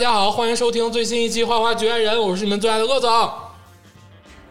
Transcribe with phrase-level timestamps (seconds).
[0.00, 3.10] 大家好，欢迎收听最新一期《花花局外人》，我是你们最爱的鄂总。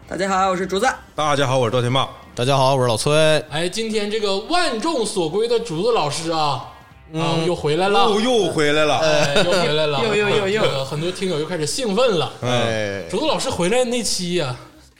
[0.06, 0.86] 大家好，我是竹子。
[1.16, 2.08] 大家好，我是赵天霸。
[2.36, 3.12] 大家好，我是老崔。
[3.50, 6.70] 哎，今天这个万众所归的竹子老师啊，
[7.14, 12.32] 啊，又回来了，又又回来了，哎，又回来了， 又又又又这个很多听友又开始兴奋了。
[12.42, 14.54] 哎，竹子老师回来那期呀、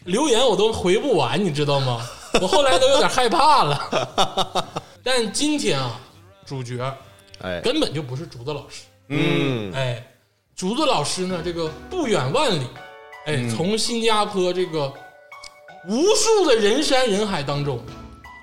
[0.07, 2.05] 留言我都回不完，你知道吗？
[2.43, 4.67] 我后来都有点害怕了。
[5.05, 5.93] 但今天啊，
[6.45, 6.93] 主角
[7.41, 10.05] 哎，根本就不是竹子老师，嗯，哎，
[10.61, 12.67] 竹子老师呢，这个不远万里，
[13.25, 14.93] 哎，从新加坡这个
[15.89, 17.83] 无数的人山人海当中，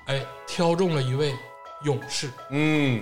[0.06, 1.32] 哎，挑中了一位
[1.84, 2.28] 勇士。
[2.50, 3.00] 嗯，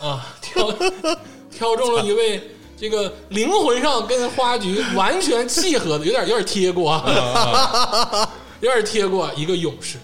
[0.00, 0.72] 啊，挑
[1.52, 8.26] 挑中了一位这个灵魂上跟花菊完全契合的，有点有点贴过啊，
[8.60, 9.96] 有点贴过一个勇士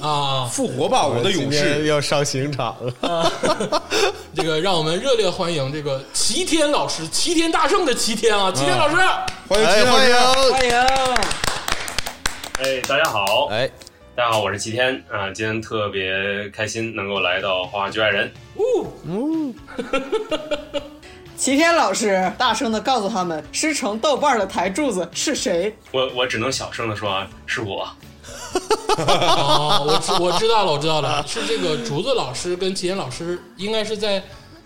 [0.00, 1.86] 啊，复活吧，我的勇今天士！
[1.86, 2.94] 要上刑场了。
[4.34, 8.94] 这个让我们热烈欢迎这个齐天老师，齐天大圣的齐天啊，齐天老师。
[9.48, 9.66] 欢迎。
[9.66, 10.14] 欢迎。
[10.52, 10.72] 欢迎。
[12.60, 13.68] 哎，大家好，哎，
[14.14, 18.32] 大家好，我是齐天啊，今天特别开心能够来到《花花局外人
[21.38, 27.88] 齐天老师大声的告诉他们，师承豆瓣的台柱子是谁？》，我我只能小声的说啊，是我。
[28.96, 34.20] 哦，我知我知道了，我知道了，是这个竹子老师跟齐天老师应该是在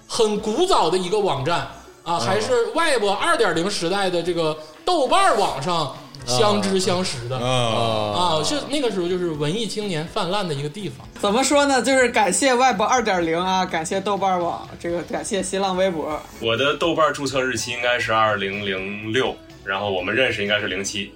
[0.08, 1.68] 很古早的一个网站
[2.04, 5.94] 啊，还是 Web 二点零时代的这个豆瓣网上
[6.26, 11.06] 相知相识的啊，啊，是那个时候就是文艺青年泛滥的一个地方。
[11.20, 11.82] 怎么说呢？
[11.82, 16.20] 就是感谢 Web 二点零啊，感谢豆瓣网，这个感谢新浪微博。
[16.40, 21.12] 我的豆瓣注册日期应该是二零零六，然后我们认识应该是零七，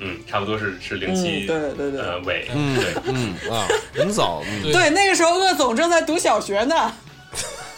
[0.00, 6.92] 嗯，差不多是是零嗯，七、对对对呃尾，嗯对，嗯啊，很早，嗯，对对，那个时候鄂总正在读小学呢。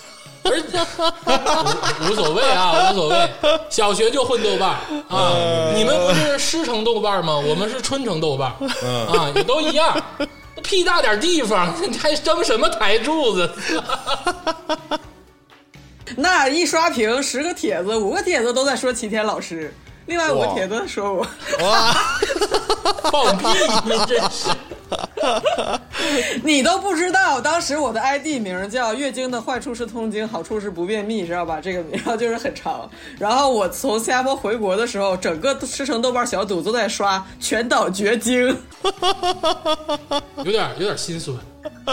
[0.45, 0.53] 而
[2.09, 3.31] 无无所谓啊，无所谓，
[3.71, 4.71] 小学就混豆瓣
[5.09, 5.73] 啊。
[5.75, 7.37] 你们不是师承豆瓣吗？
[7.37, 8.51] 我们是春城豆瓣
[9.09, 9.97] 啊，也都一样。
[10.63, 13.51] 屁大点地方， 你还争什么台柱子？
[16.17, 19.75] 那一刷屏，十个帖子，五个帖子都在说齐天老师，
[20.07, 21.27] 另外五个哇帖子说我。
[21.63, 21.95] 哇，
[23.11, 23.47] 放屁！
[23.85, 24.51] 你真是。
[26.43, 31.59] 你都不知道，当时我的 ID 名叫“月经的坏处是痛经，好处是不便秘”，知道吧？
[31.61, 32.89] 这个名，然后就是很长。
[33.19, 38.55] 然后我从新加坡回国的时候，整个吃成豆瓣小组都在刷“全岛绝经
[40.37, 41.37] 有点有点心酸。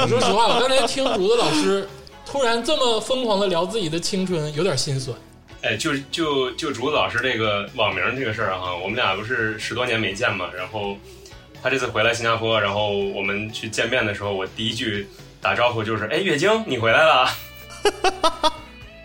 [0.10, 1.88] 说实话，我刚才听竹子老师
[2.26, 5.16] 突然这么疯狂的聊自己的青春，有点心酸。
[5.64, 10.98] 哎，就就就竹子老师这个网名这个事儿哈，我们俩不是十多年没见嘛，然后
[11.62, 15.08] 他这次回来新加坡，然后我们去见面的时候，我第一句
[15.40, 17.30] 打招呼就是，哎，月经你回来了。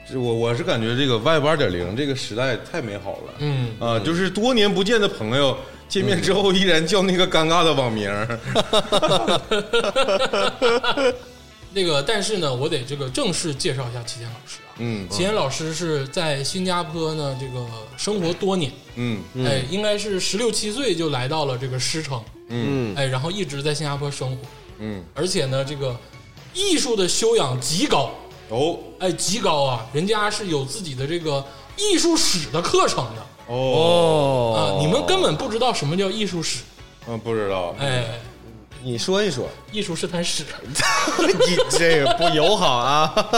[0.09, 5.59] 是我我是感觉这个 Web 二点零这个时代太美好了，嗯啊，就是多年不见的朋友
[5.89, 8.25] 见面之后依然叫那个尴尬的网名儿，
[11.75, 14.66] 那个，但是呢，我得这个正式介绍一下齐天老师啊。
[14.78, 15.09] 嗯。
[15.09, 17.66] 齐岩老师是在新加坡呢，这个
[17.97, 19.22] 生活多年，嗯。
[19.44, 24.36] 哎，应该是十六七岁就来到了这个狮城，嗯，哎，然后一直在新加坡生活，
[24.78, 25.97] 嗯，而且呢，这个
[26.54, 28.10] 艺术的修养极高，
[28.48, 28.78] 哦。
[28.98, 29.86] 哎，极高啊！
[29.92, 31.44] 人家是有自己的这个
[31.76, 33.26] 艺术史的课程的。
[33.48, 34.54] 哦，哦。
[34.56, 36.60] 啊，你们根本不知道什么叫艺术史，
[37.06, 38.06] 嗯，不知道，哎，
[38.82, 40.44] 你说一说，艺术是滩史，
[41.20, 43.32] 你这个不友好啊。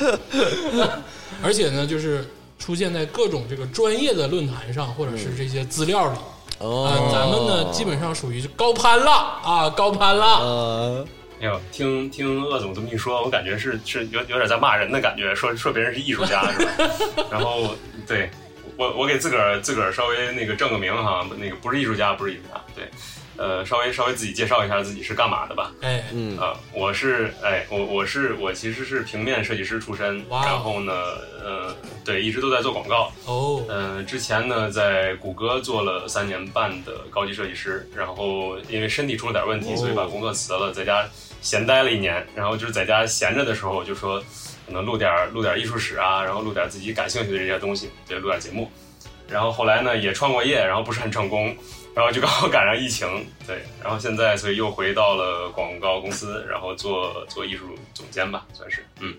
[1.42, 2.24] 而且呢，就是
[2.58, 6.18] 出现在各种这个专业的论坛上，或者是这些资料里。
[6.58, 9.10] 哦啊，咱们呢基本上属于高攀了
[9.42, 10.26] 啊，高攀了。
[10.40, 11.06] 呃，
[11.40, 16.90] 哎呦，听听鄂总这么一说，我感觉是是有有点在骂人的感觉，说说别人是艺术家是吧？
[17.32, 17.74] 然后
[18.06, 18.28] 对
[18.76, 22.90] 我我给自个儿自个儿稍微那个正个名哈，那个不是艺术家，不是艺术家，对，
[23.40, 25.72] 呃，稍微稍微自己介绍一下自己是干嘛的吧。
[25.80, 30.92] 哎，嗯啊、我是哎，我我是我其实是平面设计师出身，然后呢，
[31.42, 33.10] 呃，对，一直都在做广告。
[33.24, 41.08] 哦，嗯，之前呢，在谷歌做了三年半的高级设计师，然后因为身体出了点问题，哦所以把工作辞了，在家
[41.40, 42.26] 闲待了一年。
[42.34, 44.20] 然后就是在家闲着的时候，我就说
[44.66, 48.70] 可能录点录点艺术史啊，然后录点自己感兴趣的这些东西，对，录点节目。
[49.26, 51.56] 然后后来呢，也创过业，然后不是很成功，
[51.94, 53.06] 然后就刚好赶上疫情，
[53.46, 59.14] 对，然后现在所以又回到了广告公司，然后做做艺术总监吧，算是，嗯，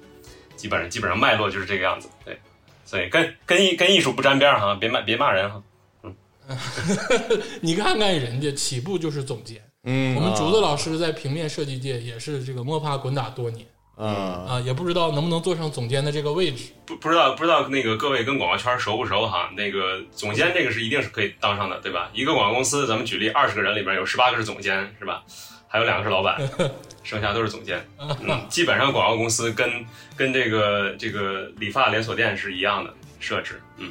[0.55, 2.39] 基本上基本上脉络就是这个样子，对。
[2.83, 5.63] 所以跟跟艺跟艺术不沾边儿哈，别骂别骂人哈。
[6.03, 6.13] 嗯
[7.61, 13.65] 你看看人家起步就是总监，嗯我们竹子老师在平面设计界也是这个摸爬滚打多年，
[14.05, 16.71] 啊，啊，也不知道能不能坐上总监的这个位置。
[16.85, 19.51] 不不知道不知道那个各位跟广告圈熟不熟哈？
[19.55, 22.09] 那个总监这个是一定是可以当上的，对吧？
[22.13, 25.23] 一个广告公司，咱们举例，二十个人里边有十八个是总监，是吧？
[25.67, 26.41] 还有两个是老板，
[27.03, 27.79] 剩下都是总监。
[27.97, 29.85] 嗯，基本上广告公司跟
[30.17, 33.89] 跟这个这个理发连锁店是一样的设置，嗯，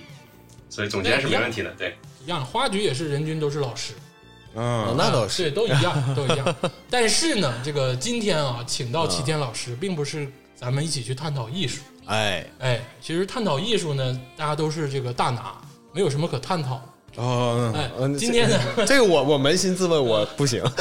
[0.68, 1.96] 所以总监是没问题的，对。
[2.22, 3.94] 一样，花局也是人均都是老师，
[4.54, 6.56] 嗯，那倒啊是对，都一样，都一样。
[6.88, 11.80] 但是呢，这个今天啊，请到齐天老师，并不是咱们一起去探讨艺术。
[12.06, 15.54] 哎，哎，其实探讨艺术呢，大家都是这个大拿，
[15.92, 17.22] 没有什么可探讨的。
[17.22, 20.62] 哦，哎嗯，今天呢，这个我我扪心自问，我不行。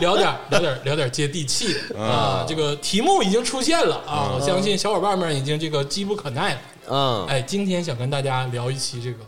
[0.00, 6.60] 聊点聊点聊点接地气的啊，这个题目已经出现了啊，我相信小伙伴们已经这个急不可耐了。
[6.88, 9.18] 嗯，哎，今天想跟大家聊一期这个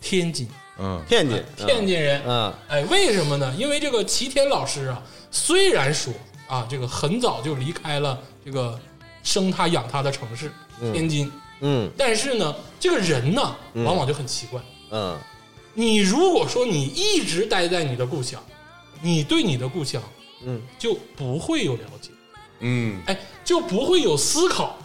[0.00, 2.52] 天津嗯，天津，天津人，嗯。
[2.68, 3.54] 哎，为什么呢？
[3.56, 6.12] 因为这个齐天老师啊，虽然说
[6.46, 8.78] 啊，这个很早就离开了这个
[9.22, 10.52] 生他养他的城市
[10.92, 11.90] 天津，嗯。
[11.96, 14.60] 但是呢，这个人呢，往往就很奇怪。
[14.90, 15.18] 嗯。
[15.74, 18.42] 你如果说你一直待在你的故乡，
[19.02, 20.02] 你对你的故乡
[20.44, 22.10] 嗯，就不会有了解，
[22.60, 23.02] 嗯。
[23.06, 24.76] 哎，就不会有思考，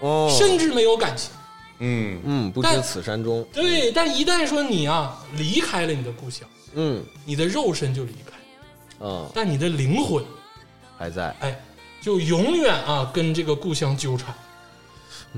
[0.00, 1.30] 哦，甚至没有感情。
[1.78, 2.20] 嗯。
[2.24, 7.04] 嗯，不知此山中，对，但一旦说你啊离开了你的故乡，嗯。
[7.24, 10.24] 你的肉身就离开，啊，但你的灵魂，
[10.96, 11.60] 还在，哎，
[12.00, 14.34] 就永远啊跟这个故乡纠缠。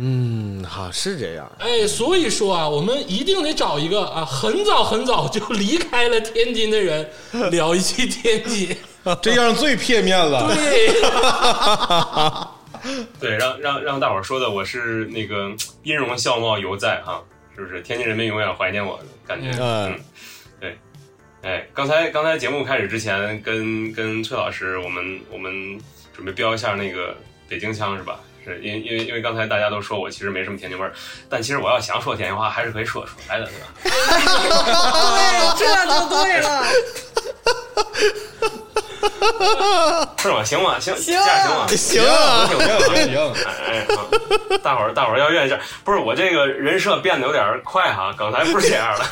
[0.01, 7.11] 嗯，哈，是这样，哎，所以说啊，我们一定得找一个啊很早很早就离开了天津的人，
[7.51, 8.77] 聊一期天津。
[9.23, 10.55] 这样最片面了。
[10.55, 11.01] 对，
[13.21, 15.51] 对，让让让大伙儿说的，我是那个
[15.83, 17.23] 音容笑貌犹在哈，
[17.55, 17.81] 是不是？
[17.83, 19.51] 天津人民永远怀念我的感觉。
[19.61, 20.01] 嗯嗯，
[20.61, 20.79] 对。
[21.43, 25.79] 哎，刚才刚才节目开始之前，跟跟崔老师，我们我们
[26.15, 27.17] 准备标一下那个
[27.49, 28.21] 北京腔是吧？
[28.45, 30.93] 是因因为因为刚才大家都说我其实没什么天津味儿，
[31.29, 33.67] 但其实我要想说天津话，还是可以说出来的，对吧？
[35.19, 36.65] 对，这就对了。
[40.19, 40.45] 是吗？
[40.45, 40.79] 行吗？
[40.81, 41.67] 行，行这样行吗？
[41.77, 42.69] 行啊， 行行
[43.05, 43.33] 行，
[43.67, 44.07] 哎，好
[44.63, 49.05] 大伙儿大伙儿要愿意这样，不是我这个人设变得有点快哈，刚才不是这样的。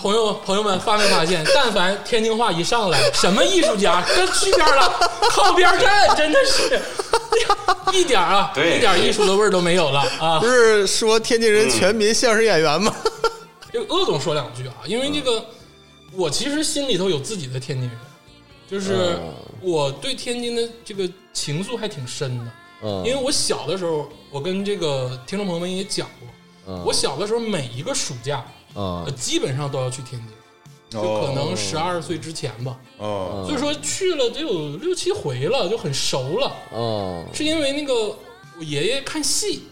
[0.00, 4.92] 朋友朋友们发没发现，但凡天津话一上来，什么艺术家跟去边了，
[5.30, 6.80] 靠边站，真的是
[7.92, 10.46] 一点啊，一点艺术的味儿都没有了啊不。
[10.46, 12.94] 是说天津人全民相声演员吗？
[13.72, 15.44] 这个鄂总说两句啊，因为这个
[16.12, 17.98] 我其实心里头有自己的天津人，
[18.68, 19.18] 就是
[19.60, 22.52] 我对天津的这个情愫还挺深的。
[22.82, 26.28] 嗯，因为我小的时候，我跟这个听众朋友们也讲过，
[26.74, 26.82] 嗯。
[26.84, 28.44] 我小的时候每一个暑假，
[29.14, 32.78] 基本上都要去天津，就可能十二岁之前吧。
[32.98, 36.52] 哦，所以说去了得有六七回了，就很熟了。
[36.72, 37.94] 哦，是因为那个
[38.58, 39.62] 我爷爷看戏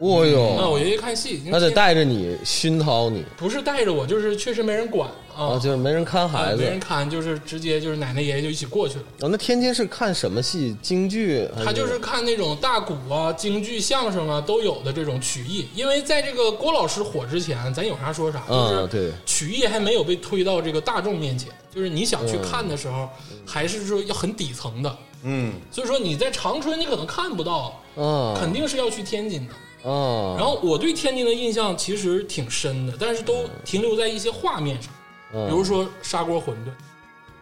[0.00, 9.04] 啊，哦哟，我爷爷看戏，那得带着你熏陶你不是带着我，就是确实没人管啊啊，，就是没人看孩啊子没人看，就是直接就是奶奶爷爷就一起过去了。
[9.20, 10.74] 哦，那天津是看什么戏？
[10.80, 11.46] 京剧？
[11.54, 23.06] 还他就是看那种大鼓啊、京剧、相声啊都有的这种曲艺，因为在这个郭老师火之前，咱有啥说啥，就嗯，是对，曲艺还没有被推到这个大众面前，就是你想去看的时候，
[23.46, 24.96] 还是说要很底层的。
[25.22, 29.52] 嗯所以说你在长春你可能看不到，啊，肯定是要去天津的。
[29.82, 34.92] 啊，然后我对天津的印象其实挺深的，但是都停留在一些画面上，
[35.32, 35.48] 嗯。
[35.48, 36.70] 比如说砂锅馄饨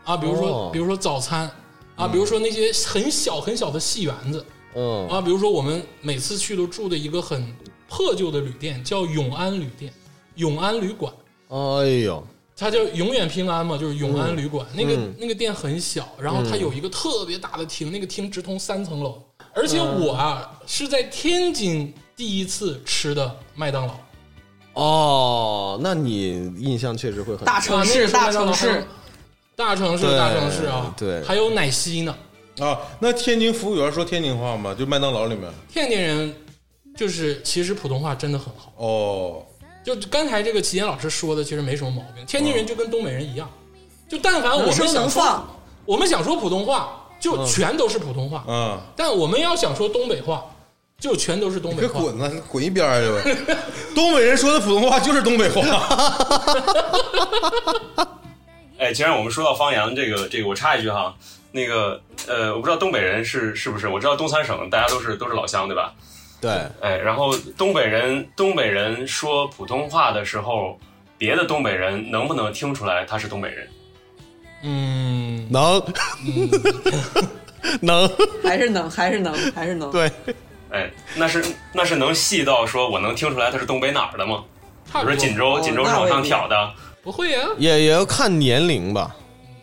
[0.04, 0.71] 啊，比如说哦。
[0.73, 1.50] 比如说早餐
[1.97, 5.09] 啊，比如说那些很小很小的戏园子嗯。
[5.09, 7.45] 啊，比如说我们每次去都住的一个很
[7.88, 9.92] 破旧的旅店，叫永安旅店、
[10.37, 11.12] 永安旅馆。
[11.49, 11.57] 哎
[12.04, 12.23] 呦，
[12.57, 14.66] 它叫永远平安嘛，就是永安旅馆。
[14.75, 15.14] 那个嗯。
[15.18, 19.21] 那个店很小，然后它有一个特别大的厅，那个厅直通三层楼。
[19.54, 23.94] 而且我啊是在天津第一次吃的麦当劳，
[24.75, 28.84] 哦，那你印象确实会很大城市，大城市，
[29.54, 32.12] 大城市，大城市啊，对还有奶昔呢。
[32.58, 34.75] 啊，那天津服务员说天津话吗？
[34.76, 35.48] 就麦当劳里面？
[35.72, 36.34] 天津人
[36.96, 39.46] 就是其实普通话真的很好，哦，
[39.84, 42.26] 就刚才这个齐岩老师说的其实没什么毛病。
[42.26, 43.48] 天津人就跟东北人一样，
[44.08, 45.48] 就但凡我们想说能放，
[45.84, 48.44] 我们想说普通话，就全都是普通话。
[48.48, 50.44] 嗯，但我们要想说东北话，
[51.00, 51.93] 就全都是东北话。
[51.95, 53.57] 别滚呐，滚一边儿去吧！
[53.95, 55.62] 东北人说的普通话就是东北话。
[58.78, 61.14] 哎，既然我们说到方言，这个这个我插一句哈，
[61.52, 65.95] 那个呃，我不知道东北人是是不是，我知道东三省大家都是都是老乡对吧？
[66.40, 66.50] 对，
[66.81, 70.76] 哎，然后东北人东北人说普通话的时候，
[71.17, 73.69] 别的东北人能不能听出来他是东北人？
[74.64, 75.81] 嗯，能
[77.81, 78.11] 能
[78.43, 79.90] 还是能，还是能，还是能。
[79.93, 80.11] 对，
[80.70, 84.44] 哎，那是那是能细到说我能听出来他是东北哪儿的吗？
[84.92, 86.72] 比如说锦州，哦锦州是往上挑的，
[87.02, 89.14] 不会呀、也也要看年龄吧，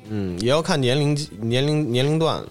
[0.09, 2.43] 嗯，也要看年龄年龄年龄段。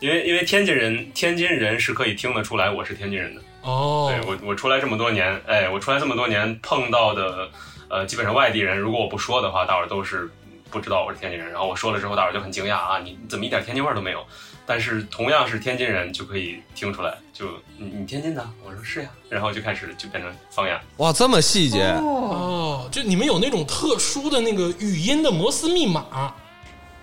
[0.00, 3.42] 因为因为天津人天津人是可以听得出来我是天津人的。
[3.62, 7.48] 哦，对我我出来这么多年，哎，我出来这么多年碰到的
[7.88, 10.28] 呃基本上外地人，如果我不说的话，大伙儿都是
[10.70, 11.50] 不知道我是天津人。
[11.50, 14.26] 然后我说了之后，大伙儿就很惊讶啊，你你怎么一点天津味儿都没有？
[14.72, 17.44] 但是同样是天津人，就可以听出来，就
[17.76, 20.80] 你你天津的，我说是呀，然后就开始就变成方言。
[20.96, 26.34] 哇，这么细节，哦，哦，就你们有那种特殊的那个语音的摩斯密码，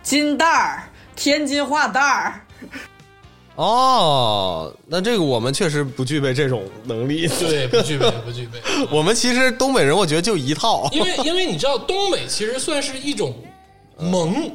[0.02, 2.42] 金蛋儿，天津话蛋儿，
[3.54, 7.28] 哦，那这个我们确实不具备这种能力。
[7.28, 8.60] 对，不具备，不具备。
[8.90, 10.90] 我们其实东北人，我觉得就一套。
[10.92, 13.36] 因为因为你知道，东北其实算是一种
[14.00, 14.52] 盟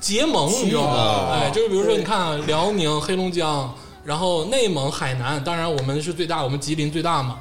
[0.00, 1.30] 结盟，你知道吗？
[1.32, 3.74] 哎，就是比如说，你看啊辽宁、黑龙江，
[4.04, 7.38] 然后内蒙、海南，当然我们是最大，我们吉林最大嘛，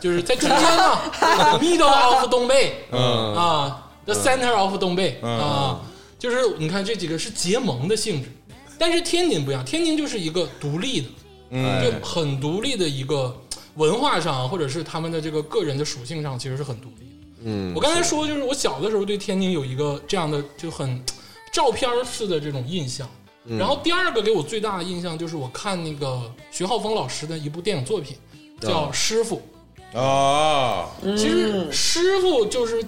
[0.00, 1.00] 就是在中间嘛，
[1.60, 3.34] middle of 东北，嗯。
[3.34, 5.80] 啊，the center of 东北啊，
[6.18, 8.30] 就是你看这几个是结盟的性质，
[8.78, 11.08] 但是天津不一样，天津就是一个独立的，
[11.50, 11.82] 嗯。
[11.82, 13.34] 就很独立的一个
[13.74, 17.26] 文化上，或者是他们的这个个人的属性上，其实是很独立的。
[17.48, 21.02] 嗯我刚才说，就是我小的时候对天津有一个这样的就很
[21.56, 23.08] 照片式的这种印象。
[23.58, 28.14] 然后第二个给我最大的印象就是我看那个徐浩峰老师的一部电影作品，
[28.60, 29.40] 叫《师傅》。
[29.98, 32.84] 啊，其实师傅就是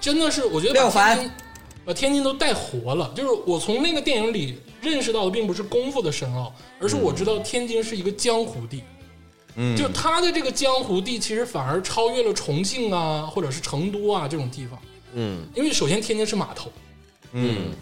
[0.00, 1.30] 真的是，我觉得把天津
[1.84, 3.12] 把天津都带活了。
[3.16, 8.84] 就是我从那个电影里认识到的，并不是功夫的深奥，而是我知道天津是一个江湖地。
[9.56, 14.78] 嗯，就他的这个江湖地，其实反而超越了重庆啊，或者是成都啊这种地方。
[15.14, 16.70] 嗯因为首先天津是码头，
[17.32, 17.72] 嗯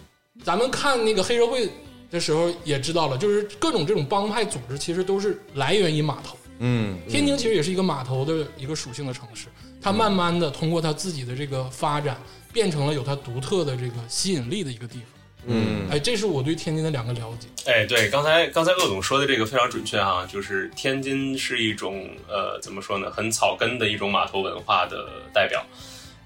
[0.45, 1.69] 咱们看那个黑社会
[2.11, 6.37] 的时候也知道了，就是各种这种帮派组织其实都是来源于码头。
[6.63, 9.47] 嗯天津其实也是一个码头的一个属性的城市，
[9.81, 12.21] 它慢慢的通过它自己的这个发展，
[12.53, 15.05] 变成了有它独特的这个吸引力的一个地方。
[15.47, 17.49] 嗯哎，这是我对天津的两个了解。
[17.65, 25.65] 哎，对，刚才刚才鄂总说的这个非常准确哈，就是天津是一种呃怎么说呢，很草根的一种码头文化的代表。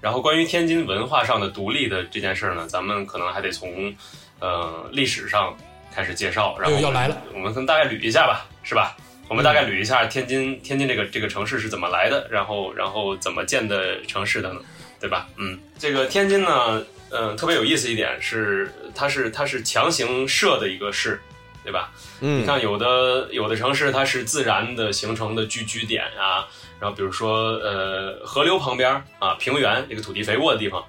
[0.01, 3.95] 然后关于天津文化上的独立的这件事儿呢，咱们可能还得从
[4.39, 5.55] 呃历史上
[5.93, 8.95] 开始介绍，然后哎呦要来了，我们可能大概捋一下吧，是吧？
[9.27, 14.59] 我们大概捋一下天津天津这个这个城市是怎么来的，然后然后怎么建的城市的呢？
[14.99, 15.27] 对吧？
[15.37, 21.19] 嗯，这个天津呢，嗯、特别有意思一点是，它是它是强行设的一个市，
[21.63, 21.91] 对吧？
[22.19, 26.47] 你嗯看有的有的城市它是自然的形成的聚居点啊，
[26.79, 30.83] 然后比如说呃河流旁边啊平原这个土地肥沃的地方，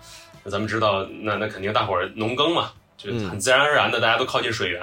[0.45, 4.81] 那咱们知道那那肯定大伙儿农耕嘛，就很自然而然的大家都靠近水源，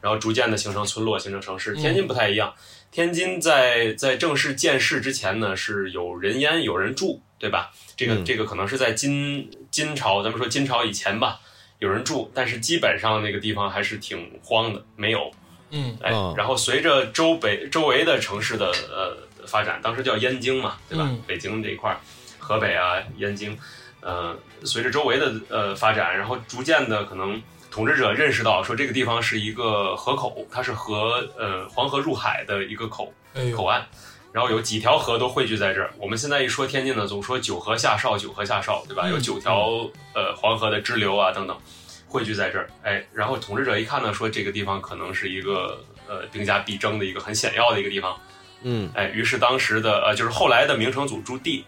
[0.00, 1.74] 然后逐渐的形成村落，形成城市。
[1.74, 2.52] 天津不太一样，
[2.90, 7.70] 天津在在正式建市之前呢是有人烟有人住，对吧？
[7.96, 11.38] 这个、嗯这个可能是在金金朝，咱们说金朝以前吧，
[11.78, 15.30] 有人住，但是基本上那个地方还是挺荒的，没有。
[15.72, 19.16] 嗯哎哦，然后随着周北周围的城市的呃
[19.50, 21.04] 发展，当时叫燕京嘛，对吧？
[21.08, 21.98] 嗯北京这一块儿，
[22.38, 23.58] 河北啊，燕京，
[24.00, 33.84] 呃，随着周围的呃发展，然后逐渐的可能统治者认识到说这个地方是一个河口，它是河呃黄河入海的一个口哎，口岸。
[34.32, 35.92] 然后有几条河都汇聚在这儿。
[35.98, 39.02] 我们现在一说天津呢，总说九河下哨，九河下哨，对吧？
[39.06, 41.58] 嗯有九条呃黄河的支流啊等等，
[42.06, 42.70] 汇聚在这儿。
[42.84, 48.16] 哎，然后统治者一看呢，说这个地方可能是一个呃兵家必争的一个很险要的一个地方。
[48.62, 51.64] 嗯哎，于是当时的呃就是后来的明成祖朱棣，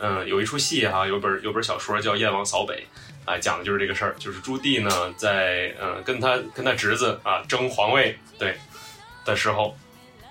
[0.00, 2.74] 嗯、有一出戏哈、有本有本小说叫《燕王扫北》。
[3.24, 8.56] 啊，讲的就是这个事儿，就是朱棣呢，在呃跟他跟他侄子啊争皇位对
[9.24, 9.76] 的时候，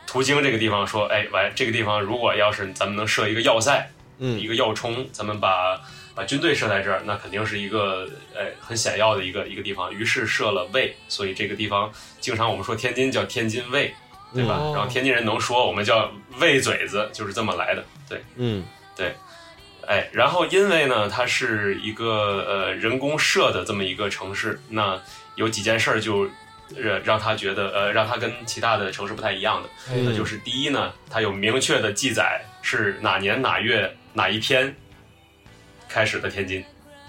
[0.06, 3.90] 途经这个地方说，哎，完，这个地方如果要是咱们能设一个要塞，
[4.20, 5.80] 嗯一嗯个要冲，咱们把
[6.14, 9.94] 把军队设在这儿，那肯定是一个哎很险要的一个一个地方。
[9.94, 11.90] 于是设了卫，所以这个地方
[12.20, 13.96] 经常我们说天津叫天津卫，
[14.34, 14.58] 对吧？
[14.60, 14.74] 哦。
[14.76, 17.84] 然后天津人能说，我们叫喂嘴子，就是这么来的。
[18.08, 18.64] 对，嗯。
[18.96, 19.14] 对。
[19.88, 24.98] 哎，然后因为呢，它是一个呃人工设的这么一个城市，那
[25.36, 26.30] 有几件事儿就
[26.78, 29.70] 让让他觉得呃让他跟其他的城市不太一样的。
[29.90, 34.74] 哎那就是第一呢，它有明确的记载是哪年哪月哪一天
[35.90, 36.64] 开始的天津，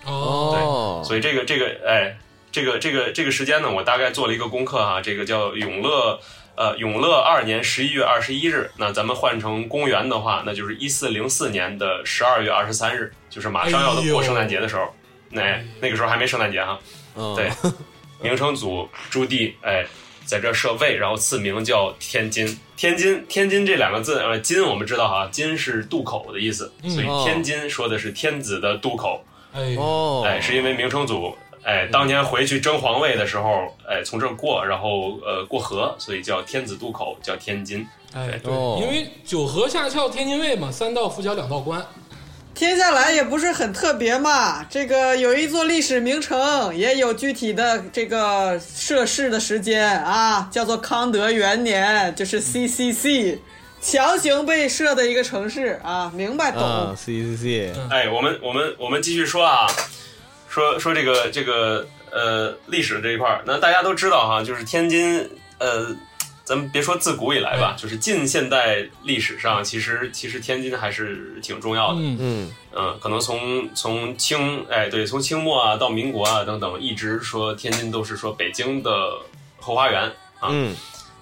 [0.07, 2.17] 哦，哦，所以这个这个哎，
[2.51, 6.19] 这个这个这个时间呢，我大概做了一个功课哈，这个叫永乐
[6.57, 14.93] 呃永乐二年十一月二十一日，那咱们换成公元的话，那就是一四零四年的十二月二十三日，就是马上要哎呦过圣诞节的时候，
[15.31, 16.79] 那、那个时候还没圣诞节哈，
[17.17, 17.51] 嗯对，
[18.21, 19.85] 明成祖朱棣哎
[20.25, 22.59] 在这设卫，然后赐名叫天津。
[22.77, 29.25] 天津，天津这两个字，呃，津我们知道哈，津是渡口的意思，嗯所以哦天津说的是天子的渡口。
[29.53, 37.87] 哎，哦，哎，是因为明成祖哎当年回去争皇位的时候，哎从这儿过，然后呃过河，所以叫天子渡口，叫天津。
[38.15, 41.85] 哎，对，哦因为九河下翘天津卫嘛，三道浮桥两道关。
[42.55, 53.39] 天下来也不是很特别嘛，这个有一座历史名城，也有具体的这个设市的时间啊，叫做康德元年，就是 CCC，
[53.81, 56.63] 强行被设的一个城市啊，明白懂？
[56.63, 59.67] 啊，C C C，哎，我们我们我们继续说啊，
[60.53, 65.87] 说说这个这个呃历史这一块儿，那大家都知道哈，就是天津呃，
[66.45, 72.01] 咱们别说自古以来吧，就是近现代历史上，其实其实天津还是挺重要的。
[72.01, 78.91] 嗯，嗯嗯，可能从从清哎对，从清末啊到民国啊等等，一直说天津都是说北京的
[79.59, 80.03] 后花园
[80.39, 80.51] 啊。
[80.51, 80.77] 嗯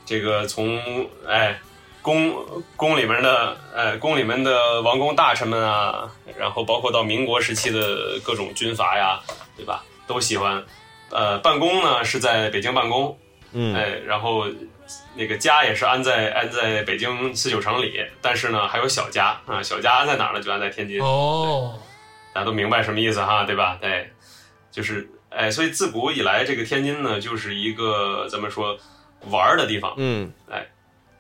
[0.04, 1.56] 这个从哎
[2.02, 2.34] 宫
[2.76, 9.20] 宫里面的呃宫里面的王公大臣们啊，然后包括到民国时期的各种军阀呀，
[9.56, 9.84] 对吧？
[10.06, 10.64] 都喜欢。
[11.10, 13.18] 呃，办公呢是在北京办公，
[13.52, 14.46] 嗯，哎，然后
[15.14, 20.40] 那个家也是安在安在北京四九城里，但是呢还有小家啊，小家安在哪儿呢？
[20.40, 21.00] 就安在天津。
[21.02, 21.78] 哦，
[22.32, 23.76] 大家都明白什么意思哈，对吧？
[23.80, 24.10] 对，
[24.70, 28.78] 就是哎，所以自古以来，这个天津呢，就是一个咱们说
[29.30, 30.32] 玩儿的地方，嗯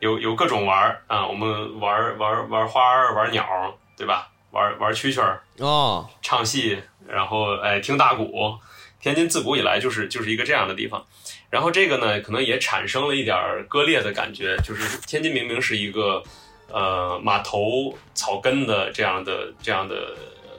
[0.00, 4.28] 有有各种玩儿啊，我们玩儿玩儿玩儿花儿，玩儿鸟儿，对吧？
[4.50, 8.58] 玩玩蛐蛐儿，哦，唱戏，然后哎听大鼓。
[9.00, 11.02] 天津自古以来就是就是一个这样的地方，
[11.48, 13.34] 然后这个呢，可能也产生了一点
[13.66, 16.22] 割裂的感觉，就是天津明明是一个
[16.68, 20.14] 呃码头草根的这样的这样的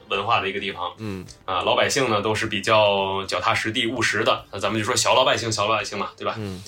[0.09, 4.43] 文化的一个地方，嗯啊，老百姓呢都是比较脚踏实地、务实的。
[4.51, 6.33] 那咱们就说小老百姓，小老百姓嘛，对吧？
[6.39, 6.63] 嗯。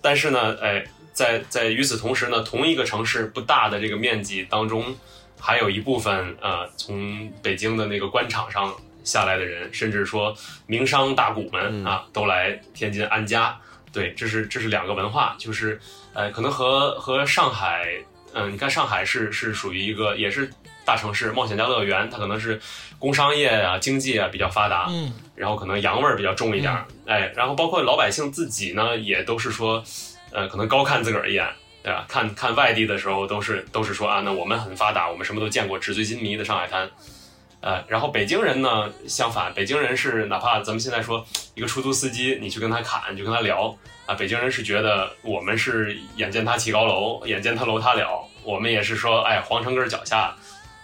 [0.00, 4.94] 但是呢，哎，在在与此同时呢，同一个城市不大的这个面积当中，
[5.38, 10.34] 还有一部分呃，从北京的那个官场上下来的人，甚至说
[10.66, 13.58] 名商大贾们啊，都来天津安家。
[13.92, 15.80] 对，这是这是两个文化，就是
[16.12, 17.88] 呃，可能和和上海，
[18.32, 20.48] 嗯、你看上海是是属于一个也是
[20.84, 22.60] 大城市，冒险家乐园，它可能是
[23.00, 29.82] 工商业啊、经济啊比较发达，嗯，然后可能洋味儿比较重一点儿，哎，然后包括老百姓自己呢，也都是说，
[30.32, 31.46] 呃，可能高看自个儿一眼，
[31.82, 32.04] 对吧？
[32.08, 36.88] 看看外地的时候，都是都是说啊，那我们很发达，我们什么都见过，纸醉金迷的上海滩，
[37.60, 50.34] 呃，然后北京人呢，相反，北京人是哪怕咱们现在说一个出租司机，你去跟他侃，你就跟他聊啊，北京人是觉得我们是眼见他起高楼，眼见他楼塌了，我们也是说，哎，皇城根儿脚下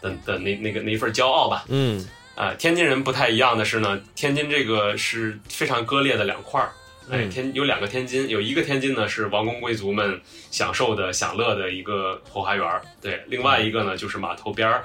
[0.02, 6.70] 的的那那个那一份骄傲吧，嗯啊、天津人不太一样的是呢，天津这个是非常割裂的两块儿。
[7.10, 14.84] 哎，嗯天有两个天津，有一个天津呢是王公贵族们享受的、享乐的一个后花园儿，对，另外一个呢就是码头边儿，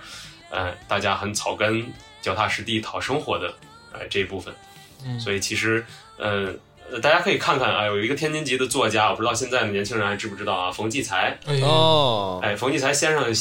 [0.49, 1.85] 呃，大家很草根、
[2.21, 3.53] 脚踏实地讨生活的，
[3.91, 4.53] 哎、这一部分。
[5.03, 5.83] 嗯所以其实，
[6.17, 6.53] 呃，
[6.91, 13.33] 呃大家可以看看啊，有一个天津籍的作家，我不知道现在的年轻人还知不知道啊，冯骥才，哦，哎，冯骥才先生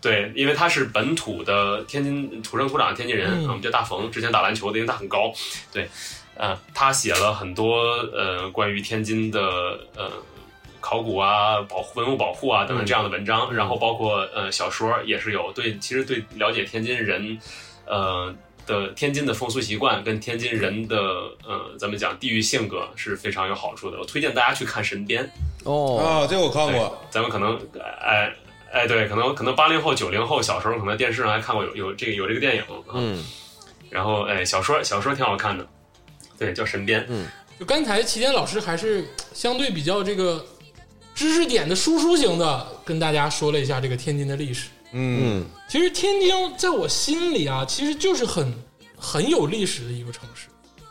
[0.00, 5.32] 对，因为他是本土的天津土生土长的天津人，嗯我们叫大冯，之前打篮球的，因为他很高，
[5.72, 5.90] 对，
[6.40, 7.82] 呃，他写了很多
[8.14, 9.40] 呃关于天津的
[9.94, 10.10] 呃
[10.80, 17.38] 考古啊、保护文物保护啊等等这样的文章，然后包括呃小说也是有对，其实对了解天津人，
[17.86, 18.34] 呃。
[18.66, 20.96] 的天津的风俗习惯跟天津人的
[21.44, 23.98] 呃，咱们讲地域性格是非常有好处的。
[23.98, 25.24] 我推荐大家去看《神鞭》，
[25.68, 27.58] 哦，啊，这我看过，咱们可能
[28.00, 28.32] 哎
[28.70, 33.24] 哎对，可能可能八零后、九零后小时候可能电视上还看过有有这个有这个电影，啊，嗯。
[33.88, 35.66] 然后哎小说小说挺好看的，
[36.40, 37.26] 对，叫《神鞭》，嗯。
[37.58, 40.42] 就刚才齐天老师还是相对比较这个
[41.14, 44.68] 知识点的输出型的，跟大家说了一下这个天津的历史。
[44.92, 48.50] 嗯，嗯其实天津在我心里啊，其实就是很
[48.96, 50.48] 很有历史的一个城市，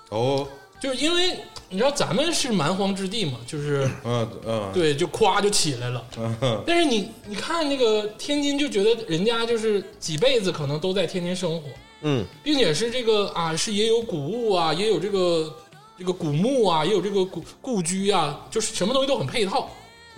[0.10, 0.48] 哦，
[0.80, 6.06] 就是因为你知道咱们是蛮荒之地嘛，就是嗯嗯，对，就咵就起来了。
[6.18, 6.64] 嗯。
[6.68, 11.68] 但是你你看那个天津，就觉得人家就是几辈子可能都在天津生活，
[12.02, 12.26] 嗯。
[12.44, 15.56] 并且是这个啊，是也有古物啊，也有这个
[15.98, 19.70] 这个古墓啊，也有这个故故居啊，就是什么东西都很配套。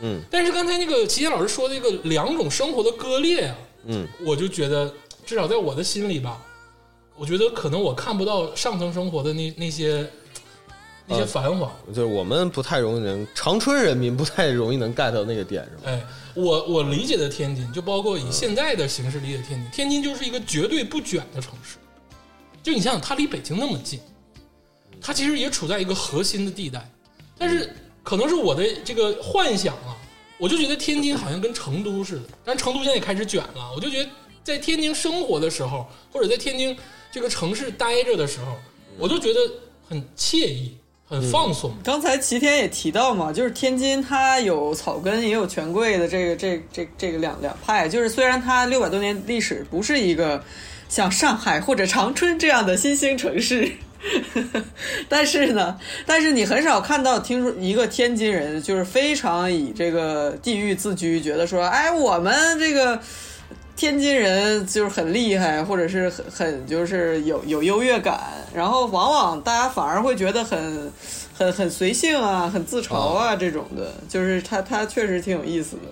[0.02, 0.22] 嗯。
[0.30, 4.08] 但是刚才那个齐天老师说的这个两种生活的割裂啊，嗯。
[4.26, 4.94] 我就觉得
[5.26, 6.42] 至少在我的心里吧，
[7.18, 10.10] 我觉得可能我看不到上层生活的那那些
[11.08, 11.72] 那些繁华。
[11.88, 15.92] 就是我们不太容易能，长春人民不太容易能 get 到那个点，是吧？
[15.92, 16.02] 哎，
[16.34, 21.78] 我我理解的天津，就包括以现在的形式理解天津，天津就是一个绝对不卷的城市。
[22.64, 24.00] 就你想想，它离北京那么近，
[25.02, 26.88] 它其实也处在一个核心的地带，
[27.38, 29.98] 但是可能是我的这个幻想啊，
[30.38, 34.10] 我就觉得天津好像跟成都似的，但成都现在也开始卷了，我就觉得
[34.44, 36.78] 在天津生活的时候，或者在天津
[37.12, 38.56] 这个城市待着的时候，
[38.98, 39.40] 我就觉得
[39.90, 40.78] 很惬意，
[41.12, 41.70] 很放松。
[41.84, 50.42] 刚才齐天也提到嘛，就是天津它有草根也有权贵的这个这这这个两两派，就是虽然它六百多年历史不是一个
[50.88, 53.70] 像上海或者长春这样的新兴城市。
[55.08, 63.00] 但是呢，但是你很少看到听说一个天津人就是非常以这个地域自居，觉得说，哎，我们这个
[63.76, 68.20] 天津人就是很厉害，或者是很很就是有有优越感，
[68.54, 70.92] 然后往往大家反而会觉得很
[71.34, 75.84] 很很随性啊，很自嘲啊这种的，就是他他确实挺有意思的。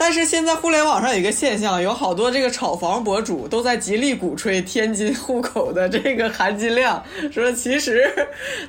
[0.00, 8.08] 但是现在互联网上有一个现象，有好多这个炒房博主都在极力鼓吹天津户口的这个含金量，说其实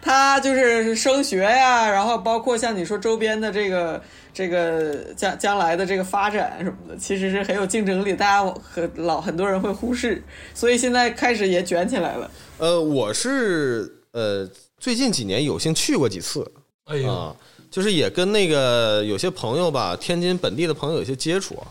[0.02, 4.02] 它就是升学呀，然后包括像你说周边的这个
[4.34, 12.32] 这个将将来的这个发展什么的，其实是很有竞争力，大家很老很多人会忽视，所以现在开始也卷起来了。
[12.58, 16.50] 呃，我是呃最近几年有幸去过几次
[16.86, 17.36] 哎呦，啊，
[17.70, 21.68] 就是也跟那个有些朋友吧，天津本地的朋友有些接触啊，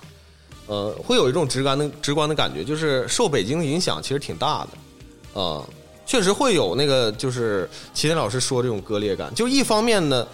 [0.67, 5.67] 呃，会有一种直观的直观的感觉，就是受北京的影响其实挺大的，啊、
[6.07, 10.27] 确实会有那个就是齐天老师说这种割裂感，就一方面呢，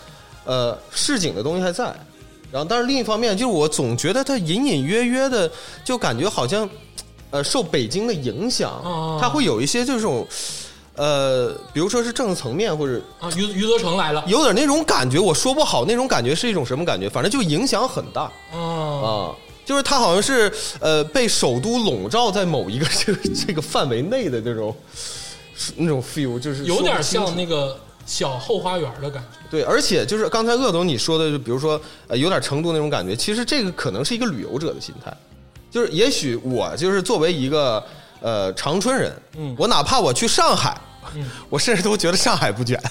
[0.44, 1.94] 呃，市井的东西还在，
[2.54, 5.50] 然后但是另一方面，就是我总觉得他隐隐约约的
[5.84, 6.70] 就感觉好像，
[7.32, 10.24] 呃，受北京的影响哦，它会有一些这种。
[10.96, 19.30] 呃，比如说是政治层面，或者啊，余余则成来了有点那种感觉，我说不好那种感觉是一种什么感觉，反正就影响很大啊，啊。
[19.64, 24.76] 就是他好像是呃被首都笼罩在某一个这个这个范围内的那种
[25.74, 29.38] 那种 feel，就是有点像那个小后花园的感觉。
[29.50, 35.12] 对，而且就是刚才鄂总你说的，就比如说呃有点成都那种感觉，其实这个可能是一个旅游者的心态，
[35.70, 37.84] 就是也许我就是作为一个
[38.20, 40.76] 呃长春人，嗯我哪怕我去上海，
[41.14, 42.80] 嗯我甚至都觉得上海不卷。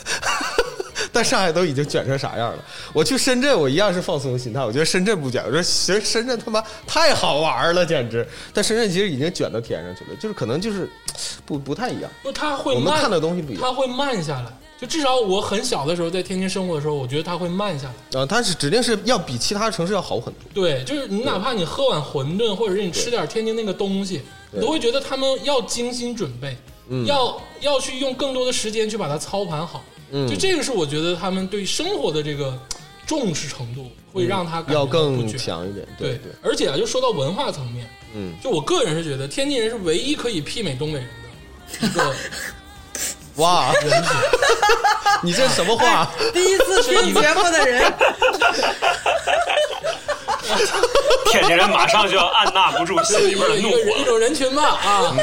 [1.11, 2.63] 但上海都已经卷成啥样了？
[2.91, 4.65] 我去深圳，我一样是放松心态。
[4.65, 8.27] 我觉得深圳不卷，我说其实深圳他妈太好玩了，简直。
[8.51, 10.89] 但深圳其实已经卷到天上去了，就是可能就是
[11.45, 12.09] 不不太一样。
[12.23, 14.45] 不，他会慢，我们看的东西不一样他会慢下来。
[14.79, 18.19] 就至少我很小的时候在天津生活的时候，我觉得它会慢下来。
[18.19, 20.43] 啊，它是指定是要比其他城市要好很多。
[20.53, 26.57] 对，就是你哪怕你喝碗馄饨，或者是你吃点天津那个东西，你都会觉得他们要精心准备，
[26.89, 29.83] 嗯要要去用更多的时间去把它操盘好。
[30.11, 32.57] 嗯就这个是我觉得他们对生活的这个
[33.07, 35.27] 重视程度，会让他嗯要更。
[35.37, 35.87] 强一点。
[35.97, 41.07] 对对，而且啊，就说到文化层面，嗯，就我个人是觉得天津人是唯一可以媲美东北人
[41.81, 42.13] 的一个
[43.35, 44.11] 哇，人品。
[45.23, 46.07] 你这什么话？
[46.33, 47.93] 第一次听节目的人，
[51.31, 55.15] 天津人马上就要按捺不住心里边的怒一个人一火，种人群吧啊，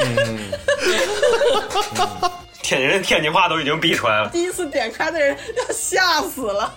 [2.62, 4.30] 天津人天津话都已经逼出来了。
[4.30, 6.72] 第一次点开的人要吓死了。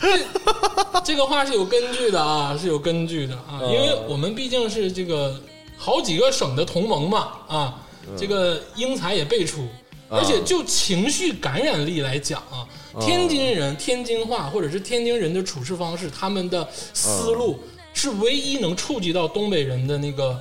[1.04, 5.34] 这个话是有根据的啊，是有根据的啊，因为我们毕竟是这个
[5.76, 7.74] 好几个省的同盟嘛啊，
[8.16, 9.66] 这个英才也辈出，
[10.08, 12.66] 而且就情绪感染力来讲啊，
[13.00, 17.58] 天津人天津话或者是天津人的处事方式，他们的思路
[17.92, 20.38] 是唯一能触及到东北人的那个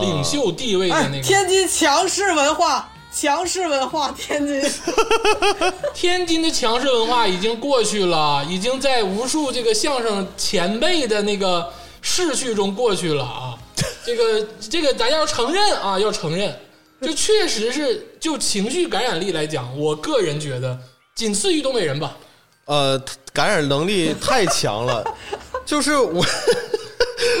[0.00, 1.22] 领袖地位的哎那，个。
[1.22, 4.62] 天津强势文化，强势文化，天津。
[5.92, 13.58] 天津的强势文化已经过去了，已经在无数这个相声前辈的那个逝去中过去了啊。
[14.04, 16.54] 这个这个咱要承认啊，要承认，
[17.06, 20.78] 就确实是就情绪感染力来讲，我个人觉得
[21.14, 22.16] 仅次于东北人吧。
[22.66, 23.00] 呃，
[23.32, 25.04] 感染能力太强了，
[25.66, 26.24] 就是我。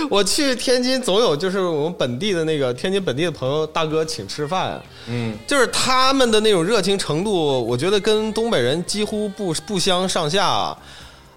[0.08, 7.32] 我去天津总有就是我们本地的那个天津本地的朋友大哥请吃饭，嗯，就是他们的那种热情程度，
[7.66, 10.76] 我觉得跟东北人几乎不不相上下。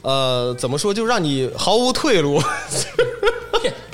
[0.01, 2.39] 呃，怎么说，就让你毫无退路。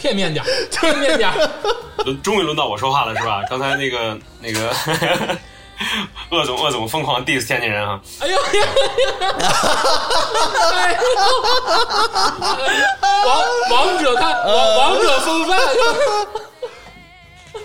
[0.04, 1.50] 片片面点儿，片面点儿。
[2.04, 3.42] 轮终于轮到我说话了是吧？
[3.50, 4.70] 刚才那个那个
[6.30, 8.62] 鄂总鄂总疯狂 diss 天津人啊，哎呦哎呦
[13.26, 15.58] 王王者看王王者风范。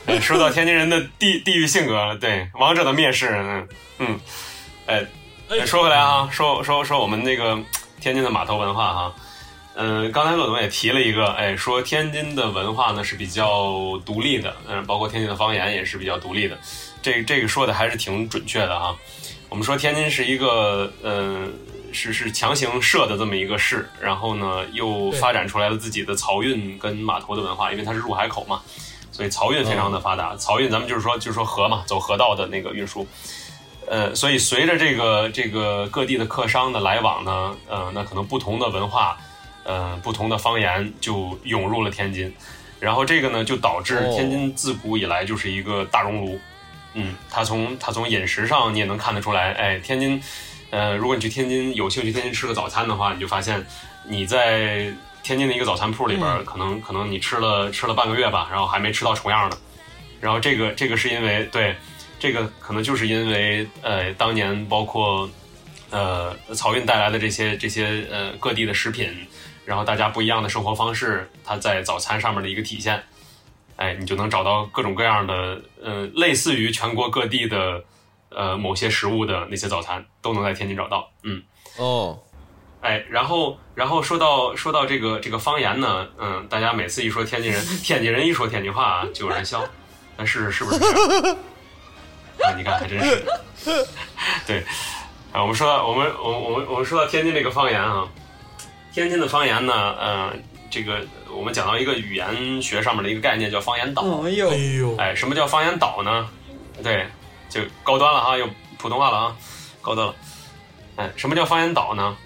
[0.07, 4.21] 哎，说到天津人的地地域性格，对王者的蔑视，嗯嗯，
[4.87, 5.05] 哎，
[5.51, 7.59] 哎说回来啊，说说说我们那个
[8.01, 9.13] 天津的码头文化哈，
[9.81, 16.59] 嗯、刚才乐总也提了一个，哎，说天津的文化呢是比较独立的，嗯、包括天津的方言也是比较独立的，
[17.01, 18.97] 这这个说的还是挺准确的哈。
[19.49, 21.57] 我们说天津是一个，嗯、
[21.93, 28.61] 是是强行设的这么一个市，然后呢又发展出来了自己的漕运跟码头的文化，因为它是入海口嘛，
[29.13, 30.35] 所以漕运非常的发达。
[30.37, 33.07] 漕运咱们就是说就是说河嘛，走河道的那个运输。
[33.89, 39.17] 呃，所以随着这个这个各地的客商的来往呢，呃，那可能不同的文化，
[39.69, 42.35] 呃，不同的方言就涌入了天津，
[42.81, 46.41] 然后这个呢就导致哦天津自古以来就是一个大熔炉。
[46.95, 50.21] 嗯，它从它从饮食上你也能看得出来，哎，天津，
[50.71, 53.65] 呃，如果你去天津有幸去天津吃个早餐的话，你就发现
[54.09, 54.91] 你在
[55.23, 59.59] 天津的一个早餐铺里边儿，可能可能你吃了吃了半个月吧，然后还没吃到重样的，
[60.21, 61.77] 然后这个这个是因为对。
[62.21, 65.31] 这个可能就是因为呃，当年包括
[65.91, 69.09] 呃漕运带来的这些这些呃各地的食品，
[69.69, 73.03] 然后大家不一样的生活方式，它在早餐上面的一个体现。
[73.77, 77.85] 哎，你就能找到各种各样的呃，类似于全国各地的
[78.31, 81.11] 呃某些食物的那些早餐，都能在天津找到。
[81.23, 81.43] 嗯，
[81.77, 82.19] 哦，
[82.81, 89.63] 哎，然后然后说到说到这个这个方言呢，嗯，大家每次一说天津人， 天津人一说天津话啊，就有人笑，
[90.17, 90.87] 但是是不是这
[91.29, 91.37] 样？
[92.41, 93.23] 啊，你看还真是。
[94.47, 94.65] 对，
[95.31, 98.09] 啊，我们说到我们我我们我们说到天津这个方言啊，
[98.99, 100.33] 天津的方言呢，呃，
[100.69, 104.03] 这个我们讲到一个语言学上面的一个概念叫方言岛。
[104.25, 106.29] 哎呦哎，呦，哎，什么叫方言岛呢？
[106.83, 107.07] 对，
[107.49, 109.37] 就高端了哈，又普通话了啊，
[109.81, 110.15] 高端了。
[110.97, 112.17] 哎，什么叫方言岛呢？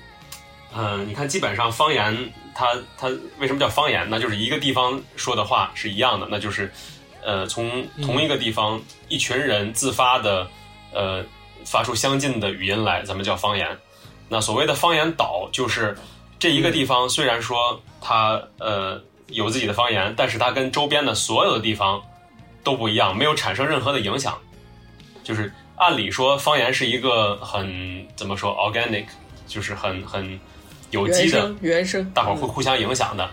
[0.75, 3.07] 嗯、你看，基本上方言它它
[3.39, 4.09] 为什么叫方言？
[4.09, 6.73] 呢就是一个地方说的话是一样的，那就是
[7.23, 10.49] 呃从同一个地方一群人自发的
[10.95, 11.23] 呃
[11.67, 13.69] 发出相近的语音来，咱们叫方言。
[14.31, 15.95] 那所谓的方言岛，就是
[16.43, 22.03] 这一个地方虽然说它呃有自己的方言，但是它跟周边的所有的地方
[22.65, 24.37] 都不一样，没有产生任何的影响。
[25.23, 29.05] 就是按理说，方言是一个很怎么说 organic，
[29.47, 30.41] 就是很很
[30.91, 33.31] 有机的原声，原声，大伙儿会互相影响的。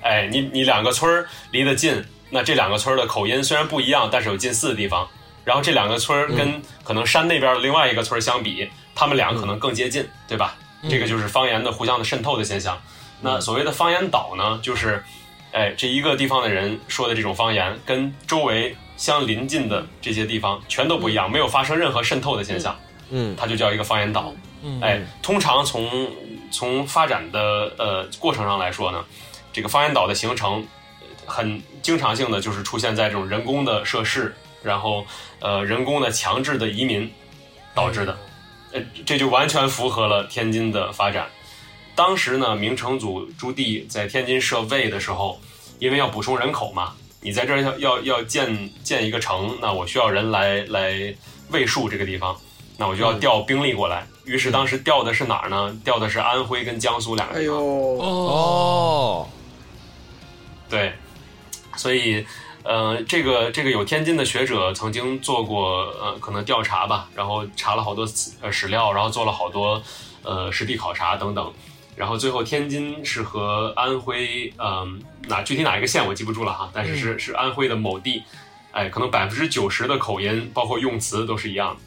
[0.00, 5.06] 哎，你你两个村儿离得近，那这两个村儿的口音虽然不一样，但是有近似的地方。
[5.44, 10.56] 然后这两个村儿跟可能山那边的另外一个村儿相比，他们俩可能更接近，对吧？
[10.88, 12.80] 这个就是方言的互相的渗透的现象。
[13.20, 15.04] 那所谓的方言岛呢，就是，
[15.52, 22.78] 哎，这一个地方的人说的这种方言，跟周围相邻近的这些地方全都不一样，没有发生任何渗透的现象，
[23.10, 24.32] 嗯它就叫一个方言岛。
[24.62, 26.10] 嗯，哎，通常从
[26.50, 29.04] 从发展的呃过程上来说呢，
[29.52, 30.66] 这个方言岛的形成，
[31.00, 35.06] 呃很经常性的就是出现在这种人工的设施，然后
[35.40, 37.10] 呃人工的强制的移民
[37.74, 38.18] 导致的，
[38.72, 41.26] 呃这就完全符合了天津的发展。
[41.94, 45.38] 当时呢，明成祖朱棣在天津设卫的时候，
[45.78, 51.14] 因为要补充人口嘛，你在这儿要要要建建一个城，那我需要人来来
[51.50, 52.34] 卫戍这个地方，
[52.78, 54.06] 那我就要调兵力过来。
[54.24, 55.76] 于是当时调的是哪儿呢？
[55.84, 57.58] 调的是安徽跟江苏两个哎地方。
[57.58, 59.28] 哦，
[60.68, 60.92] 对，
[61.76, 62.24] 所以，
[62.62, 69.82] 呃，这个这个有天津的学者曾经做过呃可能调查吧，然后查了好多史呃史料，然后做了好多
[70.22, 71.52] 呃实地考察等等，
[71.96, 78.22] 然后最后天津是和安徽嗯、哪具体哪一个县我记不住了哈，但是是是安徽的某地，
[78.72, 81.80] 哎，可能百分之九十的口音包括用词都是一样的，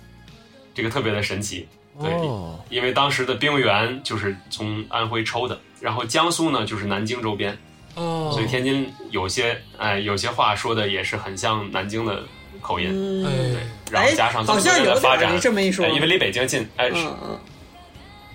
[0.73, 1.67] 这个特别的神奇。
[2.01, 7.55] 对，哦，因为当时的兵源就是从安徽抽的，然后江苏呢就是南京周边。
[7.95, 12.23] 哦，所以天津有些哎有些话说的也是很像南京的
[12.61, 15.85] 口音，嗯，对，然后加上这么多年的发展，好像有点你这么一说。
[15.85, 16.95] 哎因为离北京近，哎是。
[16.95, 17.17] 嗯。
[17.21, 17.39] 嗯，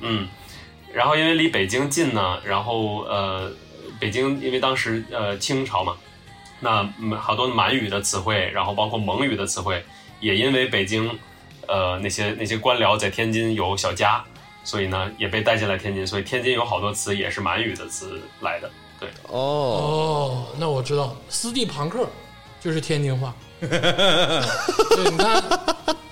[0.00, 0.28] 嗯，
[0.94, 3.50] 然后因为离北京近呢，然后呃
[3.98, 5.96] 北京因为当时呃清朝嘛，
[6.60, 9.84] 那嗯好多满语的词汇，然后包括蒙语的词汇，
[10.20, 11.10] 也因为北京
[11.66, 14.22] 呃那些那些官僚在天津有小家，
[14.62, 18.70] 所以呢也被带进来天津，所以天津有好多词也是满语的词来的。
[19.00, 22.08] 对，哦，哦，那我知道，斯蒂庞克
[22.60, 23.34] 就是天津话。
[23.60, 25.42] 对，你看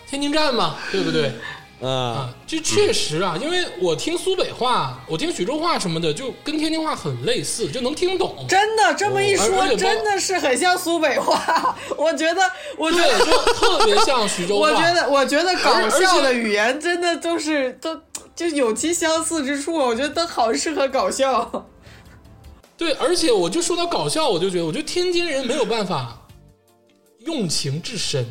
[0.08, 1.32] 天津站嘛，对不对？
[1.80, 8.46] 啊，啊，这确实啊，因为我听苏北话，我听徐州话什么的，就跟天津话很类似，就能听懂。
[8.48, 11.76] 真的这么一说，真的是很像苏北话。
[11.96, 12.40] 我觉得，
[12.78, 14.70] 我觉，得，就特别像徐州话。
[14.70, 17.94] 我觉得，我觉得搞笑的语言真的都是都
[18.34, 21.66] 就有其相似之处，我觉得都好适合搞笑。
[22.76, 26.26] 对，而且我就说到搞笑，我就觉得，我觉得天津人没有办法
[27.20, 28.26] 用情至深，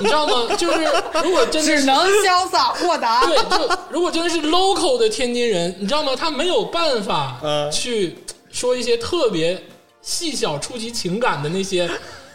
[0.00, 0.56] 你知道吗？
[0.56, 0.84] 就是
[1.22, 3.26] 如果真的是只能潇洒豁达。
[3.26, 6.16] 对，就如果真的是 local 的天津人，你知道吗？
[6.16, 7.38] 他没有办法
[7.70, 8.18] 去
[8.50, 9.62] 说一些特别
[10.00, 11.88] 细小、触及情感的那些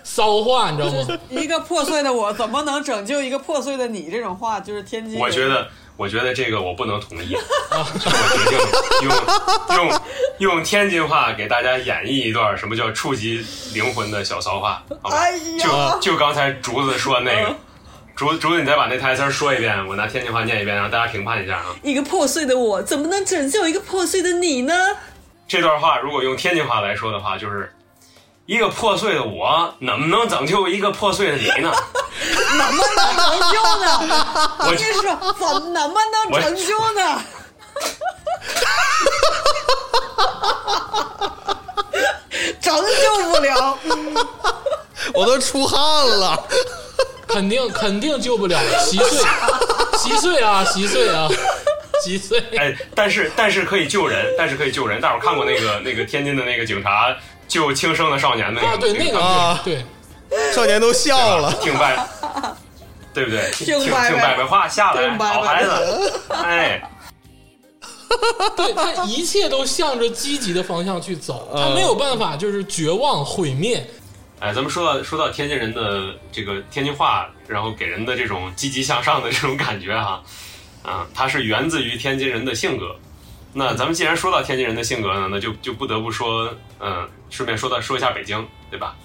[0.03, 1.19] 骚话，你知道吗？
[1.29, 4.09] 一个破碎的我怎么能拯救一个破碎的你？
[4.11, 5.21] 这种话就是天津人。
[5.21, 7.35] 我觉得，我觉得这个我不能同意，
[7.99, 10.01] 所以我决定用用
[10.39, 15.17] 用天津话给大家演绎一段什么叫触及灵魂的小骚话，好吧？
[15.17, 17.55] 哎，就就刚才竹子说的那个，
[18.15, 21.75] 竹竹子，你再把那台词说一遍，我拿天津话念一遍，让大家评判一下啊。
[21.83, 24.73] 一个破碎的我怎么能拯救一个破碎的你呢？
[25.47, 27.71] 这段话如果用天津话来说的话，就是
[28.45, 31.71] 一个破碎的我能不能拯救一个破碎的你呢？
[32.57, 33.87] 能不能拯救呢？
[34.59, 37.21] 我你说怎能不能拯救呢？
[42.61, 43.79] 拯救不了，
[45.13, 45.79] 我都出汗
[46.09, 46.37] 了。
[47.27, 49.21] 肯定肯定救不了，稀碎，
[49.97, 51.27] 稀碎啊，稀碎啊，
[52.03, 52.39] 稀碎。
[52.57, 55.01] 哎，但是但是可以救人，但是可以救人。
[55.01, 57.15] 大伙儿看过那个那个天津的那个警察
[57.53, 59.85] 救轻生的少年的那啊，个对那个啊对，
[60.51, 61.53] 少年都笑了。
[61.61, 62.07] 听白，
[63.13, 63.51] 对不对？
[63.51, 66.81] 听听听白白白白话下来，听白白好孩子，哎，
[68.57, 73.85] 对他一切都向着积极的方向去走，他没有办法就是绝望毁灭。
[74.39, 80.23] 哎，咱们说到说到天津人的这个天津话，然后给人的这种积极向上的这种感觉哈，
[80.81, 82.95] 啊，它是源自于天津人的性格。
[83.53, 88.95] 那咱们既然说到天津人的性格呢，那就就不得不说，嗯，顺便说到说一下北京，对吧？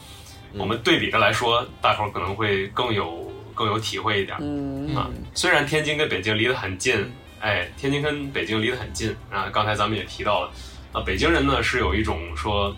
[0.54, 4.38] 我们对比着来说，大伙儿可能会更有更有体会一点。
[4.40, 9.50] 嗯啊，虽然天津跟北京离得很近，哎，天津跟北京离得很近啊。
[9.52, 10.50] 刚才咱们也提到了，
[10.92, 12.74] 啊，北京人呢是有一种说，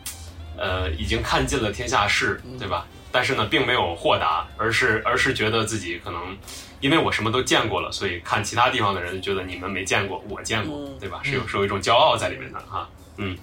[0.58, 2.84] 呃，已经看尽了天下事，对吧？
[3.12, 6.36] 但是呢，并没有豁达，而是而是觉得自己可能，
[6.80, 11.20] 因为我什么都见过了，所以看其他地方的人觉得你们没见过，我见过，对吧？
[11.22, 13.36] 是有是有一种骄傲在里面的哈，嗯。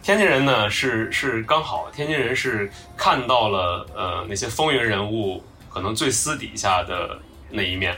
[0.00, 7.18] 天津人呢是是刚好，天津人是看到了呃那些风云人物可能最私底下的
[7.50, 7.94] 那一面。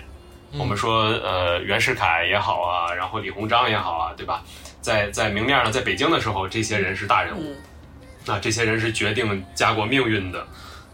[0.58, 4.42] 我们说呃袁世凯也好啊，然后李鸿章也好啊，对吧？
[4.80, 7.56] 在在明面上，在北京的时候，这些人是大人物，嗯
[8.26, 10.46] 那这些人是决定家国命运的，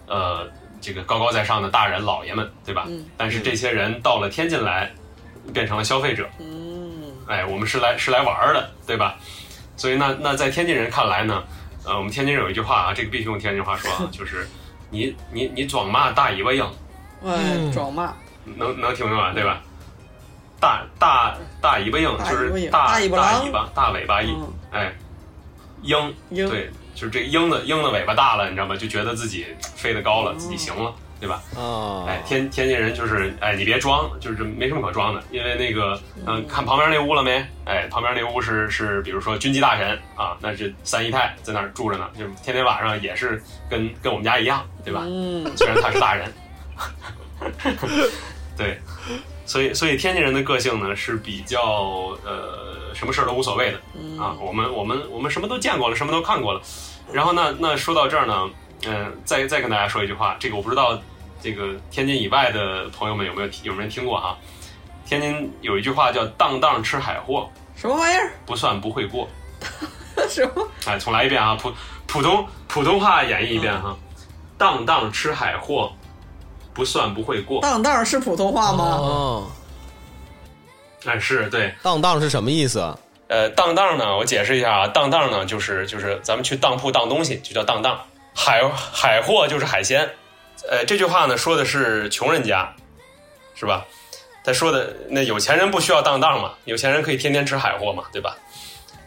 [0.06, 2.84] 呃，这个高高在上的大人老爷们，对吧？
[2.88, 3.04] 嗯。
[3.16, 4.90] 但是这些人到了天津来，
[5.52, 7.12] 变成了消费者，嗯。
[7.26, 9.16] 哎，我们是来是来玩儿的，对吧？
[9.76, 11.42] 所以那那在天津人看来呢，
[11.84, 14.48] 呃，我们天津人有一句话啊，这个必须用天津话说啊， 就是
[14.90, 16.64] 你你你装嘛大尾巴鹰，
[17.24, 17.72] 哎，嗯。
[17.72, 19.60] 装嘛，能能听明白对吧？
[20.58, 23.70] 大大大尾巴鹰大尾巴鹰就是大大尾巴。
[23.74, 24.52] 大尾巴鹰，嗯。
[24.70, 24.92] 哎，
[25.82, 28.74] 鹰鹰对，就是这个鹰的鹰的尾巴大了，你知道吗？
[28.74, 31.42] 就觉得自己飞得高了，自己行了，对吧？
[31.54, 37.44] 啊，哎，天天津人就是，哎，你别装，就是没什么可装的，因为那个，嗯、看旁边那屋了没？
[37.66, 45.02] 哎，旁边那屋是是，比如说军机大臣啊，那是三姨太在那儿住着呢，就天天晚上也是跟跟我们家一样，对吧？
[45.04, 46.32] 嗯虽然他是大人，
[48.56, 48.78] 对，
[49.44, 52.65] 所以所以天津人的个性呢是比较呃
[52.96, 53.78] 什么事儿都无所谓的
[54.20, 56.60] 啊，我们我们我们什么都见过了，什么都看过了，
[57.12, 58.50] 然后呢，那说到这儿呢，
[58.86, 60.98] 嗯、再再跟大家说一句话，这个我不知道
[61.42, 64.36] 这个天津以外的朋友们有没有有没有人听过哈？
[65.04, 68.32] 天津有一句话叫“当当吃海货，什么玩意儿？
[68.44, 69.28] 不算不会过
[70.28, 70.66] 什么？”。
[70.86, 71.72] 哎，重来一遍啊，普
[72.06, 73.96] 普通普通话演绎一遍哈
[74.58, 75.92] ，“当当吃海货，
[76.74, 78.84] 不算不会过当当是普通话吗？
[78.84, 79.46] 哦，”。
[81.06, 82.98] 哎，是对，当当是什么意思啊？
[83.28, 88.00] 呃，当当呢，我解释一下啊，当当呢就是就是咱们去当铺当东西就叫当当，
[88.34, 90.08] 海海货就是海鲜。
[90.68, 92.72] 呃，这句话呢说的是穷人家，
[93.54, 93.84] 是吧？
[94.44, 98.36] 他说的那有钱人不需要当当嘛，有钱人可以天天吃海货嘛，对吧？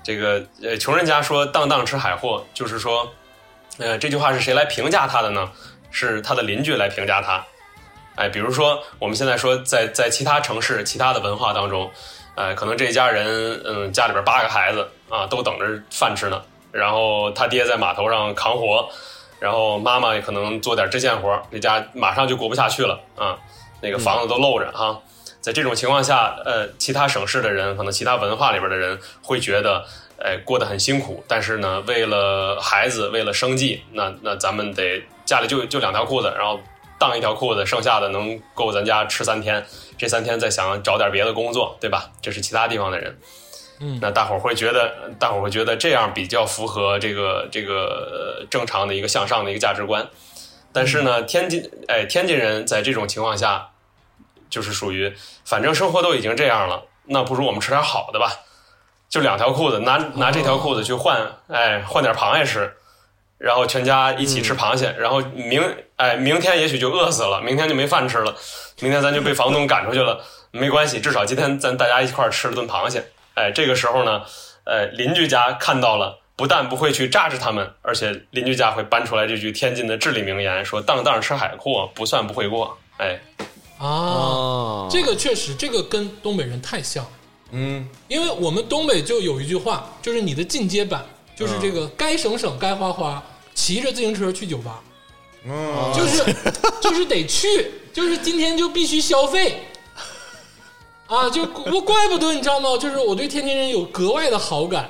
[0.04, 3.12] 这个呃，穷人家说当当吃海货，就是说，
[3.78, 5.50] 呃，这句话是谁来评价他的呢？
[5.92, 7.44] 是他的邻居来评价他。
[8.20, 11.90] 哎，比如说我们现在说在在其他城市、其他的文化当中，
[12.36, 16.42] 呃，可能这一家人，嗯，家里边八个孩子啊，都等着饭吃呢。
[16.74, 18.90] 然后他爹在码头上扛活，
[19.40, 23.38] 然后妈妈也可能做点针线活，这家马上就过不下去了啊，
[23.82, 25.00] 那个房子都漏着哈。
[25.40, 29.86] 在这种情况下，呃，其他省市的人，可能其他文化里边的人会觉得，
[30.22, 31.24] 哎，过得很辛苦。
[31.26, 36.60] 但是呢，为了孩子，为了生计，那那咱们得家里就就两条裤子，然后
[37.00, 39.66] 当一条裤子，剩下的能够咱家吃三天。
[39.98, 42.12] 这三天再想找点别的工作，对吧？
[42.22, 43.18] 这是其他地方的人。
[43.82, 50.06] 嗯那大伙儿会觉得，大伙儿会觉得这样比较符合这个这个呃正常的一个向上的一个价值观。
[50.74, 53.70] 但是呢，天津哎，天津人在这种情况下，
[54.50, 58.32] 就是属于反正生活都已经这样了，那不如我们吃点好的吧。
[59.08, 62.74] 就两条裤子，拿拿这条裤子去换，哎，换点螃蟹吃，
[63.38, 65.64] 然后全家一起吃螃蟹，然后明
[66.00, 68.34] 哎，明天也许就饿死了，明天就没饭吃了，
[68.80, 73.04] 明天咱就被房东赶出去了，没关系，至少今天咱大家一块儿吃了顿螃蟹。
[73.34, 74.22] 哎，这个时候呢，
[74.64, 82.78] 呃，邻居家看到了，不但不会去榨制他们，而且邻居家会搬出来这句天津的至理名言，说“当当吃海货，不算不会过”。
[82.96, 83.20] 哎，
[83.78, 87.06] 啊，哦，这个确实，这个跟东北人太像，
[87.52, 91.04] 嗯，因为我们东北就有一句话，就是你的进阶版，
[91.36, 93.22] 就是这个该省省，该花花，
[93.54, 94.82] 骑着自行车去酒吧，
[95.46, 96.36] 嗯，就是
[96.82, 99.64] 就是得去，就是今天就必须消费。
[101.08, 102.78] 啊，就我怪不得你知道吗？
[102.78, 104.90] 就是我对天津人有格外的好感，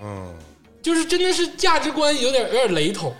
[0.00, 0.34] 嗯，
[0.80, 3.14] 就是真的是价值观有点有点雷同。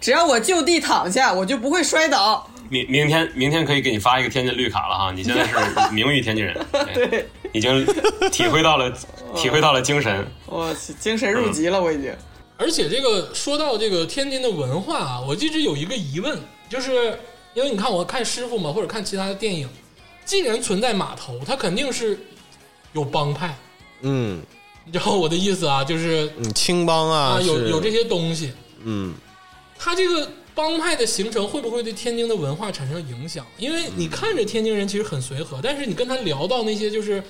[0.00, 2.48] 只要我就地躺下，我就不会摔倒。
[2.68, 5.54] 明明天明天可以给你发一个天津绿卡了哈，你现在是
[5.92, 6.56] 名誉天津人，
[7.52, 7.84] 已经
[8.30, 8.92] 体会到了
[9.34, 10.24] 体会到了精神。
[10.46, 12.12] 我去精神入籍了，我已经。
[12.56, 16.38] 而且这个说到这个天津的文化啊，我一直有一个疑问，
[16.68, 17.18] 就是
[17.54, 19.68] 因为你看我看师傅嘛，或者看其他的电影，
[20.24, 22.18] 既然存在码头，它肯定是
[22.92, 23.56] 有帮派，
[24.02, 24.42] 嗯
[24.84, 25.82] 你知道我的意思啊？
[25.82, 28.52] 就是嗯，青帮啊，啊，有有这些东西，
[28.84, 29.14] 嗯
[29.78, 33.44] 它这个帮派的形成会不会对天津的文化产生影响？
[33.58, 37.22] 因为你看着天津人其实很随和，但是你跟他聊到那些就是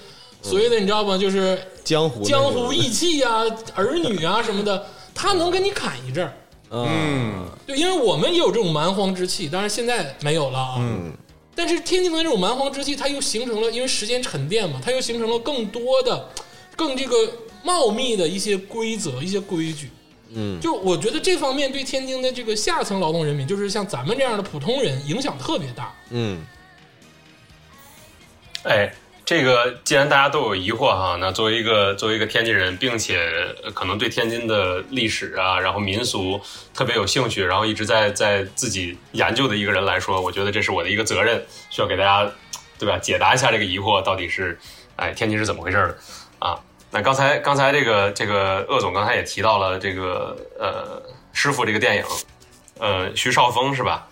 [0.42, 1.18] 所谓的你知道吗？
[1.18, 3.42] 就是江湖江湖义气呀、
[3.74, 4.86] 儿女啊什么的，
[5.16, 6.32] 他能跟你砍一阵儿。
[6.70, 10.76] 嗯对，因为我们也有这种蛮荒之气，当然现在没有了啊。
[10.78, 11.12] 嗯
[11.54, 16.28] 但是天津的这种蛮荒之气，它又形成了，因为时间沉淀嘛，它又形成了更多的、
[16.76, 17.16] 更这个
[17.62, 19.90] 茂密的一些规则、一些规矩。
[20.34, 25.94] 嗯就我觉得这方面对天津的这个下层劳动人民，就是像咱们这样的普通人，影响特别大。
[26.10, 26.44] 嗯
[28.64, 28.92] 哎，
[29.26, 33.28] 这个既然大家都有疑惑哈，那作为一个作为一个天津人，并且
[33.74, 36.40] 可能对天津的历史啊，然后民俗
[36.72, 42.30] 特别有兴趣，然后一直在在自己研究的一个人来说，我觉得这是我的一个责任，需要给大家
[42.78, 44.56] 对吧解答一下这个疑惑，到底是
[44.94, 45.98] 哎天津是怎么回事的
[46.38, 46.60] 啊？
[46.92, 51.02] 那刚才刚才这个这个鄂总刚才也提到了这个呃
[51.32, 52.04] 师傅这个电影，
[52.78, 54.06] 呃徐少峰是吧？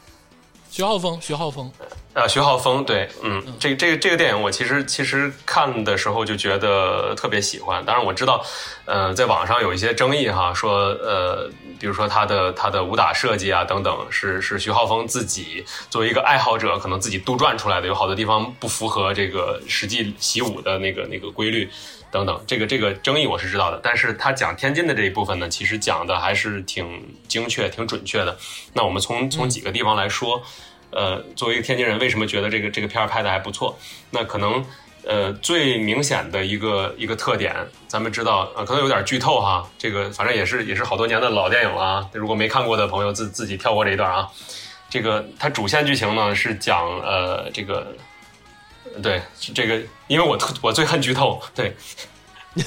[0.73, 1.71] 徐浩峰，徐浩峰，
[2.15, 7.85] 啊，徐浩峰，对，嗯，这个这个这个电影我其实其实看的时候就觉得特别喜欢。
[7.85, 8.41] 当然我知道，
[8.85, 11.51] 呃，在网上有一些争议哈，说呃，
[11.81, 21.69] 比如说他的他的武打设计啊等等，是是徐浩峰自己作为一个爱好者，可能自己杜撰出来的，有好多地方不符合这个实际习武的那个那个规律
[22.13, 22.41] 等等。
[22.47, 28.39] 这个这个争议我是知道的，但是他讲天津的这一部分呢，其实讲的还是挺精确、挺准确的。
[28.73, 30.41] 那我们从从几个地方来说。
[30.95, 33.77] 呃，作为一个天津人，为什么觉得这个这个片儿拍的还不错？
[34.11, 34.65] 那可能
[35.05, 37.55] 呃最明显的一个一个特点，
[37.89, 39.69] 咱们知道呃，可能有点剧透哈。
[39.77, 42.09] 这个反正也是也是好多年的老电影了啊。
[42.13, 44.29] 如果没看过的朋友，自自己跳过这一段啊。
[44.89, 47.93] 这个它主线剧情呢是讲呃这个，
[49.03, 51.75] 对是这个，因为我特我最恨剧透，对，
[52.55, 52.65] 因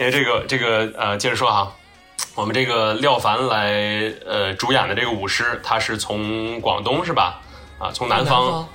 [0.06, 1.70] 为 这个这个呃，接着说哈。
[2.34, 7.40] 我们这个廖凡来呃主演的这个舞狮，他是从广东是吧？
[7.78, 8.66] 啊，从南方，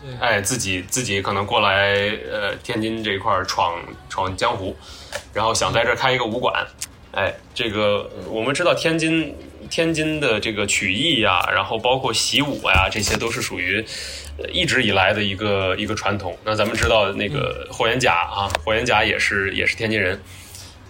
[0.00, 1.94] 对，哎，自己自己可能过来
[2.30, 4.76] 呃天津这一块儿闯闯江湖，
[5.32, 6.64] 然后想在这儿开一个武馆。
[7.12, 9.34] 哎，这个我们知道天津
[9.68, 13.84] 天津的这个曲艺呀，然后包括习武呀，这些都是属于
[14.38, 16.38] 呃一直以来的一个一个传统。
[16.44, 20.22] 那咱们知道那个霍元甲啊，霍元甲也是也是天津人，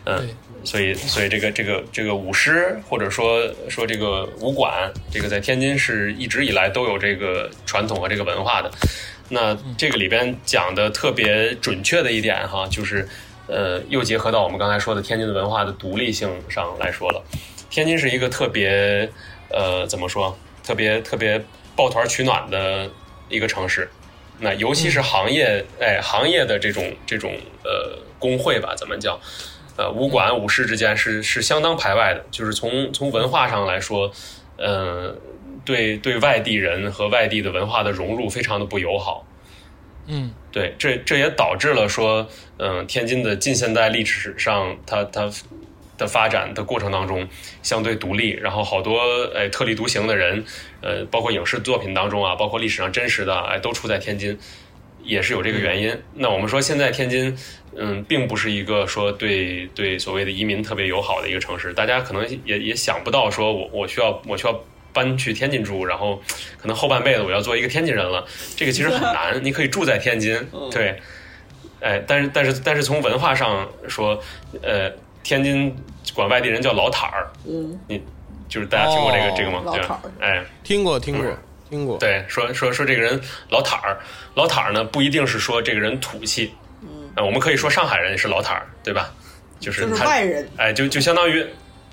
[0.05, 8.70] 嗯、对，所以，所以这个这个这个舞狮，或者说说这个武馆，这个在天津是一直以来都有这个传统和这个文化的。
[9.28, 13.08] 那这个里边讲的特别准确的一点哈，就是
[13.46, 17.22] 呃，又结合到我们刚才说的天津的文化的独立性上来说了。
[17.70, 19.08] 天津是一个特别
[19.48, 21.40] 呃怎么说，特别特别
[21.76, 22.90] 抱团取暖的
[23.28, 23.88] 一个城市。
[24.40, 27.32] 那尤其是行业，哎，行业的这种这种
[27.62, 29.20] 呃工会吧，怎么叫？
[29.81, 34.12] 呃，武馆武士之间是是相当排外的，就是从从文化上来说，
[34.59, 35.16] 呃，
[35.64, 39.26] 对对外地人和外地的文化的融入非常的不友好。
[40.07, 42.28] 嗯对，这这也导致了说，
[42.59, 45.31] 嗯、天津的近现代历史上，它它
[45.97, 47.26] 的发展的过程当中
[47.62, 49.01] 相对独立，然后好多
[49.35, 50.45] 哎特立独行的人，
[50.83, 54.37] 呃，包括影视作品当中啊，包括历史上真实的哎，都出在天津，
[55.03, 55.96] 也是有这个原因。
[56.14, 57.36] 那我们说现在天津，
[57.76, 64.61] 嗯，并不是一个说对对所谓的移民特别友好的一个城市，大家可能也也想不到说我我需要我需要。
[64.92, 66.20] 搬去天津住，然后
[66.59, 68.26] 可能后半辈子我要做一个天津人了，
[68.57, 69.38] 这个其实很难。
[69.40, 70.36] 你可以住在天津，
[70.68, 71.01] 对，
[71.78, 74.20] 哎，但是但是但是从文化上说，
[74.61, 74.90] 呃，
[75.22, 75.72] 天津
[76.12, 77.78] 管外地人叫老坦儿，嗯，
[78.48, 79.62] 就是大家听过这个、哦这个吗？
[79.66, 81.24] 对吧老坦儿哎，听过听过
[81.71, 83.18] 听过，对，说说说这个人
[83.49, 83.97] 老坦儿，
[84.35, 86.53] 老坦儿呢不一定是说这个人土气，
[86.83, 89.11] 嗯、我们可以说上海人是老坦儿，对吧？
[89.61, 91.47] 就是就是他外人，哎，就就相当于，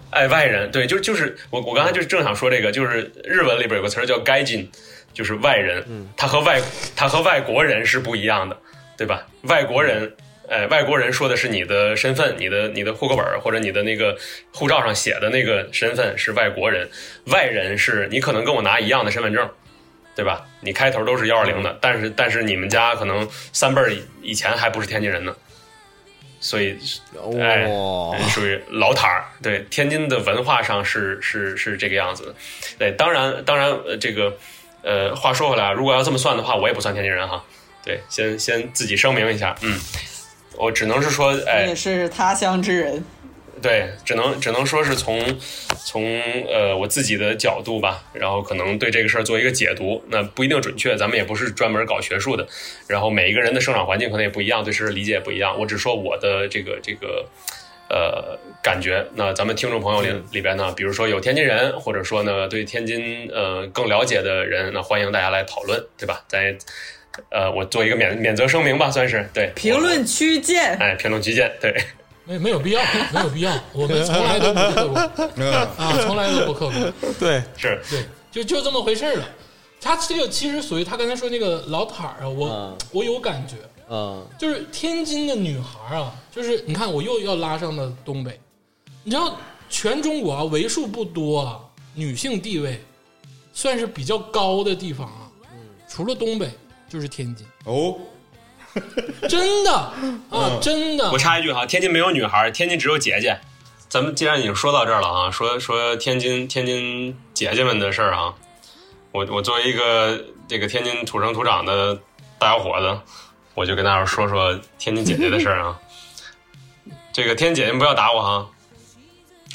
[0.09, 4.65] 哎，外人，对，就就是我我刚才就是正想说这个，就是日文里边有个词儿叫 gaijin，
[5.13, 6.61] 就是外人，他和外
[6.95, 8.57] 他和外国人是不一样的，
[8.97, 9.27] 对吧？
[9.43, 10.11] 外国人，
[10.47, 14.17] 哎，外国人说的是你的身份，你的你的户口本或者你的那个
[14.53, 16.89] 护照上写的那个身份是外国人，
[17.25, 19.47] 外人是你可能跟我拿一样的身份证。
[20.17, 20.43] 对吧？
[20.61, 25.35] 你开头都是幺二零的，但是但是你们家可能三辈儿以以前还不是天津人呢，
[26.39, 26.75] 所以
[27.39, 29.23] 哎哇，属于老塔儿。
[29.43, 32.35] 对，天津的文化上是是是这个样子的。
[32.79, 34.35] 对，当然当然，呃，这个
[34.81, 37.43] 呃，话说回来啊，如果要这么算的话，我也不算天津人哈。
[37.83, 39.79] 对，先先自己声明一下，嗯，
[40.57, 43.05] 我只能是说，哎你也，是他乡之人。
[43.61, 45.19] 对，只能只能说是从
[45.85, 52.47] 从呃我自己的角度吧，然后可能对这个事儿做一个解读，那不一定准确，咱们也不是专门搞学术的，
[52.87, 57.25] 然后每一个人的生长环境可能也不一样，对事儿理解也不一样，我只说我的这个这个
[57.89, 59.05] 呃感觉。
[59.15, 66.23] 那咱们听众朋友里里边呢，比如说有天津人，或者说呢对天津呃更了解的人，那欢迎大家来讨论，对吧？
[66.27, 66.55] 在
[67.29, 70.75] 呃我做一个免免责声明吧，算是对评论区见。
[70.77, 71.75] 哎评论区见，对。
[72.27, 72.81] 没没有必要，
[73.13, 76.93] 没有必要，我们从来都不客观 嗯啊，从来都不客观。
[77.19, 79.25] 对，是，对，就就这么回事儿了。
[79.79, 83.55] 他这个其实属于他刚才说那个老塔儿啊，我、嗯我有感觉，
[83.89, 84.25] 嗯。
[84.37, 88.39] 就是天津的女孩啊，就是你看我又要拉上了东北，
[89.03, 89.37] 你知道
[89.69, 91.59] 全中国啊为数不多啊
[91.93, 92.83] 女性地位
[93.53, 95.31] 算是比较高的地方啊，
[95.87, 96.49] 除了东北
[96.89, 97.95] 就是天津，哦，
[99.27, 99.71] 真的
[100.29, 103.39] 啊，真的我，插一句哈，天津没有女孩，天津只有姐姐。
[103.89, 108.33] 咱们既然已经说到这儿了啊，说说天津天津姐姐们的事儿啊，
[109.11, 111.97] 我我作为一个这个天津土生土长的
[112.37, 112.99] 大小伙子，
[113.53, 115.79] 我就跟大家说说天津姐姐的事儿啊。
[117.13, 118.49] 这个天津姐姐们不要打我哈，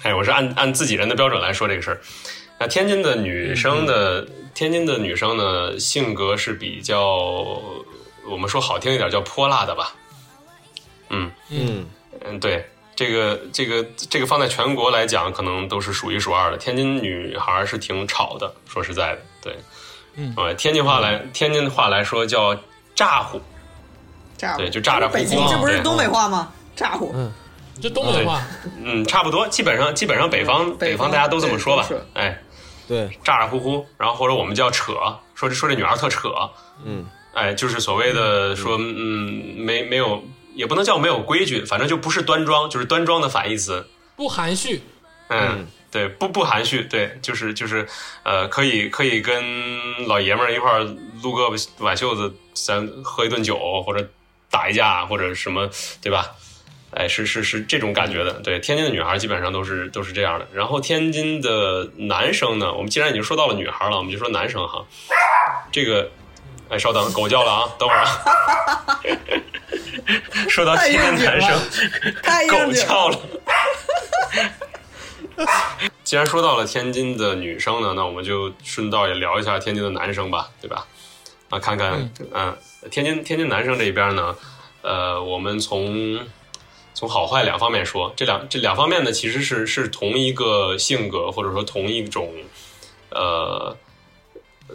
[0.03, 2.01] 哎，我是按按自己人的标准来说这个事儿。
[2.59, 7.61] 那天津的女生的天津的女生呢，性格是比较，
[8.33, 9.93] 我们说好听一点叫泼辣的吧，
[11.11, 11.31] 嗯。
[11.51, 11.87] 嗯。
[12.25, 12.65] 嗯，对，
[12.95, 16.57] 这个这个这个放在全国来讲，可能都是数一数二的。
[16.57, 19.59] 天津女孩是挺吵的，说实在的，对，
[20.15, 20.33] 嗯。
[20.37, 22.57] 呃，天津话来天津话来说叫
[22.95, 23.41] 咋呼，
[24.37, 26.53] 咋呼对就咋咋呼呼北京这不是东北话吗？
[26.75, 27.13] 咋呼。
[27.15, 27.33] 嗯。
[27.81, 28.41] 这东北话，
[28.81, 31.89] 嗯，差不多，基本上基本上北方北方北方大家都这么说吧。
[32.15, 32.41] 哎，
[32.87, 34.93] 对，咋咋呼呼，然后或者我们叫扯，
[35.35, 36.29] 说这说这女孩特扯，
[36.85, 37.05] 嗯
[37.35, 40.23] 哎，就是所谓的说，嗯，没没有，
[40.55, 44.81] 也不能叫没有规矩，反正就不是端庄，就是端庄的反义词，不含蓄，
[45.29, 47.89] 嗯，对，不不含蓄，对，就是就是，
[48.23, 50.81] 呃，可以可以跟老爷们儿一块儿
[51.23, 54.07] 撸胳膊挽袖子，咱喝一顿酒，或者
[54.51, 55.71] 打一架，或者什么，
[56.03, 56.33] 对吧？
[56.95, 58.35] 哎，是是是这种感觉的。
[58.41, 60.47] 对，天津的女孩基本上都是都是这样的。
[60.53, 64.85] 然后天津的男生呢，我们既然已经说到了女孩了，我们就说男生哈。
[65.73, 66.11] 这个，
[66.73, 68.09] 哎，稍等，狗叫了啊，等会儿啊。
[70.49, 71.61] 说到天津男生，
[72.23, 73.19] 太狗叫了。
[75.37, 75.47] 了。
[76.03, 80.87] 既然说到了天津的女生呢，那我们就顺道也聊一下天津的男生吧，对吧？
[81.51, 82.57] 啊，看看，嗯、
[82.91, 84.35] 天津天津男生这边呢，
[84.81, 86.21] 呃，我们从
[86.95, 92.33] 从好坏两方面说，这两这两方面呢，其实是是同一个性格或者说同一种
[93.11, 93.77] 呃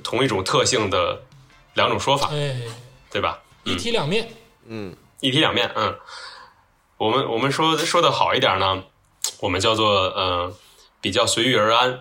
[0.03, 1.23] 同一种特性的
[1.77, 2.57] 两种说法，哎，
[3.09, 3.39] 对吧？
[3.63, 4.27] 一体两面，
[4.67, 4.93] 嗯。
[5.19, 5.95] 一体两面，嗯，
[6.97, 8.83] 我们我们说说的好一点呢，
[9.39, 10.55] 我们叫做呃
[11.01, 11.99] 比较随遇而安，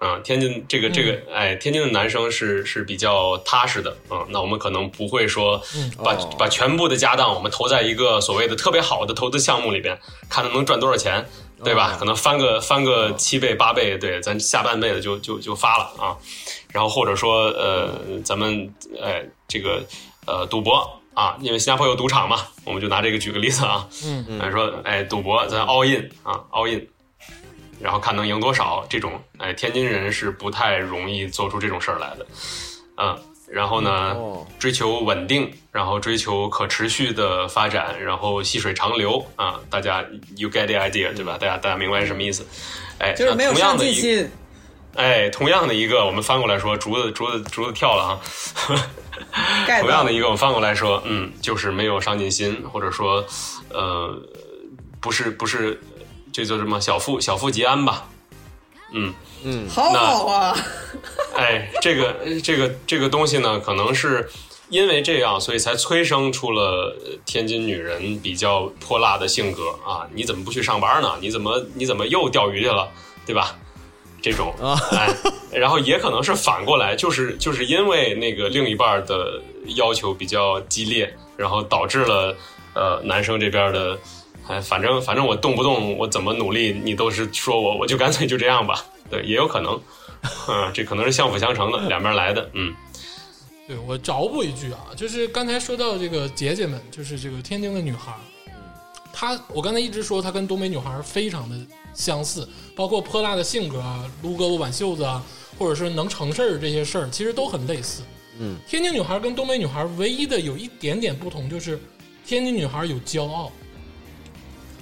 [0.00, 5.62] 嗯，天津这个这个哎，天津的男生是是比较踏实的，嗯，那我们可能不会说
[6.02, 9.98] 把、哦把全部的家当我们投在一个所谓的特别好的投资项目里边，
[10.28, 11.26] 看他能赚多少钱，
[11.64, 11.94] 对吧？
[11.94, 11.96] 哦。
[11.98, 16.18] 可能翻个翻个七倍八倍，对，咱下半辈子就就就发了啊，
[16.74, 18.68] 然后或者说呃，咱们
[19.00, 19.80] 呃这个
[20.26, 26.84] 呃赌博啊，因为新加坡有赌场嘛，我们就拿这个举个例子啊，嗯嗯，说哎赌博咱 all in 啊 all in，
[27.78, 32.26] 然后看能赢多少，这种哎天津人是不太容易做出这种事儿来的，
[32.96, 33.16] 嗯，
[33.48, 40.04] 然后呢，哦追求稳定，然后追求可持续的发展，然后细水长流啊，大家
[40.36, 41.38] you get the idea 对吧？
[41.38, 42.44] 大家大家明白是什么意思？
[42.98, 43.78] 哎，就是没有那同样上。
[43.78, 44.30] 进心，
[44.96, 48.20] 哎，同样的一个，我们翻过来说，竹子竹子竹子跳了啊。
[49.80, 53.24] 同样的一个，我们翻过来说，嗯，就是没有上进心，或者说，
[53.70, 54.16] 呃，
[55.00, 55.80] 不是不是，
[56.32, 58.06] 这叫什么小富小富即安吧？
[58.92, 59.12] 嗯。
[59.46, 60.56] 嗯，好好啊，
[61.36, 64.30] 哎，这个这个这个东西呢，可能是
[64.70, 70.08] 因为这样，所以才催生出了呃天津女人比较泼辣的性格啊！
[70.14, 71.18] 你怎么不去上班呢？
[71.20, 72.88] 你怎么你怎么又钓鱼去了？
[73.26, 73.54] 对吧？
[74.24, 75.06] 这种啊哎，
[75.52, 79.38] 然后也可能是反过来，就是就是因为那个另一半的
[79.76, 82.34] 要求比较激烈，然后导致了
[82.72, 83.98] 呃男生这边的，
[84.48, 88.82] 哎，反正反正我动不动我怎么努力，你都是说我，我就干脆就这样吧。
[89.10, 89.78] 对，也有可能，
[90.48, 92.74] 嗯，这可能是相辅相成的，两边来的，嗯
[93.68, 98.14] 对我找补一句啊，就是刚才说到这个姐姐们，就是这个天津的女孩
[99.14, 101.56] 儿，她我刚才一直说她跟东北女孩非常的
[101.94, 105.24] 相似，包括泼辣的性格啊，撸胳膊挽袖子啊，
[105.58, 108.02] 或者是能成事儿这些事儿，其实都很类似。
[108.38, 111.78] 嗯，天津女孩儿跟东北女孩儿唯一的有一点点不同，就是
[112.26, 113.52] 天津女孩儿有骄傲，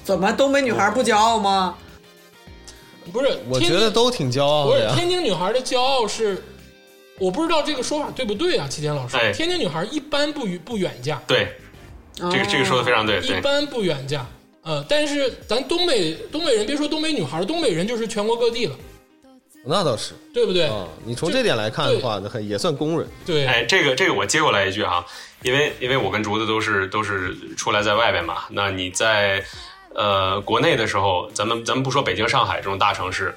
[0.02, 1.76] 怎么东北女孩不骄傲吗？
[3.12, 3.38] 不是？
[3.48, 4.94] 我天津觉得都挺骄傲不是的呀。
[4.94, 6.42] 天津女孩的骄傲是，
[7.18, 9.16] 我不知道这个说法对不对啊，齐天老师。
[9.16, 11.54] 哎天津女孩一般不不远嫁，对，
[12.14, 14.26] 这个这个说的非常对，对，一般不远嫁。
[14.62, 18.76] 呃，但是咱东北东北人，别说东北女孩，东北人就是全国各地了，
[19.64, 20.66] 那倒是对不对？
[20.66, 23.08] 啊，你从这点来看的话，那很也算工人。
[23.26, 25.04] 对，哎，这个这个我接过来一句哈，
[25.42, 29.44] 因为因为我跟竹子都是都是出来在外边嘛，那你在
[29.94, 33.34] 呃国内的时候，咱们咱们不说北京、上海这种大城市，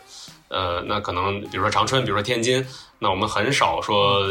[0.47, 2.65] 呃，那可能比如说长春，比如说天津，
[2.99, 4.25] 那我们很少说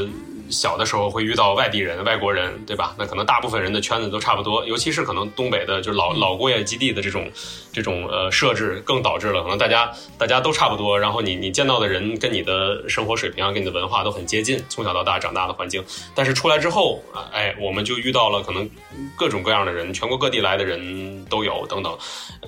[0.48, 2.94] 小的时候会遇到外地人、外国人，对吧？
[2.98, 7.28] 那可能大部分人的圈子都差不多，尤其是可能东北的，就是老老工业基地的这种
[7.72, 15.82] 这种呃设置，更导致了可能大家大家都差不多，然后你你见到的人跟你的生活水平啊、跟你的文化都很接近，从小到大长大的环境，
[16.14, 18.68] 但是出来之后，啊哎，我们就遇到了可能
[19.16, 21.96] 各种各样的人，全国各地来的人都有等等，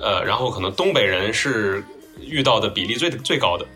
[0.00, 1.82] 呃，然后可能东北人是
[2.20, 3.66] 遇到的比例最最高的，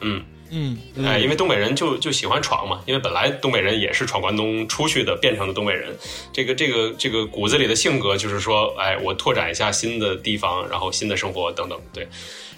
[0.00, 0.24] 嗯。
[0.48, 5.92] 嗯，哎，因为东北人就就喜欢闯嘛，因为本来东北人也是闯关东出去的，变成的东北人，
[6.32, 12.06] 这个这个这个骨子里的性格就是说，哎，我拓展一下新的地方，然后新的生活等等，对。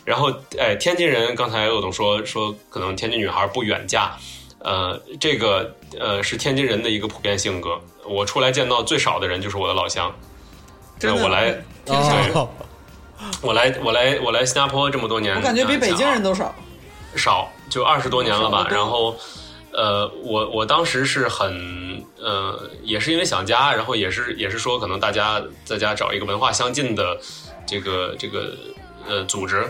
[0.04, 4.14] 然后，哎，天津人刚才鄂总说说，可能天津女孩不远嫁，
[4.58, 7.80] 呃，这个呃是天津人的一个普遍性格。
[8.04, 10.14] 我出来见到最少的人就是我的老乡，
[10.98, 11.52] 真的我来，
[11.86, 12.50] 挺少的哦
[13.42, 16.54] 我来我来我来新加坡这么多年，我感觉比呃北京人都少。
[17.16, 18.66] 少，就二十多年了吧。
[18.70, 19.16] 然后，
[19.72, 27.18] 呃，我我当时是很，呃，也是因为想家，然后也是也是说，可能大家在家找一个文化相近的
[27.66, 28.54] 这个这个
[29.06, 29.64] 呃组织。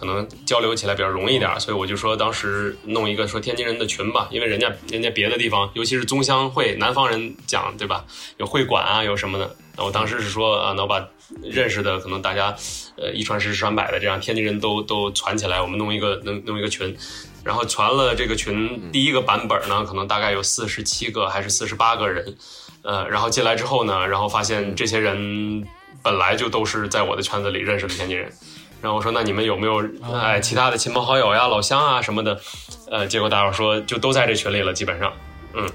[0.00, 8.04] 可能交流起来比较容易一点，所以我就说当时弄一个说天津人的群吧，因为人家人家别的地方，尤其是宗乡会，南方人讲对吧？
[8.36, 9.56] 有会馆啊，有什么的。
[9.76, 11.04] 那我当时是说啊，那我把
[11.42, 12.54] 认识的可能大家
[13.00, 16.96] 呃一传十十传百的这样天津人都都传起来，我们弄一个弄弄一个群，
[17.44, 22.36] 然后传了这个群第一个版本呢，可能大概有四十七个还是四十八个人，
[22.82, 25.66] 呃，然后进来之后呢，然后发现这些人
[26.02, 28.32] 本来就都是在我的圈子里认识的天津人。
[28.80, 29.84] 然后我说：“那你们有没有
[30.14, 32.40] 哎其他的亲朋好友呀、老乡啊什么的？”
[32.88, 35.12] 呃，结果大伙说就都在这群里了，基本上。
[35.52, 35.68] 嗯，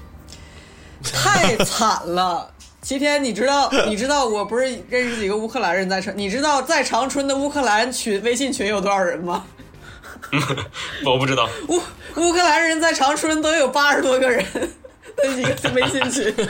[1.02, 2.53] 太惨了。
[2.84, 9.46] 齐天，你知道 你知道我不是认识几个乌克兰人在长，你知道在长春的乌克兰群微信群有多少人吗？
[11.06, 11.48] 我不知道。
[11.68, 11.80] 乌
[12.16, 14.44] 乌克兰人在长春都有八十多个人
[15.16, 16.34] 的一个微信群，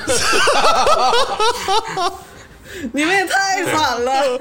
[2.92, 4.40] 你们也太惨了。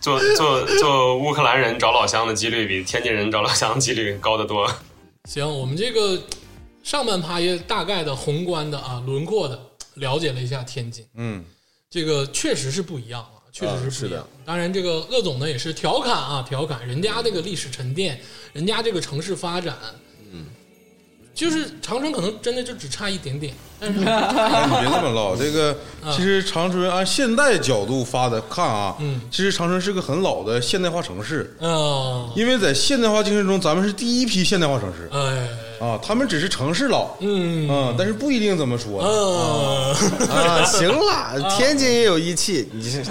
[0.00, 4.70] 做做做乌克兰人找老乡的几率比天津人找老乡的几率高得多。
[5.24, 6.22] 行，我们这个
[6.82, 9.58] 上半趴也大概的宏观的啊轮廓的
[9.94, 11.44] 了解了一下天津，嗯，
[11.90, 14.16] 这个确实是不一样啊，确实是不一是的。
[14.16, 14.28] 样。
[14.44, 18.20] 当然，这个鄂总呢也是调侃啊，调侃人家这个历史沉淀，
[18.52, 19.76] 人家这个城市发展，
[20.32, 20.46] 嗯，
[21.34, 25.34] 就是长春可能真的就只差一点点，但是 哎你别这么唠。
[25.38, 25.76] 这个
[26.14, 29.20] 其实长春按现代角度发的看啊，嗯。
[29.30, 35.08] 其实长春是个很老的现代化城市，嗯，因为在现代化精神中，咱们是第一批现代化城市。
[35.12, 35.48] 哎，
[35.80, 37.68] 啊，他们只是城市老，嗯。
[37.68, 39.02] 啊，但是不一定怎么说。
[39.02, 39.94] 嗯，
[40.28, 43.02] 啊，行了，天津也有义气，你这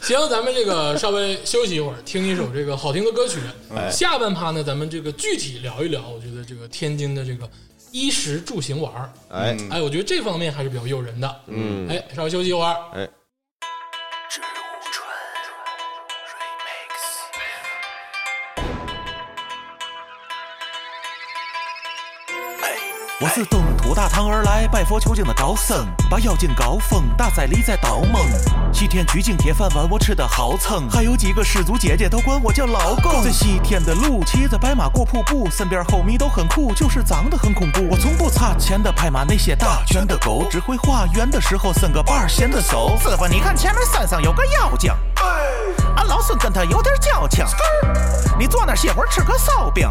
[0.00, 3.38] 行，咱们这个稍微休息一会儿，听一首这个好听的歌曲。
[3.76, 3.90] 哎。
[3.90, 7.46] 下半趴呢，咱们这个具体聊一聊，我觉得这个天津的这个
[7.92, 9.54] 衣食住行玩儿，哎。
[9.70, 11.36] 哎，我觉得这方面还是比较诱人的。
[11.48, 12.74] 嗯，哎，稍微休息一会儿。
[12.94, 13.06] 哎，
[23.20, 28.24] 我是东土大唐而来，拜佛求经的高僧，把妖精高峰打在里在盗梦。
[28.72, 33.20] 西天取经铁饭碗我吃的好撑，还有几个师祖姐姐都管我叫老公。
[33.24, 37.88] 在西天的路，骑着白马过瀑布，身边后迷都很酷，就是长得很恐怖。
[37.90, 42.96] 我从不差钱的拍马那些大拳的狗，只会画圆的时候伸个半儿闲的手。
[43.02, 44.92] 师傅，你看前面山上有个妖精，
[45.96, 47.44] 俺老孙跟他有点交情，
[48.38, 49.88] 你坐那歇会儿吃个烧饼。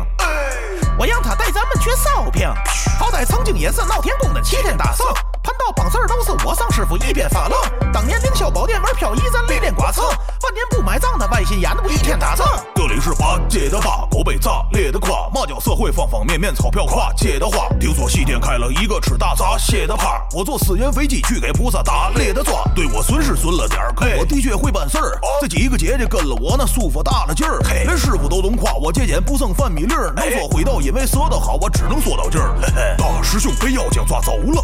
[0.97, 2.49] 我让他带咱们去烧饼，
[2.97, 5.05] 好歹曾经也是闹天宫的齐天大圣，
[5.43, 7.59] 盘道帮事儿都是我上师傅一边发愣。
[7.93, 12.43] 当年凌霄宝殿玩漂移，咱雷电刮蹭，万年不买账的外心眼的不一天大圣。
[12.73, 17.69] 这里是八街的八，狗被炸裂的夸，马交社会方方面面钞票跨街的花。
[17.79, 25.16] 听说西天开了一个吃大闸蟹的趴，我坐私人飞机去给菩萨打猎的抓，对我损失损了点儿，可我的确会办事儿。
[25.41, 30.11] 这几个姐姐跟了我，那舒服大了劲儿，连师傅都懂夸我节俭不剩饭米粒儿。
[30.15, 32.55] 能说会道，因为说得好，我只能说到这儿。
[32.97, 34.63] 大师兄被妖精抓走了，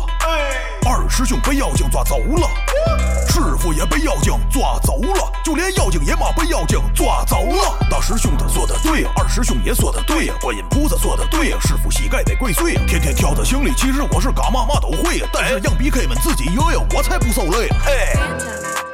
[0.86, 2.48] 二师兄被妖精抓走了，
[3.30, 7.78] 师傅也被妖精抓走了，就连妖精爷妈被妖精抓走了。
[7.90, 12.82] 大师兄他说的对呀，二师兄也说的对呀，观音菩萨说的对呀，师傅膝盖得跪碎呀。
[12.88, 17.70] 天天挑着行李，其实我是干嘛嘛都会呀，但是让 BK 们自己约呀，我才不受累。
[17.86, 18.93] 嘿。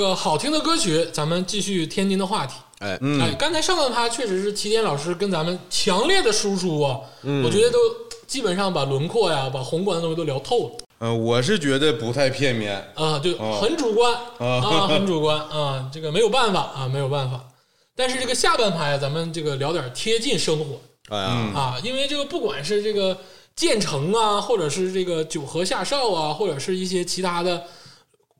[0.00, 2.54] 个好听的歌曲，咱们继续天津的话题。
[2.78, 7.44] 哎，哎，刚才上半趴确实是齐天老师跟咱们强烈的输出啊，嗯。
[7.44, 7.78] 我觉得都
[8.26, 10.72] 基本上把轮廓呀、把宏观的东西都聊透了。
[11.00, 12.74] 嗯，我是觉得不太片面。
[12.94, 13.58] 啊，就哦。
[13.60, 17.44] 很主观啊啊， 很主观啊，这个没有办法啊，没有办法。
[17.94, 20.80] 但是这个下半趴呀，咱们这个聊点贴近生活。
[21.10, 23.14] 哎呀，啊，因为这个不管是这个
[23.54, 27.62] 建成啊，或者是这个九河下哨啊，或者是一些其他的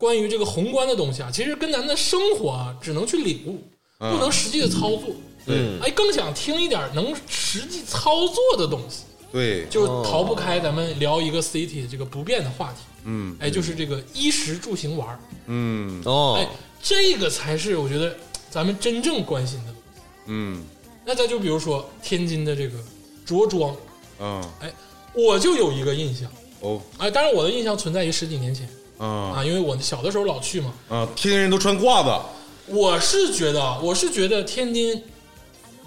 [0.01, 3.63] 关于这个宏观的东西啊，其实跟咱们的生活啊，只能去领悟，
[3.99, 5.15] 不能实际的操作。
[5.45, 5.79] 对。
[5.83, 12.79] 哎，更想听一点能实际操作的东西，对，就逃不开咱们聊一个 city 这个不变的话题。
[13.05, 13.37] 嗯。
[13.39, 16.03] 哎，就是这个衣食住行玩儿，嗯。
[16.07, 16.39] 哦。
[16.41, 16.49] 哎，，
[16.83, 18.17] 这个才是我觉得
[18.49, 20.01] 咱们真正关心的东西。
[20.29, 20.65] 嗯。
[21.05, 22.79] 那再就比如说天津的这个
[23.27, 23.77] 着装，
[24.19, 24.43] 嗯。
[24.61, 24.73] 哎，
[25.13, 26.27] 我就有一个印象，
[26.61, 26.81] 哦。
[26.97, 28.67] 哎，当然我的印象存在于十几年前
[29.01, 30.73] 啊啊，因为我小的时候老去嘛。
[30.89, 31.09] 啊！
[31.17, 32.25] 天津人都穿褂子
[32.67, 35.03] 我是觉得，我是觉得天津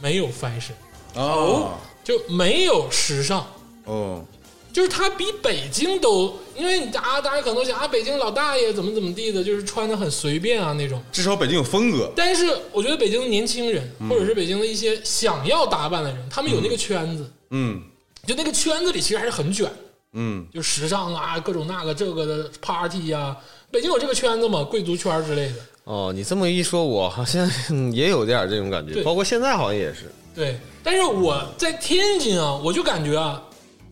[0.01, 0.73] 没有 fashion，
[1.15, 1.71] 哦
[2.03, 3.45] 就没有时尚，
[3.85, 4.25] 哦
[4.73, 10.99] 就是它比北京都，因为大家大家可能都想啊，北京老大爷怎么怎么地的，就是穿的很随便啊那种。
[11.11, 12.11] 至少北京有风格。
[12.15, 17.83] 但是我觉得北京的年轻人，嗯或者是北京的一些想要打扮的人，他们有那个圈子，嗯
[18.25, 19.71] 就那个圈子里其实还是很卷，
[20.13, 23.35] 嗯就时尚啊，各种那个这个的 party 呀、
[23.69, 25.55] 北京有这个圈子嘛，贵族圈之类的。
[25.83, 30.11] 哦，你这么一说，我好像嗯也有点这种感觉，对包括现在好像也是。
[30.33, 33.41] 对，但是我在天津啊，我就感觉啊，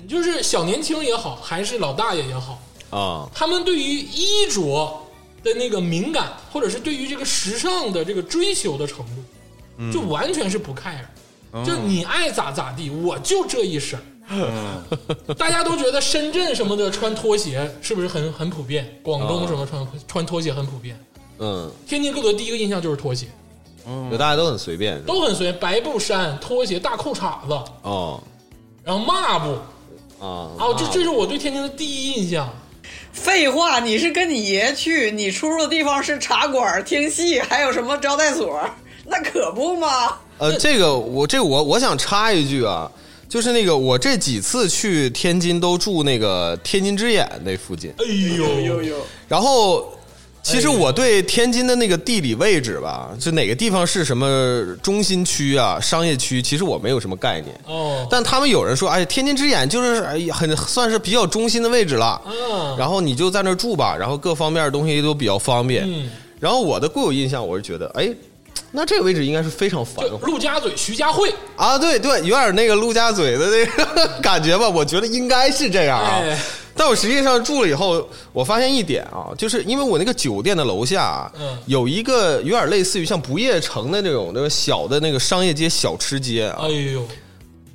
[0.08, 5.06] 就是小年轻也好，还是老大爷也好，啊，他们对于衣着
[5.44, 14.00] 的那个敏感，或者是对于这个时尚的这个追求的程度，就完全是不 care，、就你爱咋咋地，我就这一身
[14.40, 14.84] 儿。
[15.38, 18.88] 大家都觉得深圳什么的穿拖鞋是不是很很普遍？
[19.02, 20.98] 广东什么穿穿拖鞋很普遍。
[21.40, 23.28] 嗯，天津给我的第一个印象就是拖鞋，
[24.12, 24.94] 就大家都很随便。
[24.94, 28.22] 是吧都很随便，白布衫、拖鞋、大裤衩子，哦
[28.84, 32.50] 然后抹布，啊啊，这这是我对天津的第一印象。
[33.12, 38.60] 废话，你是跟你爷去，你出入的地方是茶馆、听戏，还有什么招待所？
[39.06, 40.18] 那可不吗！
[40.38, 42.90] 呃，这个我这个我我想插一句啊，
[43.32, 48.98] 就是那个我这几次去天津都住那个天津之眼那附近，哎呦呦呦，
[49.30, 49.90] 然后。
[50.44, 57.56] 其实我对天津的那个地理位置吧，就哪个地方是什么中心区啊、商业区，其实我没有什么概念。
[57.68, 65.84] 哦，但他们有人说，哎，天津之眼就是哎很算是比较中心的位置了，嗯，然后你就在那儿住吧，然后各方面的东西都比较方便。
[65.88, 66.10] 嗯，
[66.40, 68.12] 然后我的固有印象，我是觉得，哎，
[68.72, 76.20] 那这个位置应该是非常繁华陆家嘴徐家汇，啊，对对，有点那个陆家嘴的那个感觉吧，我觉得应该是这样啊。
[76.22, 76.38] 哎
[76.74, 87.06] 但我实际上住了以后，我发现一点啊，就是因为我那个酒店的楼下啊，嗯有一个有点类似于像不夜城的那种那个小的那个商业街、小吃街啊，哎呦，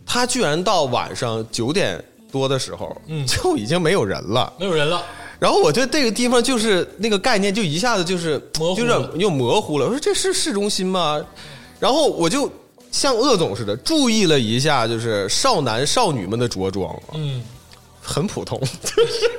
[0.06, 4.50] 它居然到晚上九点多的时候，嗯就已经没有人了。
[4.58, 5.04] 没有人了，
[5.38, 9.86] 然后我觉得这个地方就是那个概念，就一下子就是模糊了就是又模糊了。
[9.86, 11.20] 我说这是市中心吗？
[11.78, 12.50] 然后我就
[12.90, 17.42] 像鄂总似的注意了一下，就是少男少女们的着装，嗯，
[18.00, 19.30] 很普通，就 是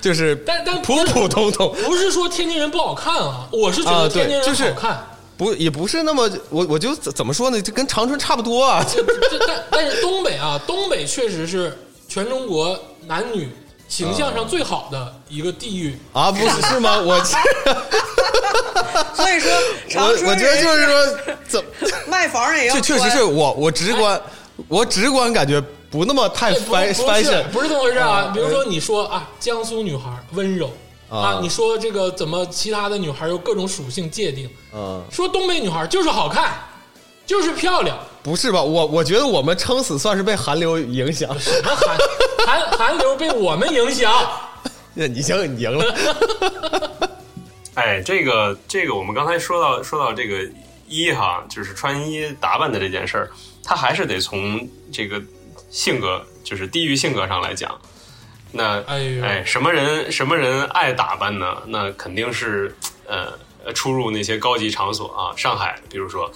[0.00, 5.04] 就是但但普普通通，不是说天津人不好看啊，我是觉啊得天津人好看。
[5.36, 8.86] 不也不是那么我我就怎怎么说呢，就跟长春差不多啊。
[9.48, 11.76] 但但是东北啊，东北确实是
[12.06, 12.78] 全中国
[13.08, 13.48] 男女
[13.94, 15.96] 形象上最好的一个地域。
[16.12, 16.98] 啊，不是是吗？
[17.06, 17.16] 我
[19.14, 19.52] 所以说
[19.96, 21.16] 我我觉得就是说，
[21.46, 21.64] 怎
[22.08, 24.20] 卖房也要这确实是我我直观，
[24.66, 28.32] 我直观感觉不那么太 fashion 不是这么回事啊。
[28.34, 30.68] 比如说你说啊，江苏女孩温柔
[31.08, 36.52] 啊啊，你说这个怎么其他的女孩有各种属性界定，嗯，说东北女孩就是好看，
[37.26, 37.98] 就是漂亮。
[38.22, 38.62] 不是吧？
[38.62, 41.38] 我我觉得我们撑死算是被韩流影响。
[41.38, 41.98] 什么韩
[42.46, 44.12] 韩韩流被我们影响？
[44.94, 45.94] 那你行，你赢了。
[47.74, 50.48] 哎，这个这个，我们刚才说到说到这个
[50.86, 53.30] 衣哈，就是穿衣打扮的这件事儿，
[53.64, 55.20] 它还是得从这个
[55.68, 57.76] 性格，就是地域性格上来讲。
[58.52, 61.56] 那哎哎，什么人什么人爱打扮呢？
[61.66, 62.74] 那肯定是
[63.08, 63.32] 呃
[63.64, 66.30] 呃出入那些高级场所啊，上海，比如说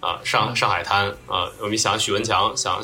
[0.00, 2.80] 啊上上海滩啊，我们想许文强，想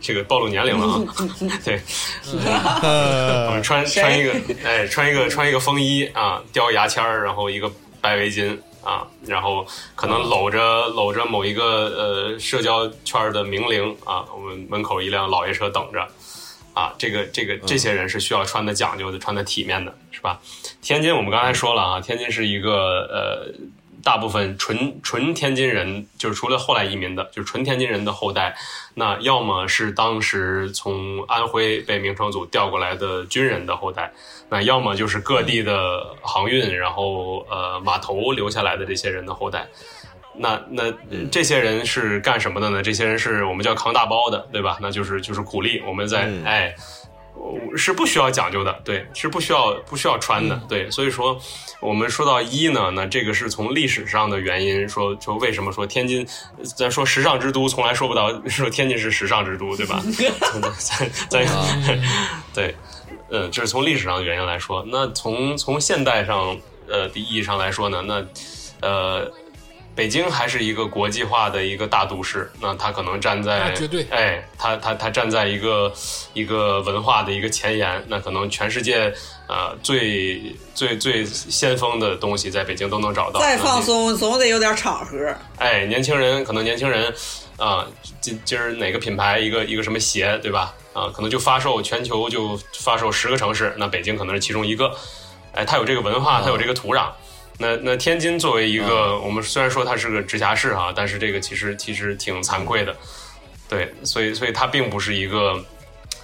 [0.00, 1.14] 这个暴露年龄了啊，
[1.64, 1.80] 对，
[3.46, 4.32] 我们穿穿一个，
[4.64, 16.06] 哎，穿一个穿一个风衣啊，叼牙签儿，然后一个白围巾啊，然后可能搂着搂着某一个呃社交圈的名伶啊，我们门口一辆老爷车等着
[16.74, 20.38] 啊，这个这个这些人是需要穿的讲究的，穿的体面的，是吧？
[20.82, 23.54] 天津我们刚才说了啊，天津是一个呃。
[24.04, 28.54] 大部分纯纯天津人，就是除了后来移民的，就是纯天津人的后代，
[28.94, 34.12] 那要么是当时从安徽被明成祖调过来的军人的后代，
[34.50, 39.66] 那要么就是各地的航运，然后呃码头留下来的这些人的后代。
[40.36, 40.92] 那那
[41.30, 42.82] 这些人是干什么的呢？
[42.82, 44.78] 这些人是我们叫扛大包的，对吧？
[44.82, 46.74] 那就是就是苦力，我们在、嗯哎。
[47.76, 51.38] 是不需要讲究的，对，是不需要不需要穿的，对，所以说
[51.80, 56.26] 我们说到衣呢，那这个是从历史上的原因说说为什么说天津，
[56.76, 60.02] 咱说时尚之都，从来说不到说天津是时尚之都，对吧？
[60.78, 61.46] 咱咱
[62.54, 62.74] 对，
[63.30, 64.84] 嗯，这是从历史上的原因来说。
[64.88, 66.56] 那从从现代上
[66.88, 68.24] 呃的意义上来说呢，那
[68.80, 69.30] 呃。
[69.94, 75.92] 北京还是一个国际化的一个大都市，那它可能站在那绝对哎，它它它站在一个
[76.32, 79.14] 一个文化的一个前沿，那可能全世界
[79.48, 83.38] 呃最最最先锋的东西在北京都能找到。
[83.38, 85.16] 再放松总得有点场合。
[85.58, 87.14] 哎，年轻人可能年轻人
[87.56, 87.86] 啊，
[88.20, 90.74] 今今儿哪个品牌一个一个什么鞋，对吧？
[90.92, 94.92] 啊，可能就发售全球就发售十个城市，那北京可能是其中一个。
[95.52, 97.08] 哎，它有这个文化，它有这个土壤。
[97.58, 102.96] 那那天津作为一个，我们虽然说它是个直辖市哈、但是这个其实其实挺惭愧的，
[103.68, 105.64] 对，所以所以它并不是一个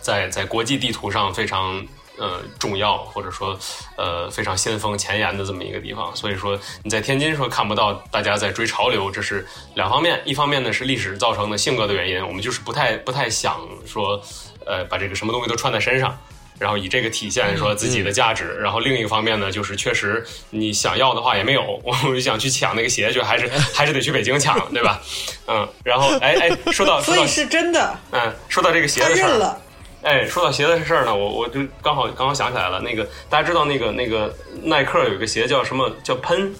[0.01, 1.87] 在在国际地图上非常
[2.19, 3.57] 呃重要或者说
[3.97, 6.15] 呃非常先锋前沿的这么一个地方。
[6.17, 14.21] 所以说你在天津说看不到大家在追潮流，这是两方面，一方面呢是历史造成的性格的原因，我们就是不太不太想说
[14.67, 16.19] 呃把这个什么东西都穿在身上。
[16.61, 25.01] 然后以这个体现说自己的价值，然后另一个方面呢，就是确实你想要的话也没有，我就想去抢那个鞋，就还是 还是得去北京抢，对吧？
[25.49, 29.59] 嗯，然后哎哎，说到 说到所以是真的，嗯，说到这个鞋的事儿，了。
[30.03, 36.55] 哎，说到鞋的事儿呢，我我就刚好刚好想起来了，那个大家知道那个那个耐克有一个鞋叫什么叫喷，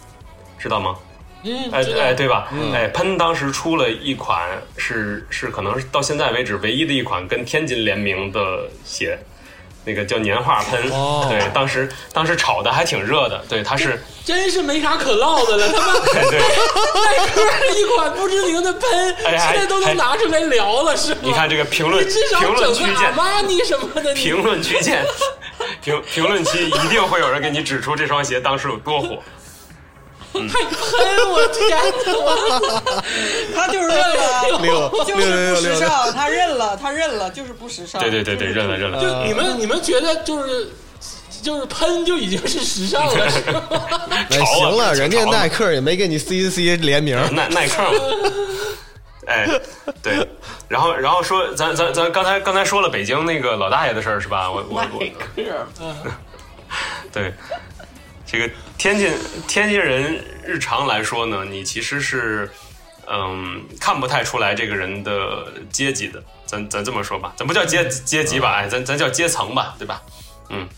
[0.59, 0.97] 知道吗？
[1.43, 2.51] 嗯，哎哎，对吧？
[2.75, 4.47] 哎，喷当时出了一款
[4.77, 9.19] 是是可能是到现在为止唯一的一款跟天津联名的鞋，
[9.85, 10.91] 那个叫年画喷。
[10.91, 13.43] 哦对，当时当时炒的还挺热的。
[13.49, 15.69] 对，它是真是没啥可唠的了。
[15.73, 17.43] 他妈哎 对， 耐克
[17.79, 21.21] 一款不知名的喷，哎现在都能拿出来聊了，是吗？
[21.23, 23.15] 你看这个评论你至少评论区见。
[23.15, 25.05] 妈你什么的，评论区见，
[25.83, 29.19] 评评论区一定会有人给你指出这双鞋当时有多火。
[30.33, 31.61] 还喷，我天
[33.55, 38.01] 他就是认了，六就是不时尚，他认了，他认了，就是不时尚。
[38.01, 39.01] 对对对对，认了认了。
[39.01, 40.69] 就你们你们觉得就是
[41.43, 43.63] 就是喷就已经是时尚了， 是吗？
[44.09, 47.91] 那潮啊行了，人家耐克也没给你 CC 联名， 耐耐克嘛。
[49.27, 49.47] 哎，
[50.03, 50.27] 对，
[50.67, 54.51] 然后然后说，咱咱咱刚才刚才说了北京那个老大爷的事儿是吧？
[54.51, 55.01] 我我我，
[57.13, 57.33] 对，
[58.31, 59.13] 这个天津
[59.49, 62.51] 天津人日常来说呢，你其实是
[63.07, 70.03] 嗯看不太出来这个人的阶级的，咱咱这么说吧，咱不叫阶阶级吧，哎，咱咱叫阶层吧，对吧？
[70.49, 70.69] 嗯，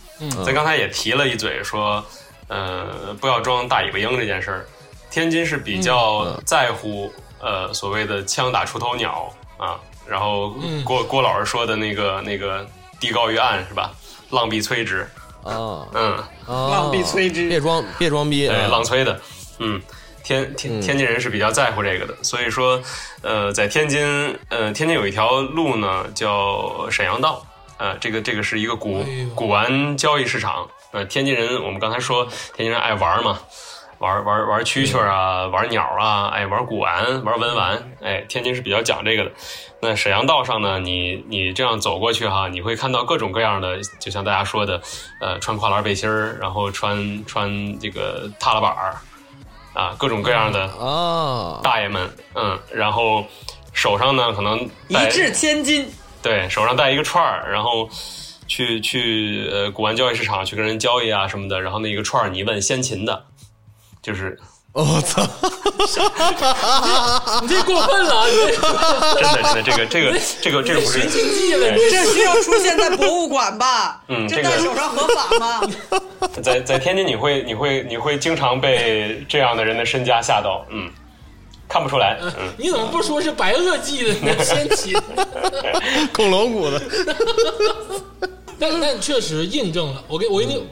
[0.44, 2.04] 咱刚才也提了一嘴说，
[2.48, 4.66] 呃，不要装大尾巴鹰这件事儿，
[5.10, 7.12] 天津是比较在乎。
[7.44, 9.28] 呃所谓的枪打出头鸟
[9.58, 9.74] 啊，
[10.06, 12.64] 然后嗯郭、郭老师说的那个那个
[13.00, 13.90] 地高于岸是吧？
[14.30, 15.04] 浪必摧之，
[15.44, 15.86] 啊。
[15.94, 16.12] 嗯，
[16.46, 16.70] 啊！
[16.70, 17.48] 浪必摧之。
[17.48, 18.68] 别装别装逼，对，啊。
[18.68, 19.20] 浪催的，
[19.58, 19.80] 嗯。
[20.24, 22.80] 天天天津人是比较在乎这个的，所以说，
[23.22, 27.44] 呃，在天津，呃，天津有一条路呢，叫沈阳道，
[27.76, 30.68] 呃，这个这个是一个古哎古玩交易市场。
[30.92, 32.24] 呃，天津人，我们刚才说
[32.54, 33.40] 天津人爱玩嘛，
[34.02, 39.30] 玩玩玩蛐蛐啊，玩鸟啊，哎，玩古玩，玩文玩，哎，天津是比较讲这个的。
[39.80, 44.82] 那沈阳道上呢，你你这样走过去哈，你会看到各种各样的，就像大家说的，
[45.20, 48.96] 呃，穿跨栏背心儿，然后穿穿这个踏拉板儿，
[49.72, 53.24] 啊，各种各样的啊，大爷们，嗯，然后
[53.72, 55.88] 手上呢可能一掷千金，
[56.20, 57.88] 对，手上带一个串儿，然后
[58.48, 63.26] 去去呃古玩交易市场去跟人交易啊什么的，然后那一个串儿你问先秦的，
[64.02, 64.38] 就是
[64.72, 65.22] 我操！
[67.42, 68.26] 你这过分了啊！
[68.26, 68.46] 你这
[69.62, 74.02] 真的真的这个这个这个这个不是寻秦记了，你这需要出现在博物馆吧？
[74.08, 75.60] 这嗯这个戴手上合法吗？
[76.42, 80.90] 在在天津你会你会你会经常被这样的人的身家吓到，嗯，
[81.68, 84.44] 看不出来，嗯，你怎么不说是白垩纪的呢？
[84.44, 84.98] 先秦，
[86.12, 86.80] 恐龙骨的，
[88.58, 90.02] 但但确实印证了。
[90.08, 90.64] 我给我给你，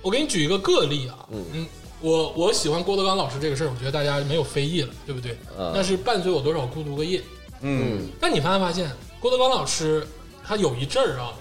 [0.00, 1.66] 我给你举一个个例啊，嗯，
[2.04, 5.38] 我我喜欢郭德纲老师这个事儿，我觉得大家没有非议了，对不对？
[5.72, 7.22] 那是伴随我多少孤独个夜。
[7.62, 10.06] 嗯，但你发没发现，郭德纲老师
[10.46, 11.32] 他有一阵儿啊，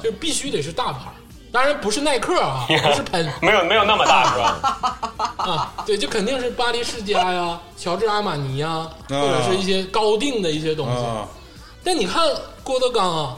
[0.00, 1.18] 就必须得是大牌儿，
[1.50, 5.18] 当然不是耐克啊， 不是喷没有没有那么大是吧？
[5.38, 11.04] 啊，对，就肯定是巴黎世家呀、乔治阿玛尼呀，或者是一些高定的一些东西。
[11.04, 11.26] 啊，
[11.82, 12.22] 但你看
[12.62, 13.36] 郭德纲啊，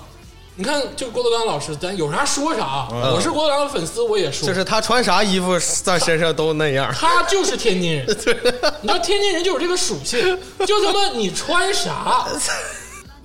[0.57, 2.87] 你看就郭德纲老师，咱有啥说啥。
[2.91, 6.93] 我是郭德纲的粉丝，我也说，就是他穿啥衣服在身上都那样。
[6.95, 8.07] 他就是天津人。
[8.81, 10.21] 你知道天津人就有这个属性，
[10.65, 12.29] 就他妈你穿啥，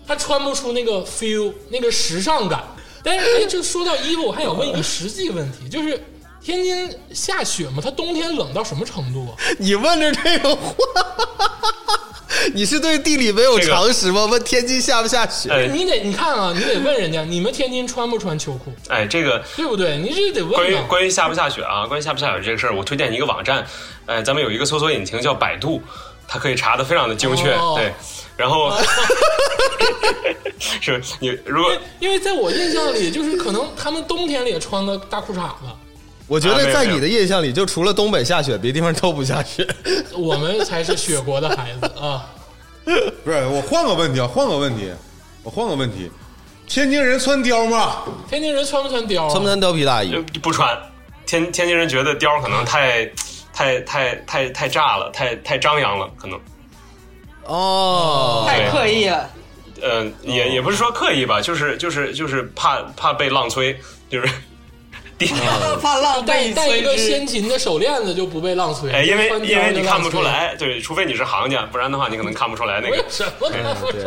[0.08, 2.64] 他穿不出那个 feel 那个时尚感。
[3.04, 6.04] 但是哎，就说到衣服，我还想问一个实际问题，就是
[6.42, 7.80] 天津下雪吗？
[7.84, 9.38] 它冬天冷到什么程度啊？
[9.60, 10.74] 你问着这个话，
[12.54, 14.26] 你是对地理没有常识吗？
[14.26, 15.50] 问天津下不下雪？
[15.52, 19.98] 哎你得你看啊，你得问人家，你们天津穿不穿秋裤，哎，这个对不对？
[19.98, 20.86] 你这得关于问啊。
[20.88, 23.66] 关于下不下雪啊，关于下不下雪这个事儿，我推荐你一个网站，
[24.06, 25.82] 哎，咱们有一个搜索引擎叫百度，
[26.28, 27.94] 它可以查的非常的精确，哦对。
[28.38, 28.72] 然后
[30.80, 35.66] 是你如果因为在我印象里，就是可能他们冬天里也穿个大裤衩子，
[36.30, 39.68] 我觉得在你的印象里，就除了东北下雪，别地方都不下雪。
[40.16, 42.30] 我们才是雪国的孩子啊。
[43.26, 44.92] 不是，我换个问题啊，换个问题，
[45.44, 46.10] 我换个问题，
[46.68, 48.04] 天津人穿貂吗？
[48.30, 49.30] 天津人穿不穿貂、啊？
[49.30, 50.16] 穿不穿貂皮大衣？
[50.42, 50.78] 不穿，
[51.26, 53.06] 天天津人觉得貂可能太
[53.52, 56.40] 太太太太炸了，太太张扬了，可能。
[57.46, 59.30] 哦，太刻意了。
[59.82, 63.76] 呃，也也不是说刻意吧，就是就是就是怕怕被浪吹，
[64.10, 64.34] 就是第
[65.82, 70.22] 怕浪被戴戴一个先秦的手链子就不被浪吹，哎，因为穿貂因为你看不出。
[70.22, 73.06] 来，对，除非你是行家，不然的话你可能看不出来那为个。
[73.10, 74.04] 什么看不出对，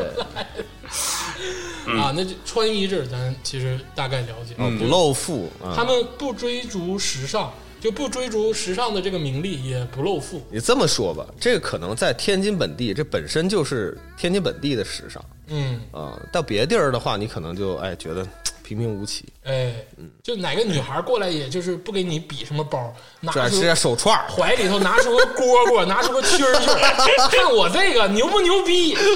[1.87, 2.13] 嗯啊？
[2.15, 4.55] 那就穿衣这咱其实大概了解。
[4.79, 5.73] 不露富啊。
[5.75, 10.43] 他们不追逐时尚，就不追逐时尚的这个名利，也不露富。
[10.51, 16.21] 你这么说吧，这个可能在天津本地，这本身就是天津本地的时尚嗯，啊。
[16.31, 18.27] 到别地儿的话，你可能就哎觉得
[18.75, 19.75] 平平无奇，哎，
[20.23, 28.97] 就哪个女孩过来，也就是不给你比什么包，拿出这是手串怀里头拿出个 蝈蝈，拿出个蛐蛐， 看我这个牛不牛逼？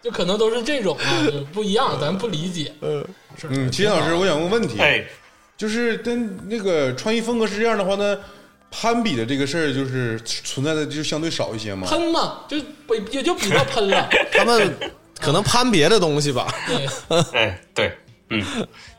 [0.00, 2.72] 就可能都是这种啊，就不一样，咱不理解。
[2.80, 3.04] 嗯
[3.48, 5.04] 嗯，秦老师，我想问个问题，哎，
[5.56, 8.18] 就是跟那个穿衣风格是这样的话呢，
[8.70, 11.88] 攀比的这个事儿就是存在的就相对少一些吗？
[11.88, 14.08] 喷嘛，就不也就比较喷了。
[14.32, 14.72] 他们
[15.20, 16.52] 可能攀别的东西吧。
[16.66, 16.86] 对，
[17.32, 17.92] 哎，对，
[18.30, 18.44] 嗯，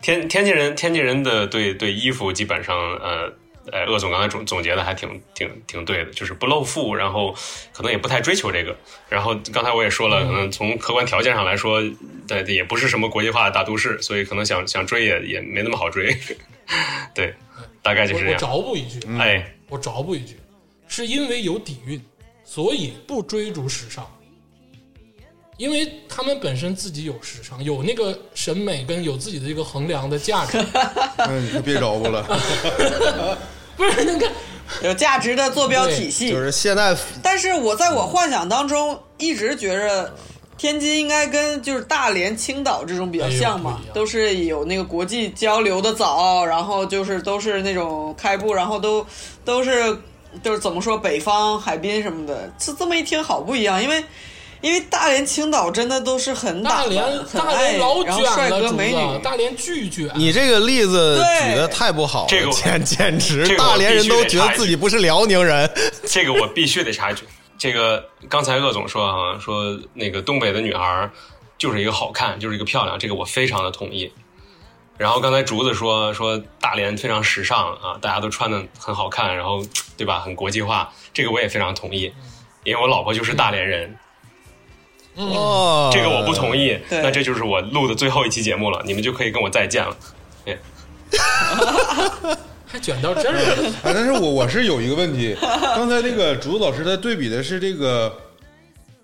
[0.01, 3.31] 天天津人，天津人的对对衣服基本上，呃，
[3.71, 7.33] 哎，鄂总刚才总总结的还挺挺挺对的，就是不露富，然后
[7.71, 8.75] 可能也不太追求这个。
[9.07, 11.81] 然后刚才我也说了，可能从客观条件上来说，
[12.27, 16.17] 对，也不是什么国际化的大都市，所以可能想想追也也没那么好追。
[17.15, 17.33] 对，
[17.81, 18.55] 大概就是我我这样。
[18.55, 20.35] 着补一句，哎，我着补一句，
[20.87, 22.01] 是因为有底蕴，
[22.43, 24.05] 所以不追逐时尚。
[25.59, 30.57] 因为他们本身自己有时尚，有那个审美跟有自己的一个衡量的价值，
[31.27, 32.25] 嗯，你可别着我了。
[33.75, 34.27] 不是那个
[34.81, 36.31] 有价值的坐标体系。
[36.31, 40.15] 就是现在但是我在我幻想当中一直觉着。
[40.57, 49.07] 天津应该跟就是大连、青岛这种比较像嘛，都是有那个国际交流的早，然后就是都是那种开埠，然后都
[49.45, 49.97] 都是
[50.43, 54.03] 就是怎么说北方海滨什么的，这这么一听好不一样，因为
[54.61, 57.03] 因为大连、青岛真的都是很大连
[57.33, 60.09] 大，连老卷了，帅哥美女，，大连巨卷。
[60.15, 65.69] 你这个例子对举的太不好了，这个简 简直这个大连人都觉得自己不是辽宁人。
[66.05, 67.23] 这个我必须得插一句，
[67.57, 71.11] 这个刚才鄂总说啊，说那个东北的女孩儿
[71.57, 74.11] 就是一个好看，就是一个漂亮，这个我非常的同意。
[74.97, 79.63] 然后刚才竹子说说大连非常时尚啊，大家都穿的很好看，然后
[79.95, 82.11] 对吧，很国际化，这个我也非常同意，
[82.65, 83.97] 因为我老婆就是大连人，
[85.25, 86.77] 哦，这个我不同意。
[86.89, 89.95] 那这就是我录的最后一期节目了，你们就可以跟我再见了。
[92.71, 95.35] 还卷到这儿了，哎，但是我我是有一个问题，
[95.75, 98.15] 刚才那个竹子老师他对比的是这个，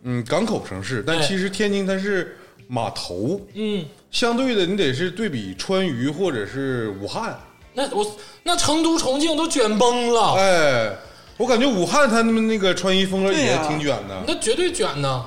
[0.03, 2.37] 嗯，港口城市，但哎其实天津它是
[2.67, 7.39] 码头，嗯，相对的你得是对比川渝或者是武汉，
[7.73, 8.05] 那我
[8.43, 10.95] 那成都、重庆都卷崩了，哎，
[11.37, 13.65] 我感觉武汉他们那个穿衣风格也呀。
[13.67, 15.25] 挺卷的，那绝对卷呢。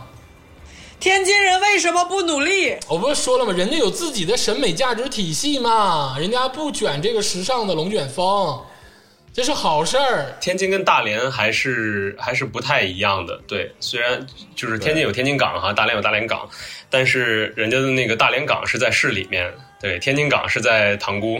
[1.01, 2.77] 天津人为什么不努力？
[2.89, 3.53] 我不是说了吗？
[3.53, 8.61] 人家有自己的审美价值体系嘛，人家不卷这个时尚的龙卷风，
[9.33, 10.37] 这是好事儿。
[10.41, 14.27] 天津跟大连还是还是不太一样的，对，虽然
[14.57, 16.49] 就是天津有天津港哈，大连有大连港，
[16.91, 21.39] 但是人家的那个大连港是在市里面，对，天津港是在塘沽，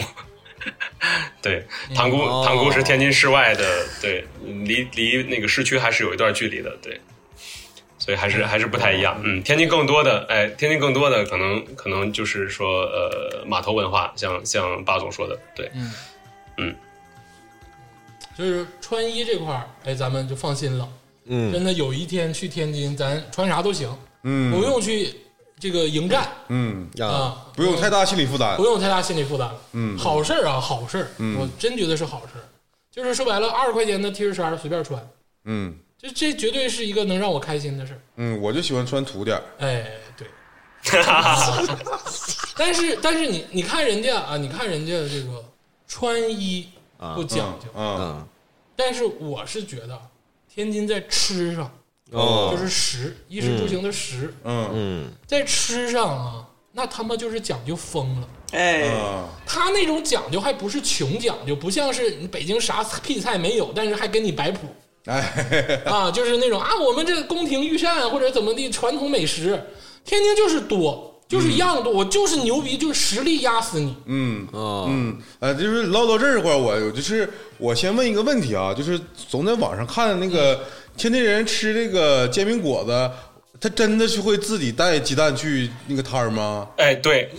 [1.43, 3.65] 对，塘沽哦塘沽是天津市外的，
[4.01, 7.01] 对，离离那个市区还是有一段距离的，对，
[8.09, 15.93] 所以还是还是不太一样，嗯，天津更多的，哎，天津更多的可能可能就是说呃码头文化，像像巴总说的，对，嗯。
[16.57, 16.75] 嗯。
[18.35, 20.89] 就是穿衣这块儿，哎，咱们就放心了。
[21.27, 21.53] 嗯。
[21.53, 24.51] 真的有一天去天津，咱穿啥都行，嗯。
[24.51, 25.15] 不用去
[25.61, 29.51] 这个迎战嗯，呀，啊，不用太大心理负担不，用太大心理负担。
[29.73, 29.99] 嗯。
[29.99, 31.39] 好事儿啊，好事儿，嗯。
[31.39, 32.45] 我真觉得是好事儿。
[32.91, 35.07] 就是说白了，二十块钱的 T 恤衫随便穿，
[35.45, 38.01] 嗯这这绝对是一个能让我开心的事儿。
[38.17, 40.27] 嗯，我就喜欢穿土点儿，哎，对。
[42.57, 45.45] 但是但是你你看人家啊，你看人家这个
[45.89, 46.69] 穿衣
[47.15, 48.29] 不讲究，啊，嗯
[48.77, 50.01] 但是我是觉得
[50.49, 51.71] 天津在吃上，
[52.13, 58.29] 哦就是食，衣食住行的食，嗯嗯在吃上啊，那他妈就是讲究疯了。
[58.53, 64.69] 哎，啊，他那种讲究还不是穷讲究，不像是你北京啥屁菜没有，但是还跟你摆谱
[65.07, 69.61] 哎，啊，就是那种啊，我们这个宫廷御膳或者怎么地传统美食，
[70.05, 73.97] 天津就是多，就是一样多，我就是牛逼，就是实力压死你。
[74.07, 74.47] 嗯。
[74.53, 77.29] 啊嗯，呃，就是唠到这儿块儿，我我就是
[77.59, 80.61] 我先问一个问题啊，就是总在网上看那个
[80.97, 83.11] 天津人吃这个煎饼果子，
[83.61, 86.69] 他真的是会自己带鸡蛋去那个摊儿吗？
[86.77, 87.31] 哎，对，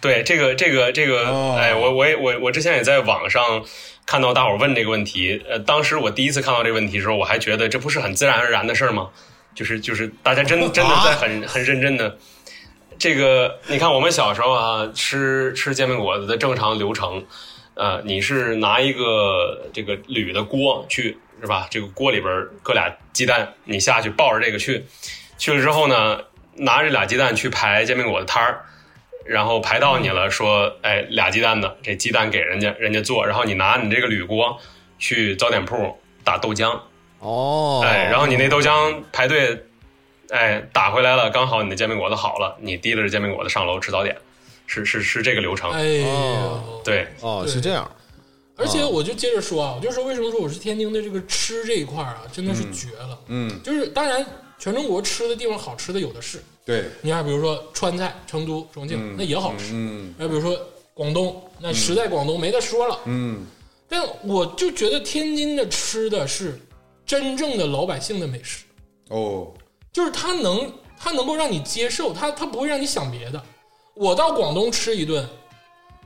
[0.00, 3.62] 对，这个这个这个，哦哎，我我也我我之前也在网上
[4.08, 9.10] 看到大伙儿问这个问题，呃，当时我第一次看到这个问题的时候，我还觉得这不是很自然而然的事儿吗？
[9.54, 12.16] 就是就是大家真真的在很很认真的。
[12.98, 17.22] 这个你看，我们小时候啊，吃吃煎饼果子的正常流程，
[17.74, 21.66] 呃，你是拿一个这个铝的锅去，是吧？
[21.70, 24.86] 这个锅里边儿搁俩鸡蛋，你下去抱着这个去，
[25.36, 26.18] 去了之后呢，
[26.54, 28.64] 拿着俩鸡蛋去排煎饼果子摊儿，
[29.28, 34.58] 然后排到你了，说，哎，俩鸡蛋的，这鸡蛋给人家，人家做，然后你拿你这个铝锅
[34.98, 36.80] 去早点铺打豆浆，
[37.18, 39.64] 哦，哎，然后你那豆浆排队，
[40.30, 44.16] 哎，打回来了，刚好你的煎饼果子好了，你提了着煎饼果子上楼吃早点，
[44.66, 45.82] 是是是这个流程，哎
[46.82, 47.90] 对，哦是这样，
[48.56, 53.18] 而且我就接着说啊，我就说为什么说我是天津的这个吃这一块儿啊，真的是绝了。
[53.26, 54.24] 嗯，就是当然，
[54.58, 59.72] 全中国吃的地方好吃的有的是，对，你看，比如说川菜，成都、重庆、那也好吃。
[59.72, 60.54] 嗯还比如说
[60.92, 62.98] 广东，那实在广东没得说了。
[63.06, 63.46] 嗯。
[63.88, 66.60] 但我就觉得天津的吃的是
[67.06, 68.66] 真正的老百姓的美食，
[69.08, 69.48] 哦，
[69.90, 73.42] 就是它能它能够让你接受，它它不会让你想别的。
[73.94, 75.26] 我到广东吃一顿，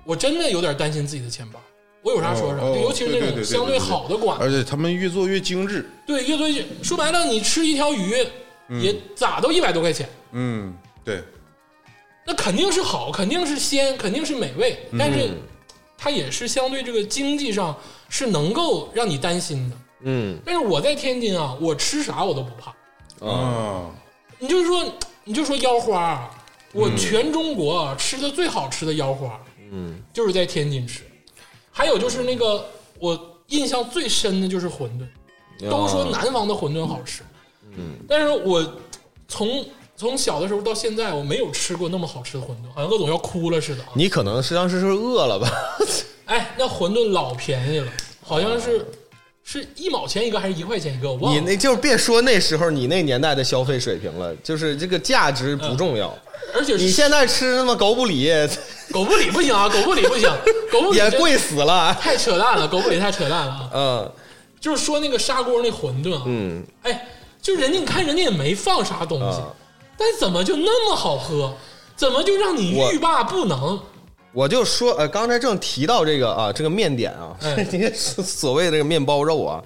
[0.04, 1.60] 我真的有点担心自己的钱包。
[2.02, 4.38] 我有啥说啥，尤其是那种相对好的馆。
[4.38, 8.24] 子，而且他们越做越精致，对，越做越说白了，你吃一条鱼
[8.80, 11.22] 也咋都一百多块钱，嗯，对，
[12.26, 15.30] 那肯定是好，肯定是鲜，肯定是美味，但是
[15.96, 17.76] 它也是相对这个经济上
[18.08, 19.76] 是能够让你担心的。
[20.02, 20.38] 嗯。
[20.44, 23.26] 但是我在天津啊，我吃啥我都不怕。
[23.26, 23.90] 啊，
[24.38, 24.84] 你就是说，
[25.24, 26.30] 你就说腰花啊，
[26.72, 29.40] 我全中国啊吃的最好吃的腰花，
[29.70, 31.02] 嗯，就是在天津吃。
[31.70, 32.66] 还有就是那个
[32.98, 37.22] 我印象最深的就是馄饨，都说南方的馄饨好吃，
[37.76, 38.62] 嗯，但是我
[39.28, 39.64] 从
[40.02, 43.90] 从小的时候到现在，我没有吃过那么好吃的馄饨，好像鄂总要哭了似的啊。
[43.94, 45.48] 你可能是当时是饿了吧？
[46.26, 48.84] 哎，那馄饨老便宜了，好像是
[49.44, 51.08] 是一毛钱一个还是一块钱一个？
[51.08, 51.40] 我忘了。
[51.40, 56.12] 你那就是别说那时候你那年代的消费水平了，就是这个价值不重要。
[56.54, 58.28] 而且你现在吃那么狗不理
[58.90, 60.28] 狗不理不行啊，狗不理不行，
[60.70, 61.96] 狗不理也贵死了。
[62.00, 63.70] 太扯淡了，狗不理太扯淡了啊！
[63.74, 64.12] 嗯
[64.60, 67.08] 就是说那个砂锅那馄饨啊，嗯，哎，
[67.40, 69.52] 就人家你看人家也没放啥东西，啊
[69.96, 71.54] 但怎么就那么好喝？
[71.94, 73.78] 怎么就让你欲罢不能？
[74.32, 79.62] 我就说，呃，刚才正提到这个啊，这个面点啊，哎 这个所谓的这个面包肉啊，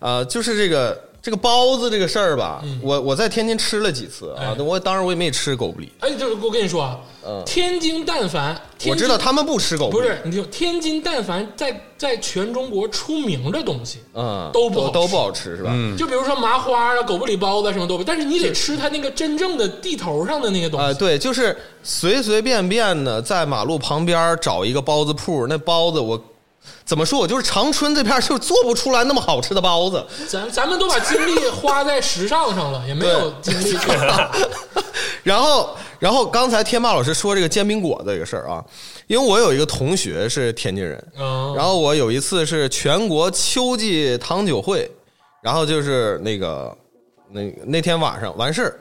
[0.00, 7.40] 呃，就是这个这个包子这个事儿吧，我我在天津吃了几次啊我当然我也没吃狗不理，哎，就是我跟你说啊，嗯。
[7.46, 14.92] 天津但凡津我知道他们不吃狗不理，不是，你听天津但凡在在全中国出名的东西，嗯，都不好吃。
[14.92, 15.70] 都不好吃是吧？
[15.72, 15.96] 嗯。
[15.96, 20.86] 就比如说麻花啊、狗不理包子什么都不，但是你得吃它那个真正的地头上的那个东西。
[20.86, 20.98] 啊、西。
[20.98, 26.20] 对，就是随随便便的在马路旁边找一个包子铺，那包子我
[26.84, 27.18] 怎么说？
[27.18, 30.04] 我就是长春这片儿就做不出来那么好吃的包子。
[30.28, 33.78] 咱咱们都把精力花在时尚上了，也没有精力去。
[35.22, 38.64] 然后，然后刚才天霸老师说这个煎饼果子这个事儿啊，
[39.06, 44.90] 因为我有一个同学是天津人，嗯，然后我有一次是全国秋季糖酒会，
[45.40, 46.76] 然后就是那个
[47.30, 48.80] 那那天晚上完事儿，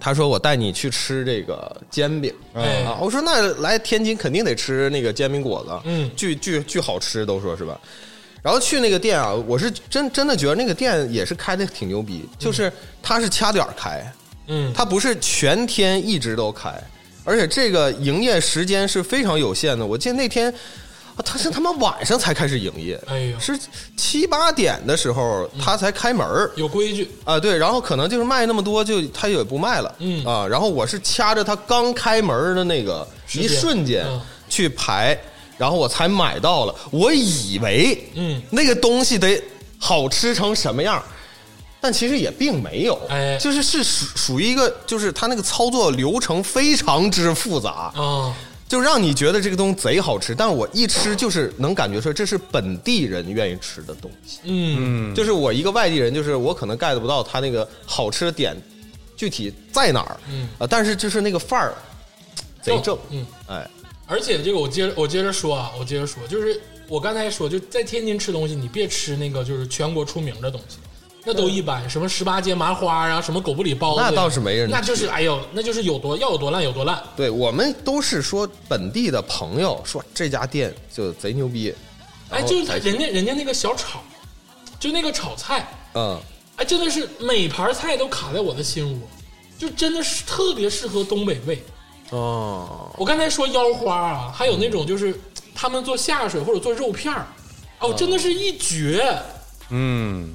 [0.00, 2.34] 他说我带你去吃这个煎饼。
[2.54, 6.10] 哎啊，我说那来天津肯定得吃那个煎饼果子，嗯。
[6.16, 7.78] 巨巨巨好吃，都说是吧？
[8.42, 12.72] 然后去那个店啊，我是真真的觉得那个店也是开的挺牛逼，就是
[13.02, 14.02] 它是掐点儿开，
[14.46, 16.72] 嗯，它不是全天一直都开，
[17.22, 19.84] 而且这个营业时间是非常有限的。
[19.84, 20.54] 我记得那天啊，
[21.22, 23.58] 他是他妈晚上才开始营业，哎呦是
[23.96, 27.10] 七八点的时候他才开门儿有规矩。
[27.24, 35.18] 啊，对，然后可能就是卖那么多，就他也不卖了，嗯啊，然后我是掐着他刚开门的那个一瞬间嗯去排，
[35.56, 39.42] 然后我才买到了，我以为嗯那个东西得
[39.78, 41.02] 好吃成什么样。
[41.82, 48.36] 但其实也并没有，哎就是是属属于一个，就是它那个操作流程非常之复杂，啊，
[48.70, 58.56] 就让你觉得这个东西贼好吃，但是我一吃就是能感觉出来这是本地人愿意吃的东西，嗯，就是我一个外地人，就是我可能 get 不到它那个好吃的点
[59.16, 60.48] 具体在哪儿，嗯。
[60.56, 61.74] 啊，但是就是那个范儿
[62.62, 63.68] 贼正，嗯，哎，
[64.06, 70.76] 而且这个我接着我接着说啊，我接着说，就是我刚才说，就在天津吃东西，你别吃那个就是全国出名的东西，
[71.24, 77.02] 那都一般，什么十八街麻花啊，什么狗不理包子，那倒是没人那就是哎呦，那就是有多要有多烂有多烂。
[77.14, 81.74] 对我们都是说本地的朋友说这家店就贼牛逼，
[82.30, 84.02] 哎，就是他人家人家那个小炒，
[84.78, 86.18] 就那个炒菜，嗯，
[86.56, 89.08] 哎，真的是每盘菜都卡在我的心窝，
[89.58, 91.62] 就真的是特别适合东北味。
[92.10, 95.14] 哦，我刚才说腰花啊，还有那种就是
[95.54, 97.26] 他们做下水或者做肉片儿，
[97.78, 99.39] 哦，真的是一绝，嗯，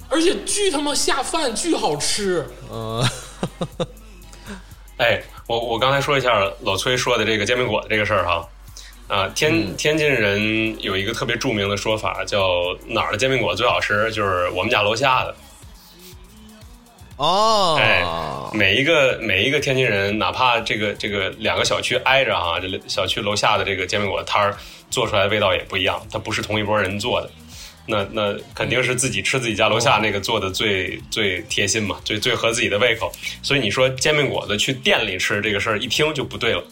[0.09, 2.47] 而且巨他妈下饭，巨好吃。
[2.69, 3.05] 呃，
[4.97, 8.47] 哎，我我刚才说一下老崔说的这个煎饼果子这个事儿哈，
[9.07, 15.35] 啊，天天津人有一个特别著名的说法，叫哪儿的煎饼果子最好吃，就是我们家楼下的。
[17.17, 18.03] 哦，哎，
[18.53, 24.57] 每一个每一个天津人，哪怕这个这个两个小区挨着哈，这小区楼下的这个煎饼果子摊儿
[24.89, 27.29] 做出来的味道也不一样，它不是同一拨人做的。
[27.85, 33.11] 那那肯定是自己吃自己家楼下那个做的最最贴心嘛，最最合自己的胃口。
[33.43, 36.63] 所以你说煎饼果子去店里吃这个事儿，一听就不对了，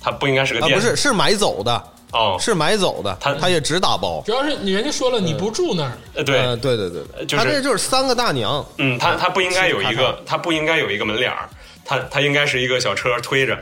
[0.00, 4.22] 它不应该是个啊，店，不是，是买走的，哦，是买走的，他他也只打包。
[4.26, 11.48] 主要是你人家说了，你不住那儿，呃对，嗯对对对对，就是他这就是三个大娘，嗯，他他不应该有一个，他不应该有一个门脸儿，
[11.84, 13.58] 它它应该是一个小车推着，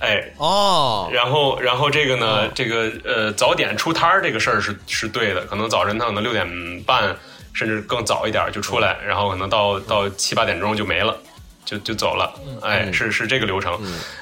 [0.00, 7.14] 哎，哦，然后，然后这个呢，这个呃，早点出摊儿这个事儿是是对的，可能早晨他可能六点半
[7.52, 11.14] 甚至更早一点儿就出来，然后可能到到七八点钟就没了，
[11.66, 12.32] 就就走了，
[12.62, 13.78] 哎，是是这个流程。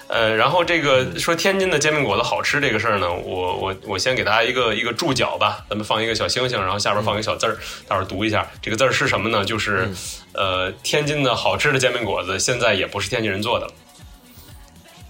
[0.08, 7.56] 呃，然后这个说天津的煎饼果子好吃这个事儿呢，我我我先给大家一个一个注脚吧，咱们放一个小星星，然后下边放一个小字儿，
[7.86, 9.44] 待会儿读一下，这个字儿是什么呢？
[9.44, 9.88] 就是
[10.32, 13.72] 呃，天津的好吃的煎饼果子现在也不是天津人做的了。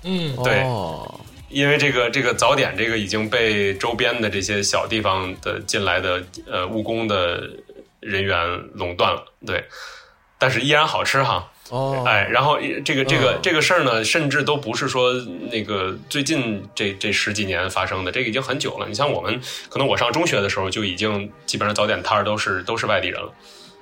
[0.03, 0.63] 嗯，对。
[0.63, 1.21] 哦。
[1.51, 7.49] 因为这个这个早点这个已经被周边的这些小地方的进来的呃务工的
[8.01, 9.65] 人员垄断了，对，
[10.39, 13.39] 但是依然好吃哈，哦，哎，然后这个这个、嗯。
[13.43, 15.15] 这个事儿呢，甚至都不是说
[15.51, 18.87] 那个最近这这十几年发生的，这个已经很久了。
[18.87, 23.33] 你像我们，可能我上中学的时候就已经基本上早点摊儿都是都是外地人了。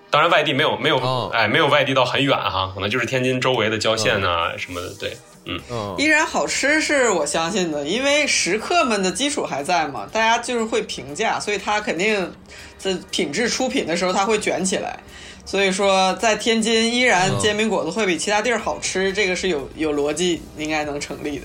[0.09, 1.33] 当然，外地没有没有、哦。
[1.35, 5.17] 哎没有外地到很远哈，可能就是天津周围的郊县啊、什么的，对。
[5.47, 12.33] 嗯依然好吃是我相信的，因为食客们的基础还在嘛，大家就是会评价，所以它肯定
[12.79, 14.99] 在品质出品的时候它会卷起来。
[15.45, 21.45] 所以说，在天津依然嗯煎饼果子会比其他地儿好吃，这个是有有逻辑，应该能成立的。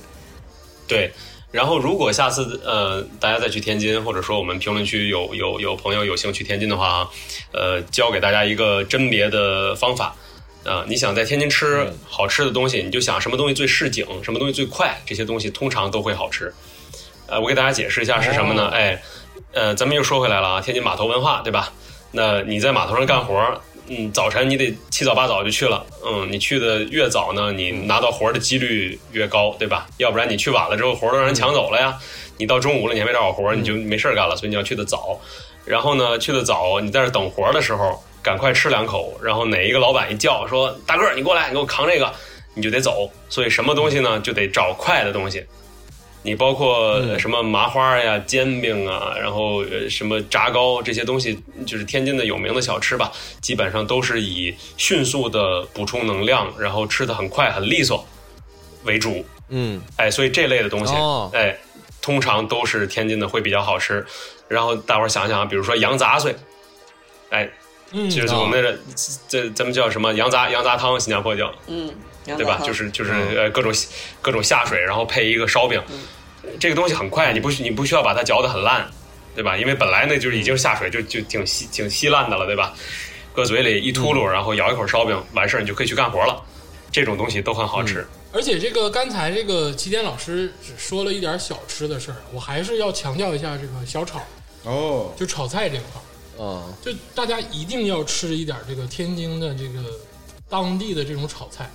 [0.88, 1.11] 对，
[1.52, 7.10] 然后如果下次呃大家再去天津，或者说我们评论区有有有朋友有幸去天津的话啊，
[7.53, 10.15] 呃，教给大家一个甄别的方法。
[10.64, 16.54] 啊、你想在天津吃好吃的东西，你就想什么东西最市井，什么东西最快，这些东西通常都会好吃。
[17.28, 18.70] 呃，我给大家解释一下是什么呢？
[18.74, 19.02] 哎，
[19.54, 21.72] 呃，咱们又说回来了啊，天津码头文化，对吧？
[22.12, 29.88] 那你在码头上干活儿，嗯，早晨你得七早八早就去了，嗯，你去的越早呢，你拿到活儿的几率越高，对吧？
[29.98, 31.98] 要不然你去晚了之后，活儿都让人抢走了呀。
[32.38, 35.20] 你到中午了，你还没找好活儿，你就没事儿干了，所以你要去的早。
[35.64, 42.14] 然后呢，去的早，你在这等活儿的时候，赶快吃两口，然后哪一个老板一叫说大个儿，你过来，你给我扛这个，
[42.53, 43.10] 你就得走。
[43.30, 45.45] 所以什么东西呢，就得找快的东西。
[46.23, 53.11] 你包括呃什么麻花呀、煎饼啊，然后呃什么炸糕这些东西，就是天津的有名的小吃吧，
[53.41, 58.06] 基本上都是以迅速的补充能量，然后吃的很快很利索
[58.84, 59.26] 为主。
[59.49, 61.57] 嗯哎，所以这类的东西，哦哎，
[62.03, 64.06] 通常都是天津的会比较好吃。
[64.48, 66.35] 然后大伙儿想想啊，比如说羊杂碎，
[67.31, 67.49] 哎，
[67.92, 68.78] 嗯，就是我们的
[69.28, 71.94] 这咱们叫什么羊杂羊杂汤，新加坡叫，嗯，
[72.26, 72.62] 对吧？
[72.64, 73.74] 就是就是呃各种
[74.22, 75.82] 各种下水，然后配一个烧饼，
[76.60, 78.90] 这个东西很快，你不需你不需要把它嚼得很烂，
[79.36, 79.58] 对吧？
[79.58, 82.74] 因为本来呢就是已经下水就就挺稀挺稀烂的了，对吧？
[83.34, 86.42] 搁嘴里一秃噜，然后咬一口烧饼，完事儿你就可以去干活了。
[86.92, 88.06] 这种东西都很好吃。
[88.34, 94.22] 而且这个刚才这个齐天老师只说了一点小吃的事儿，我还是要强调一下这个小炒，
[94.64, 96.04] 哦，就炒菜这块儿，
[96.42, 99.84] 啊就大家一定要吃一点这个天津的这个
[100.50, 101.70] 当地的这种炒菜。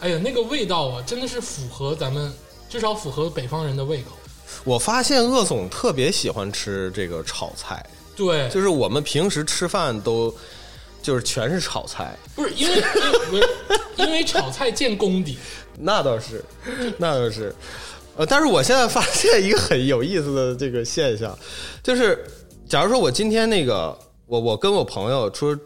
[0.00, 2.32] 哎呀，那个味道啊，真的是符合咱们，
[2.68, 4.16] 至少符合北方人的胃口。
[4.64, 7.84] 我发现鄂总特别喜欢吃这个炒菜，
[8.16, 10.34] 对，就是我们平时吃饭都
[11.02, 12.82] 就是全是炒菜，不是因为
[13.96, 15.36] 因为炒菜见功底，
[15.78, 16.44] 那倒是，
[16.96, 17.54] 那倒是。
[18.16, 21.38] 呃，但是我现在发现一个很有意思的这个现象，
[21.82, 22.24] 就是
[22.68, 23.96] 假如说我今天那个
[24.26, 25.58] 我我跟我朋友说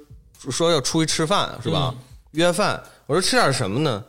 [0.51, 1.95] 说要出去吃饭是吧？
[2.33, 4.03] 约饭，我说吃点什么呢？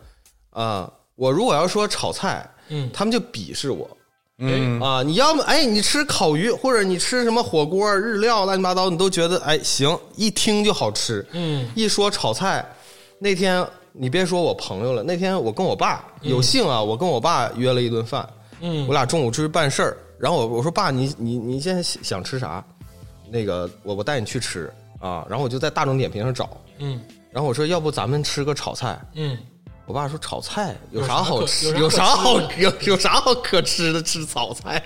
[0.51, 3.89] 啊，我如果要说炒菜，嗯他们就鄙视我。
[4.37, 11.25] 嗯啊，你要么哎，你吃烤鱼或者你吃什么火锅、日料乱七八糟，你都觉得哎行，一听就好吃。
[11.31, 12.65] 嗯一说炒菜，
[13.19, 18.27] 那天你别说我朋友了，那天我跟我爸有幸啊，我跟我爸约了一顿饭，
[18.59, 22.63] 嗯我俩中午出去办事儿，然后我我说爸，你你你现在想想吃啥？
[23.33, 27.01] 那个我我带你去吃啊，然后我就在大众点评上找，嗯
[27.31, 28.95] 然后我说要不咱们吃个炒菜？
[29.15, 29.35] 嗯，
[29.87, 31.75] 我爸说炒菜有有啥好吃？
[31.79, 33.99] 有啥好有有有啥好可吃的？
[34.03, 34.79] 吃炒菜？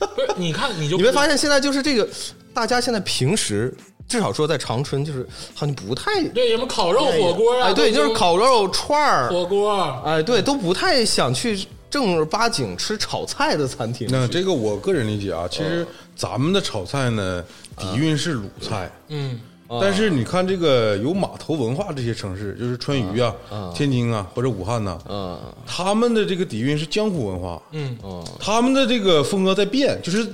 [0.00, 2.08] 不是，你看你就 你会发现现在就是这个，
[2.52, 3.72] 大家现在平时
[4.08, 5.24] 至少说在长春，就是
[5.54, 14.08] 好像不太对什么烤肉火锅啊，哎，对，就是烤肉串儿，火锅，哎，对，都不太想去正儿八经吃炒菜的餐厅。
[14.10, 17.44] 那这个我个人理解啊，其实咱们的炒菜呢，
[17.76, 18.90] 底蕴是鲁菜。
[19.08, 19.38] 嗯。
[19.80, 23.34] 但是你看这个有码头文化这些城市，就是川渝啊、
[23.74, 27.96] 天津啊或者武汉呐、嗯他们的这个底蕴是江湖文化，嗯。
[28.04, 30.28] 嗯他们的这个风格在变，就是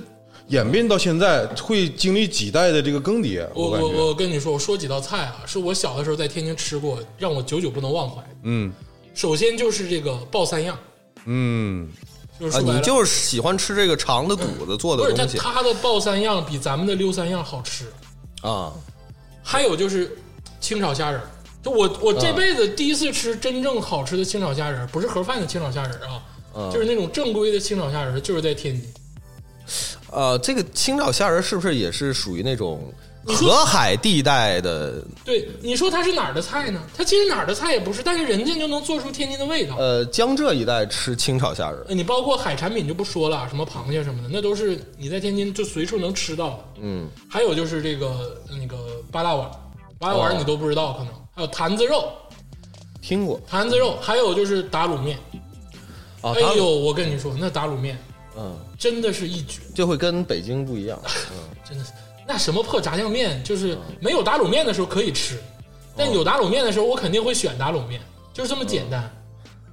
[0.47, 3.47] 演变到现在会经历几代的这个更迭。
[3.53, 8.21] 我我，我跟你说，我说几道菜啊，是我小的时候在天津吃过，让我久久不能忘怀。
[8.43, 8.69] 嗯。
[9.13, 10.77] 首先就是这个爆三样，
[11.25, 12.08] 嗯，啊，
[12.39, 17.85] 就是说白了你就是喜欢吃这个肠的、肚子做的东西它的爆三样比咱们的溜三样好吃。
[18.41, 18.71] 啊？
[19.43, 20.15] 还有就是
[20.61, 21.27] 清炒虾仁儿，
[21.63, 26.21] 就我我这辈子第一次吃真正好吃的清炒虾仁儿，不是盒饭的清炒虾仁儿啊，
[26.55, 28.93] 嗯就是那种正规的清炒虾仁儿，就是在天津。
[30.11, 32.93] 呃，这个清炒虾仁是不是也是属于那种
[33.35, 35.03] 河海地带的？
[35.23, 36.81] 对，你说它是哪儿的菜呢？
[36.95, 39.75] 它其实哪儿的菜也不是，但是人家就能做出天津的味道。
[39.77, 46.59] 呃，江浙一带吃清炒虾仁，呃你包括海产品就不说了，什么螃蟹什么的，那都是你在天津就随处能吃到的。
[46.81, 48.77] 嗯，还有就是这个那个
[49.11, 49.49] 八大碗，
[49.97, 52.11] 八大碗哦你都不知道，可能还有坛子肉，
[53.01, 55.17] 听过坛子肉，还有就是打卤面。
[56.21, 56.33] 啊？
[56.35, 57.97] 哎呦，我跟你说，那打卤面
[58.37, 60.99] 嗯，真的是一绝，就会跟北京不一样。
[61.31, 61.37] 嗯
[61.67, 61.91] 真的是
[62.29, 65.35] 那什么破炸酱面，就是没有打卤面的时候可以吃，
[65.97, 67.99] 但有打卤面的时候，我肯定会选打卤面，
[68.31, 69.11] 就是这么简单。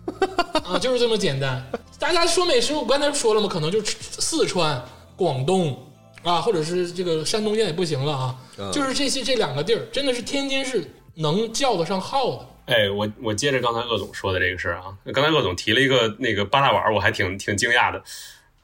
[0.64, 1.62] 啊，就是这么简单。
[1.98, 4.82] 大家说美食，我刚才说了嘛，可能就四川、
[5.16, 5.78] 广东
[6.22, 8.34] 啊，或者是这个山东现在也不行了啊，
[8.72, 10.82] 就是这些这两个地儿，真的是天津是
[11.16, 12.74] 能叫得上号的。
[12.74, 18.02] 哎，我我接着刚才鄂总说的这个事儿啊，刚才鄂总提了一个那个八大碗儿，我还挺挺惊讶的。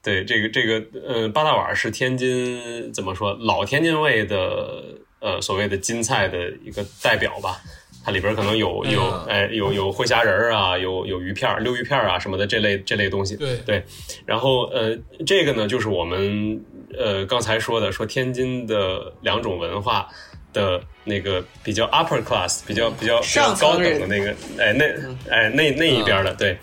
[0.02, 4.82] 对，这个这个呃，八大碗是天津怎么说老天津味的
[5.20, 7.60] 呃所谓的津菜的一个代表吧。
[8.04, 13.36] 它里边可能有有哎有有灰虾仁儿啊，有有鱼片儿、溜鱼片儿啊什么的这类这类东西。
[13.36, 13.84] 对对，
[14.26, 16.60] 然后呃，这个呢就是我们
[16.98, 20.08] 呃刚才说的，说天津的两种文化
[20.52, 24.84] 的那个比较 upper class，比较比较比较高等的那个哎那
[25.32, 26.58] 哎那那一边的对。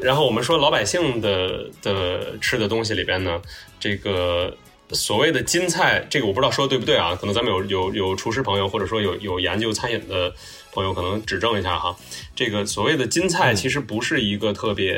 [0.00, 3.40] 然后我们说老百姓的的吃的东西里边呢，
[3.78, 4.56] 这个
[4.90, 7.16] 所谓的金菜，这个我不知道说的对不对啊？
[7.18, 10.32] 可能咱们有有有厨师朋友，或者说有有研究餐饮的
[10.72, 11.94] 朋友，可能指正一下哈。
[12.34, 14.94] 这个所谓的金菜，其实不是一个特别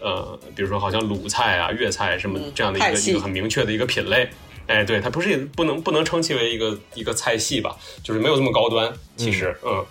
[0.00, 4.28] 呃，比如说好像鲁菜啊、粤菜什么这样的一个一个很明确的一个品类。
[4.68, 8.92] 哎，对，它不是不能不能称其为一个一个菜系吧，就是没有这么高端。
[9.16, 9.84] 其实，嗯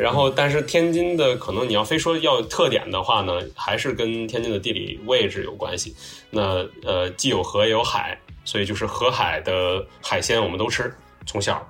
[0.00, 5.94] 然后，但是天津的可能你要非说要有特点的话呢，还是跟天津的地理位置有关系。
[6.30, 10.92] 那呃，既有河也有海，所以就是河海的海鲜我们都吃，
[11.26, 11.68] 从小。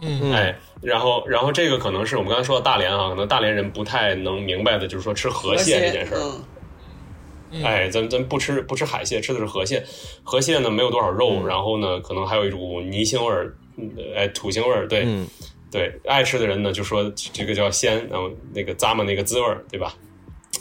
[0.00, 6.20] 嗯哎，然后然后这个可能是我们刚才说的大连啊，可能大连人不太能明白的，就是说吃河蟹这件事儿。
[7.52, 9.84] 嗯哎，咱咱不吃不吃海蟹，吃的是河蟹。
[10.22, 14.86] 河蟹呢没有多少肉，然后呢可能还有一股泥腥味儿，嗯哎土腥味儿。
[14.86, 15.26] 对、嗯
[15.70, 19.94] 对，爱吃的人呢就说这个叫鲜，然后那个咂摸那个滋味儿，对吧？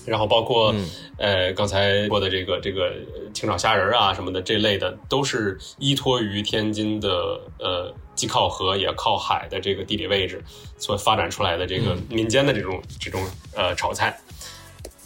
[0.05, 0.73] 然后包括、
[1.17, 2.93] 呃刚才说的这个这个
[3.33, 10.43] 清炒虾仁儿啊什么的这类的，都是依托于天津的呃既靠河也靠海的这个地理位置
[10.77, 13.23] 所发展出来的这个民间的这种、这种
[13.55, 14.17] 呃炒菜。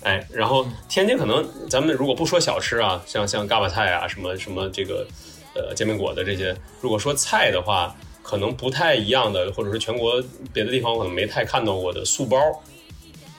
[0.03, 5.07] 哎，然后天津可能咱们如果不说小吃啊，像像嘎巴菜啊，什么什么这个
[5.55, 12.37] 呃煎饼果子这些，如果说菜的话，可能不太一样的，或者是全国别的地方可能没太看到过的素包，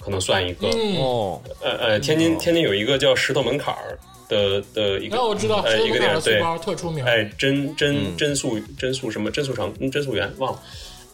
[0.01, 0.69] 可能算一个。
[0.69, 3.98] 嗯，哦，呃呃，天津天津有一个叫石头门槛儿
[4.28, 7.05] 的的一个，那我知道，呃一个店，石头门槛的对素，包特出名。
[7.05, 9.31] 哎，真真真素真素什么？
[9.31, 10.62] 真素城嗯真素园忘了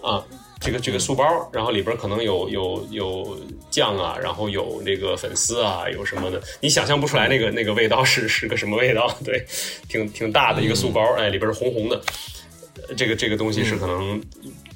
[0.02, 0.24] 啊，
[0.60, 3.38] 这个这个素包，然后里边可能有有有
[3.70, 9.44] 酱啊，然后有那个粉丝啊，有什么的，你想象不出来那个那个味道是是个什么味道，对，
[9.88, 12.02] 挺挺大的一个素包，哎，里边是红红的，呃
[12.96, 14.20] 这个这个东西是可能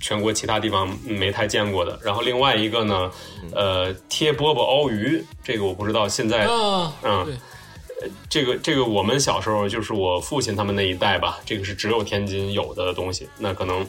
[0.01, 1.99] 全国其他地方没太见过的。
[2.03, 3.11] 然后另外一个呢，
[3.53, 7.39] 呃，贴饽饽熬鱼，这个我不知道现在啊，嗯，
[8.28, 13.28] 这个这个我们小时候就是我父亲他们那一代吧，这个是只有天津有的东西。
[13.39, 13.86] 那可能，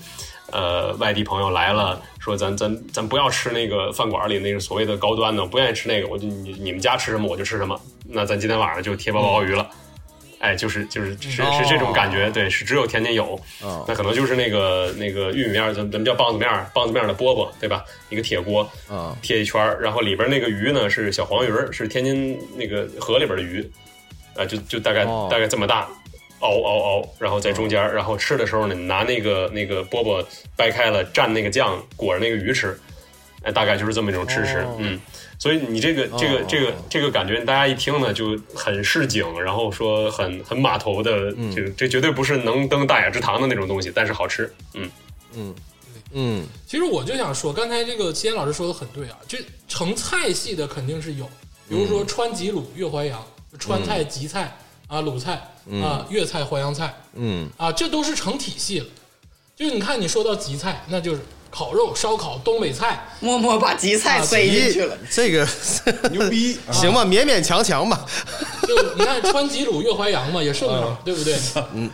[0.52, 7.80] 呃，外地朋友来了，说咱咱咱不要吃那个饭馆里那个所谓的高端的，我不愿意吃那个，我就你你们家吃什么我就吃什么。
[8.08, 9.68] 那咱今天晚上就贴饽饽熬鱼了。
[10.46, 13.34] 哎，就是就是是是这种感觉，对，是只有天津有。
[13.64, 17.84] 哦那可能就是那个那个玉米面儿，咱咱们叫棒子面儿，棒子面儿的饽饽，对吧？
[18.10, 23.68] 一个铁锅，啊贴一圈儿，然后里边那个鱼呢是小黄鱼儿，是天津那个河里边的鱼，
[24.36, 25.88] 啊、就就大概、哦大概这么大，
[26.42, 30.24] 熬熬熬，然后在中间，然后吃的时候呢，你拿那个那个饽饽
[30.56, 32.78] 掰开了蘸那个酱，裹着那个鱼吃，
[33.42, 35.00] 哎，大概就是这么一种吃食，哦嗯。
[35.46, 41.54] 所以你这个这个哦这个这个感觉，大家一听呢就很市井，然后说很很码头的，嗯。
[41.54, 44.90] 这个这绝对不是能登大雅之堂的那种东西，但是好吃，嗯。
[45.36, 45.56] 嗯
[46.14, 46.48] 嗯。
[46.66, 51.26] 其实我就想说，刚才这个齐岩老师说的很对啊，就成菜系的肯定是有，
[51.70, 53.24] 比如说川吉鲁、粤淮扬、
[53.60, 54.58] 川菜、吉菜
[54.88, 55.34] 啊、鲁菜
[55.80, 57.48] 啊、粤菜、淮扬菜嗯。
[57.58, 58.88] 啊，这都是成体系了。
[59.56, 61.22] 就是你看，你说到吉菜，那就是
[61.58, 64.98] 烤肉、烧烤、东北菜，默默把吉菜塞进去了。
[65.10, 65.48] 这个
[66.12, 68.06] 牛逼，啊 行吧，勉勉强强吧。
[68.68, 71.34] 就你看川吉鲁、粤淮扬嘛，也顺嘛，对不对？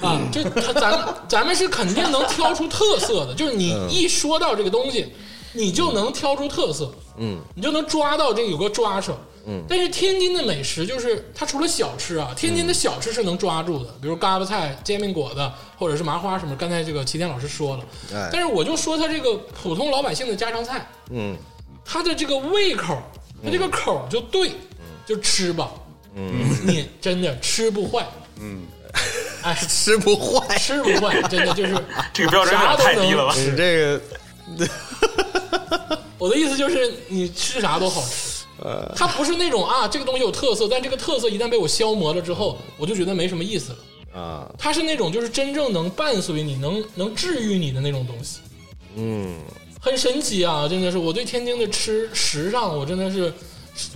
[0.02, 5.14] 啊，这他咱咱们是肯定能挑出特色的，就是你一说到这个东西，
[5.54, 9.16] 你就能挑出特色，嗯，你就能抓到这个有个抓手。
[9.46, 16.56] 嗯，但是天津的美食就是它除了小吃啊，天津的小吃是能抓住的，比如嘎巴菜、煎饼果子，或者是麻花什么。
[16.56, 18.30] 刚才这个齐天老师说了，哎。
[18.32, 21.38] 但是我就说它这个普通老百姓的家常菜，嗯。
[21.84, 23.02] 他的这个胃口，
[23.44, 24.52] 他这个口就对，
[25.06, 25.72] 就吃吧，
[26.16, 26.32] 嗯，
[26.64, 28.08] 你真的吃不坏，
[28.40, 28.62] 嗯，
[29.42, 31.76] 哎， 吃不坏，吃不坏，真的就是
[32.14, 33.26] 这个标准太低了。
[33.26, 33.34] 吧？
[33.36, 34.02] 你这个
[36.20, 38.41] 我的意思就是你吃啥都好吃，呃
[38.96, 44.20] 它不是那种啊这个东西有特色，但这个特色一旦被我消磨了之后，我就觉得没什么意思了。
[44.20, 48.40] 啊，它是那种就是真正能伴随你、能能治愈你的那种东西，
[48.96, 49.36] 嗯。
[49.84, 50.68] 很神奇啊！
[50.68, 53.34] 真的是我对天津的吃食上，我真的是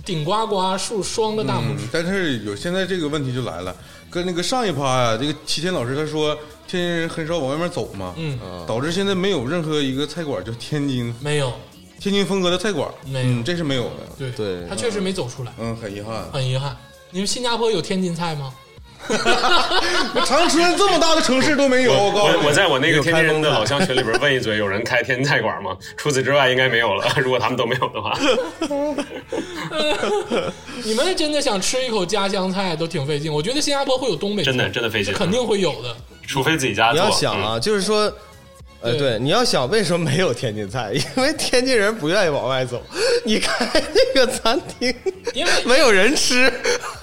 [0.04, 1.84] 顶呱呱竖双个大拇指。
[1.84, 3.72] 嗯，但是有现在这个问题就来了，
[4.10, 6.34] 跟那个上一趴呀、这个齐天老师他说
[6.66, 8.36] 天津人很少往外面走嘛，嗯，
[8.66, 11.52] 导致现在没有任何一个菜馆叫天津，没有，
[12.00, 16.24] 天津风格的菜馆，没有嗯，这是没有的，对对他确实没走出来，嗯，很遗憾。
[16.32, 16.76] 很遗憾。
[17.10, 18.52] 你们新加坡有天津菜吗？
[20.26, 25.76] 长春这么大的城市都没有，我告诉你，我我在我那个天津人的老乡群里边问一嘴，有人开天津菜馆吗？
[25.96, 27.06] 除此之外应该没有了。
[27.22, 28.18] 如果他们都没有的话，
[30.82, 33.32] 你们真的想吃一口家乡菜都挺费劲。
[33.32, 35.96] 我觉得新加坡会有东北菜，真的真的费劲肯定会有的。
[36.26, 37.04] 除非自己家你做。
[37.04, 38.12] 要想啊，就是说，
[38.86, 40.92] 呃，对对，你要想为什么没有天津菜？
[41.16, 42.80] 因为天津人不愿意往外走。
[43.24, 44.94] 你开那个餐厅，
[45.34, 46.52] 因为没有人吃。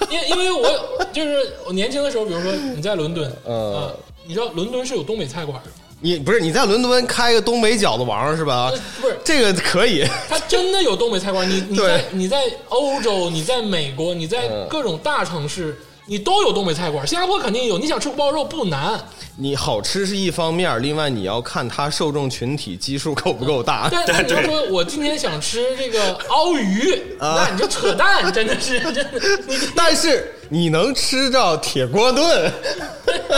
[0.09, 3.91] 因为因为我就是我年轻的时候，比如说你在伦敦，嗯啊，
[4.25, 8.79] 你知道伦敦是有东北菜馆的，你不是你在伦敦开个东北饺子王是吧呃？
[9.01, 10.05] 不是这个可以。
[10.29, 11.49] 它真的有东北菜馆。
[11.49, 17.05] 你你在你在欧洲，你在美国，你在嗯各种大城市，你都有东北菜馆。
[17.07, 18.99] 新加坡肯定有，你想吃锅包肉不难，
[19.37, 23.89] 你好吃是一方面，另外你要看它受众群体基数够不够大。
[23.91, 29.21] 但是你要说我今天想吃这个鳌鱼，那你就扯淡，真的是 真的。
[29.47, 32.51] 你但是你能吃着铁锅炖，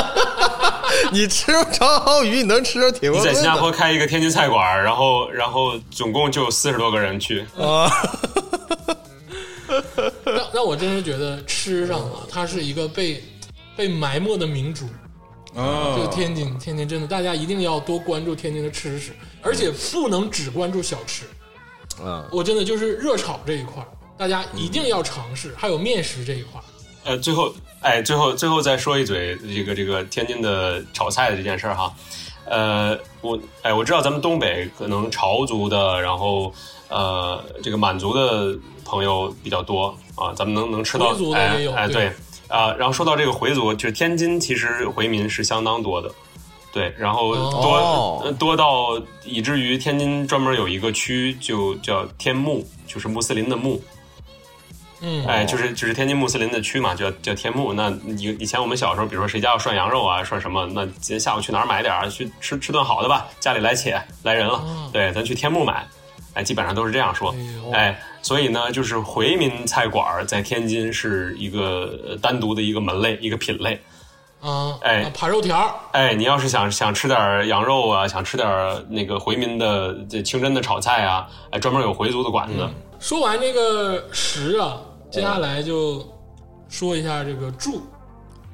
[1.14, 3.32] 你吃不着鳌鱼，你能吃着铁锅炖。
[3.32, 7.90] 你在新加坡开一个天津菜馆，然后然后总共就四十多个人去，啊，
[10.56, 13.22] 那那我真是觉得吃上啊，它是一个被
[13.76, 14.86] 被埋没的明珠。
[15.54, 19.12] 啊，就天津，天津真的，大家一定要多关注天津的吃食，
[19.42, 21.26] 而且不能只关注小吃。
[22.02, 23.88] 啊，我真的就是热炒这一块儿，
[24.18, 26.64] 大家一定要尝试，还有面食这一块儿。
[27.04, 31.94] 呃，最后，哎，最后最后再说一嘴这个这个天津的炒菜的这件事儿哈，
[32.46, 36.54] 呃，我哎，我知道咱们东北可能潮族的，然后
[36.90, 42.14] 呃，这个满族的朋友比较多啊，咱们能能吃到回族的哎哎也有对对
[42.48, 46.12] 啊，然后说到这个回族，就是天津其实回民是相当多的。
[46.72, 53.82] 对，然后多、多到以至于天津专门有一个区就叫天穆，就是穆斯林的穆，
[55.00, 57.72] 嗯，哎，就是就是天津穆斯林的区嘛，叫叫天穆。
[57.72, 62.10] 那以以前我们小时候，比如说谁家要涮羊肉啊，涮什么，那今天下午去哪儿买点儿？
[62.10, 65.88] 去吃吃顿好的吧，家里来且来人了，哦对，咱去天穆买。
[66.36, 67.34] 哎，基本上都是这样说
[67.74, 68.00] 哎。
[68.22, 73.80] 所以呢，就是回民菜馆儿在天津是一个呃单独的一个门类，一个品类。
[74.42, 78.48] 啊，哎啊扒肉条儿，哎，你要是想想吃点羊肉啊，想吃点
[78.90, 82.68] 那个回民的这清真的炒菜啊，哎，专门有回族的馆子。
[83.00, 84.82] 说完这个食啊，
[85.12, 86.04] 接下来就
[86.68, 87.82] 说一下这个住，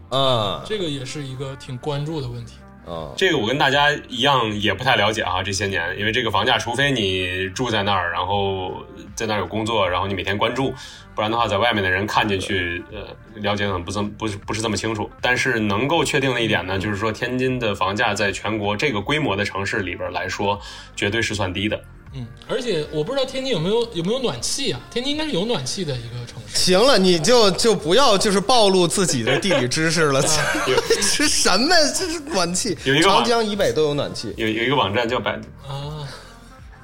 [0.10, 2.56] 啊这个也是一个挺关注的问题。
[2.92, 8.86] 啊，这个我跟大家一样也不太了解啊，这些年，因为这个房价，除非你住在那儿，然后
[9.16, 10.74] 在那儿有工作，然后你每天关注，
[11.16, 15.10] 不然的话，在外面的人看进去，呃，了解可能不这么不是不是这么清楚。
[15.22, 20.60] 但是能够确定的一点呢，就是说天津的房价在全国这个规模的城市里边来说，
[20.94, 21.82] 绝对是算低的。
[22.14, 24.80] 嗯，而且我不知道天津有没有有没有暖气啊？
[24.92, 26.58] 天津应该是有暖气的一个城市。
[26.58, 30.22] 行了，你就就不要就是暴露自己的地理知识了。
[31.18, 31.70] 这什么？
[31.98, 32.78] 这是暖气？
[32.84, 34.34] 有一个长江以北都有暖气。
[34.36, 36.06] 有有一个网站叫百度啊，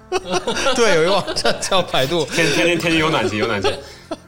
[0.75, 2.25] 对，有一个网站叫百度。
[2.33, 3.69] 天天津天津有暖气有暖气，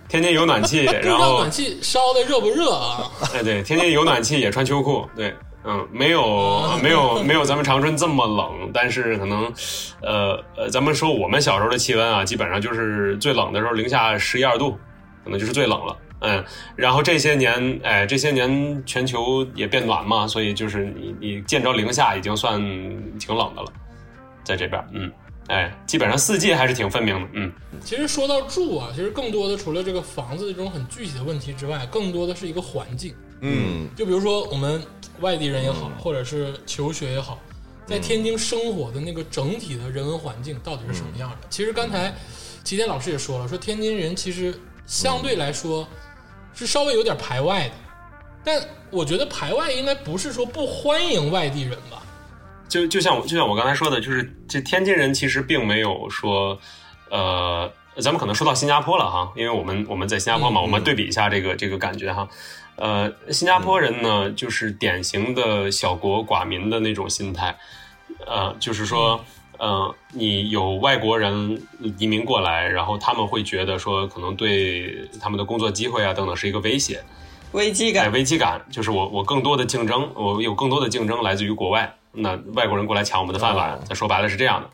[0.10, 3.10] 天津有暖气，不知然后道暖气烧的热不热啊？
[3.34, 5.34] 哎，对，天津有暖气也穿秋裤，对，
[5.65, 9.52] 嗯，没有没有没有咱们长春这么冷， 但是可能，
[10.02, 14.72] 呃呃，咱们说我们小时候的气温啊，基本上就是最冷的时候零下十一二度，
[15.23, 15.98] 可能就是最冷了。
[16.22, 16.44] 嗯，
[16.76, 22.60] 然后这些年，哎，这些年全球也变暖嘛，所以就是你你见着零下已经算
[23.18, 23.68] 挺冷的了，
[24.44, 25.11] 在这边，嗯，
[25.48, 27.52] 哎，基本上四季还是挺分明的，嗯，
[27.84, 33.14] 其实说到住啊，其实更多的除了这个房子这种很具体的问题之外，更多的是一个环境。
[33.41, 34.82] 嗯，就比如说我们
[35.20, 37.40] 外地人也好，或者是求学也好，
[37.86, 41.48] 在天津生活的那个整体的人文环境到底是什么样的？
[41.49, 42.14] 其实刚才
[42.64, 44.53] 齐天老师也说了，说天津人其实
[44.86, 45.88] 相对来说
[46.53, 47.76] 是稍微有点排外的，
[48.44, 48.61] 但
[48.91, 52.03] 我觉得排外应该不是说不欢迎外地人吧？
[52.68, 56.60] 就就像我就像我刚才说的，就是这天津人其实并没有说，
[57.10, 60.64] 呃，咱们可能说到新加坡了哈，因为我们我们在新加坡嘛，嗯。
[60.64, 62.30] 我们对比一下这个这个感觉哈，
[62.80, 67.56] 呃，新加坡人呢就是典型的小国寡民的那种心态，
[68.26, 69.24] 呃，就是说。
[69.62, 71.62] 呃，你有外国人
[71.98, 77.04] 移民过来，然后他们会觉得说，可能对他们的工作机会啊等等是一个威胁，哎，
[77.52, 78.10] 危机感。
[78.14, 84.70] 危机感就是我我更多的竞争，我有更多的竞争来自于国外，那外国人过来抢我们的饭碗，那说白了是这样的。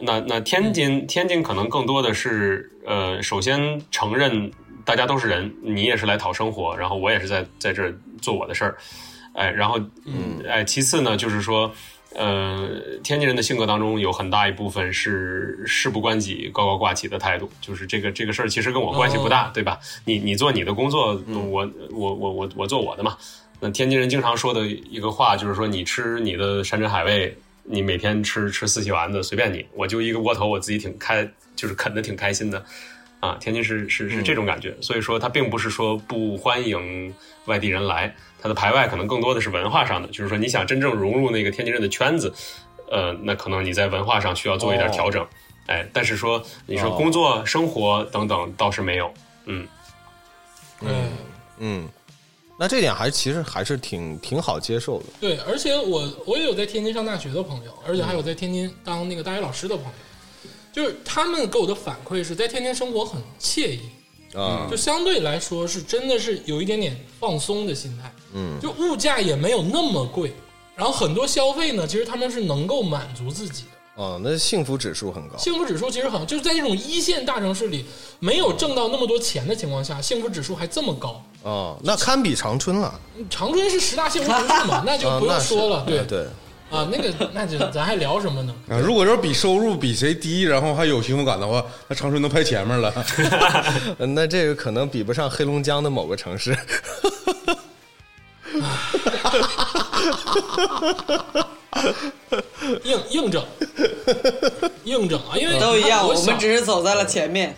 [0.00, 4.50] 那那天津天津可能更多的是呃，首先承认
[4.86, 8.78] 大家都是人，你也是来讨生活，然后我也是在在这儿做我的事儿，
[9.34, 11.70] 哎，然后嗯，哎，其次呢就是说。
[12.14, 12.66] 呃，
[13.02, 19.78] 天津人的性格当中有很大一部分是事不关己、高高挂起的态度，就是这个这个事儿其实跟我关系不大，对吧？
[20.06, 23.18] 你你做你的工作，我我我我我做我的嘛。
[23.60, 32.64] 那天津人经常说的一个话就是说，你吃你的山珍海味，你每天吃吃四喜丸子随便你，我就一个窝头，我自己挺开，就是啃的挺开心的。
[33.26, 37.12] 啊，天津是是是这种感觉，所以说它并不是说不欢迎
[37.46, 42.32] 外地人来，它的排外可能更多的是文化上的，就是说你想真正融入那个天津人的圈子，
[42.88, 45.26] 呃，那可能你在文化上需要做一点调整，
[45.66, 49.12] 哎，但是说你说工作、生活等等倒是没有，
[49.46, 49.66] 嗯，
[50.82, 51.10] 嗯，
[51.58, 51.88] 嗯，
[52.58, 55.06] 那这点还其实还是挺挺好接受的。
[55.20, 59.92] 对，而且我我也有在天津上大学的朋友，而且还有在天津当那个大学老师的朋友，
[60.76, 63.80] 就是他们给我的反馈是在天津生活很惬意，
[64.36, 70.34] 啊就相对来说是真的是有一点点放松的心态，嗯就物价也没有那么贵，
[70.74, 74.02] 然后很多消费呢，其实他们是能够满足自己的。
[74.02, 75.38] 哦，那幸福指数很高。
[75.38, 77.86] 幸福指数其实很，就是在这种一线大城市里
[78.18, 81.24] 没有挣到那么多钱的情况下，幸福指数还这么高。
[81.42, 83.00] 哦，那堪比长春了。
[83.30, 85.82] 长春是十大幸福城市嘛， 那就啊，不用说了。
[85.86, 86.26] 对对，
[86.70, 88.54] 啊，那个那就咱还聊什么呢？
[88.68, 92.92] 啊，如果要是比收入比谁低，然后还有幸福感的话，那长春能排前面了。
[93.98, 96.56] 呃 那这个可能比不上黑龙江的某个城市。
[102.84, 103.44] 硬硬整，
[104.84, 107.54] 硬整啊，因为都一样，我我们只是走在了前面。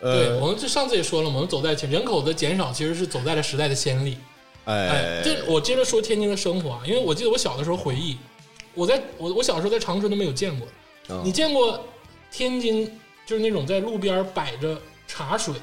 [0.00, 4.16] 对，我们这上次也说了嘛，我们走在前，人口的减少其实是走在了时代的先例。
[4.64, 8.16] 哎哎，，这我接着说天津的生活啊，因为我记得我小的时候回忆，
[8.78, 10.68] 我在我我小时候在长春都没有见过。
[11.14, 11.82] 啊你见过
[12.30, 12.86] 天津
[13.26, 15.54] 就是那种在路边摆着茶水，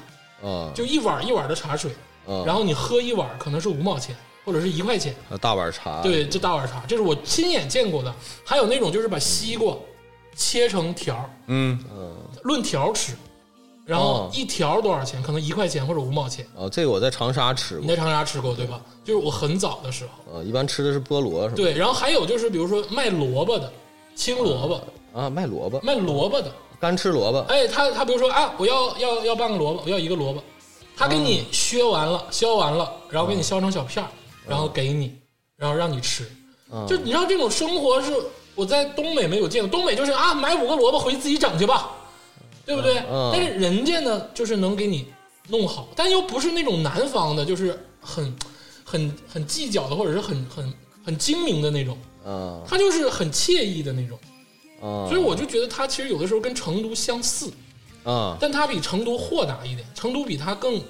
[0.42, 1.92] 啊，就一碗一碗的茶水，
[2.26, 4.14] 啊然后你喝一碗可能是五毛钱
[4.44, 8.12] 或者是一块钱，大碗茶，对，这大碗茶，这是我亲眼见过的。
[8.44, 9.76] 还有那种就是把西瓜
[10.34, 11.78] 切成条儿，嗯，
[12.42, 13.14] 论条吃，
[13.86, 15.22] 然后哦一条多少钱？
[15.22, 16.44] 可能一块钱或者五毛钱。
[16.56, 18.80] 哦，这个我在长沙吃过，你在长沙吃过对吧？
[19.04, 20.34] 就是我很早的时候。
[20.34, 23.72] 呃，一般吃的是菠萝是吧对，然后还有就是比如说卖萝卜的，
[24.16, 24.80] 青萝卜，
[25.18, 30.42] 啊，卖萝卜，卖萝卜的，干吃萝卜，哎，他他比如说啊，我要要要半个萝卜，我要一个萝卜，
[30.96, 34.10] 他给你削完了，削完了，然后给你削成小片儿，
[34.48, 35.14] 然后给你，
[35.56, 36.26] 然后让你吃。
[36.88, 38.12] 就你知道这种生活是
[38.56, 41.92] 我在东北没有见过，东北就是啊，买五个萝卜回去自己整去吧，
[42.66, 42.98] 对不对？
[43.08, 45.06] 嗯但是人家呢，就是能给你
[45.48, 48.36] 弄好，但又不是那种南方的，就是很
[48.84, 50.74] 很很计较的，或者是很很
[51.04, 54.18] 很精明的那种，啊他就是很惬意的那种。
[54.82, 57.50] 啊，所以我就觉得他其实有的时候跟成都相似，
[58.04, 60.84] 啊，但他比成都豁达一点，成都比他更更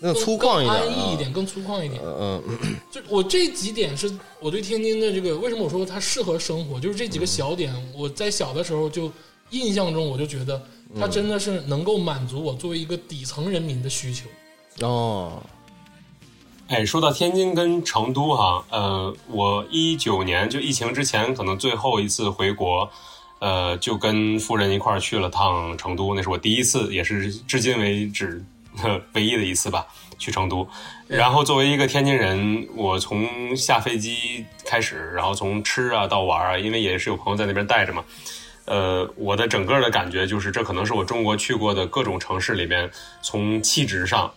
[0.00, 2.00] 那个粗犷一更点，安逸一点，更粗犷一点。
[2.04, 2.76] 嗯嗯。
[2.92, 9.10] 就我这几点是我对天津的这个为什么我说它适合生活，就是这几个小点，我在小的时候就
[9.50, 10.62] 印象中我就觉得
[10.98, 14.26] 它真的是能够满足我作为一个底层人民的需求。
[14.80, 15.42] 嗯，哦，
[16.68, 22.88] 哎，说到天津跟成都哈，呃，我一九年就疫情之前，可能最后一次回国，
[23.38, 28.44] 呃，就跟夫人一块儿去了趟成都，那是我第一次，也是至今为止
[28.76, 29.86] 呵唯一的一次吧，
[30.18, 30.66] 去成都。
[31.06, 38.02] 然后作为一个天津人，我从下飞机开始，然后从吃啊到玩啊，因为也是有朋友在那边带着嘛，
[38.66, 42.90] 呃，我的整个的感觉就是，这可能是我中国去过的各种城市里面，
[43.22, 44.32] 从气质上，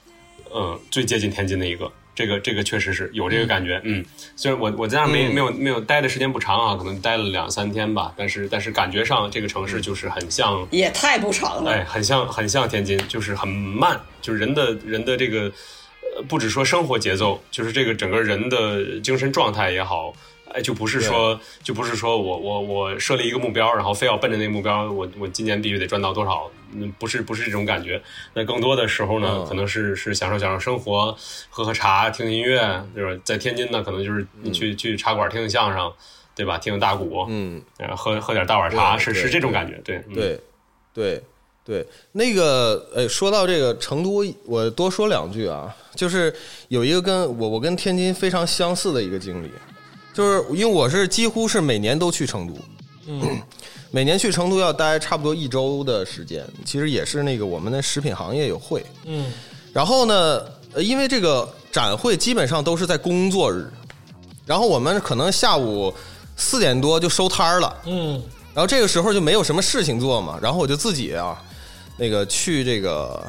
[0.50, 1.92] 呃，最接近天津的一个。
[2.14, 4.04] 这个这个确实是有这个感觉，嗯，
[4.36, 11.72] 虽然我我在那没、嗯没有没有待的时间不长啊，可能待了两三天吧，但是但是感觉上这个城市就是很像也太不长了。
[11.72, 15.42] 哎，很像很像天津，就是很慢，就是人的人的这个，
[16.16, 20.12] 呃，不止说生活节奏，就是这个整个人的精神状态也好，
[20.54, 28.02] 哎，就不是说就不是说我我我设立一个目标，然后非要奔着那个目标，我我今年必须得赚到多少，嗯，不是不是这种感觉。
[28.34, 31.16] 那更多的时候呢，嗯可能是是享受享受生活，
[31.50, 32.60] 喝喝茶，听听音乐，
[32.96, 33.22] 对吧？
[33.24, 35.92] 在天津呢，可能就是你去、去茶馆听听相声，
[36.36, 36.58] 对吧？
[36.58, 40.40] 听听大鼓，嗯，呃，喝喝点大碗茶，是是这种感觉，对嗯对，
[40.94, 41.24] 对，
[41.66, 46.34] 对，那个，哎，说到这个成都，我多说两句啊，就是
[46.70, 49.50] 有一个跟我我跟天津非常相似的一个经历，
[50.18, 52.54] 就是因为我是几乎是每年都去成都，
[53.06, 53.40] 嗯，
[53.92, 59.32] 每年去成都要待差不多一周的时间，其实也是那个我们的食品行业有会，嗯。
[59.72, 60.42] 然后呢，
[60.74, 63.72] 呃因为这个展会基本上都是在工作日，
[64.44, 65.94] 然后我们可能下午
[66.36, 68.20] 四点多就收摊儿了，嗯。
[68.56, 71.40] 然后这个时候就没有什么事情做嘛，然后我就自己啊，
[71.96, 73.24] 那个去这个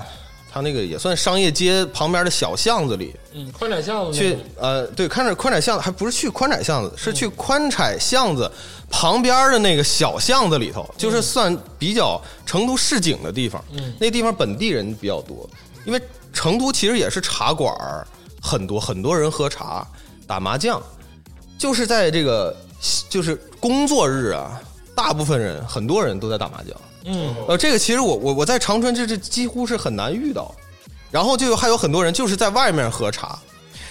[0.51, 3.15] 它那个也算商业街旁边的小巷子里。
[3.33, 8.51] 嗯，宽窄巷子去，呃，对，看着宽窄巷子还不是去宽窄巷子，是去宽窄巷子
[8.91, 13.63] 旁边的那个小巷子里头，就是算比较成都市井的地方。
[13.73, 13.93] 嗯。
[14.01, 15.49] 那地方本地人比较多，
[15.85, 16.01] 因为
[16.33, 18.07] 成都其实也是茶馆儿
[18.41, 19.87] 很多，很多人喝茶、
[20.27, 20.83] 打麻将，
[21.59, 22.57] 就是在这个
[23.09, 24.61] 就是工作日啊，
[24.95, 26.75] 大部分人很多人都在打麻将。
[27.09, 27.35] 嗯。
[27.49, 30.55] 呃，这个其实我我我在长春这这几乎是很难遇到，
[31.11, 33.39] 然后就有还有很多人就是在外面喝茶，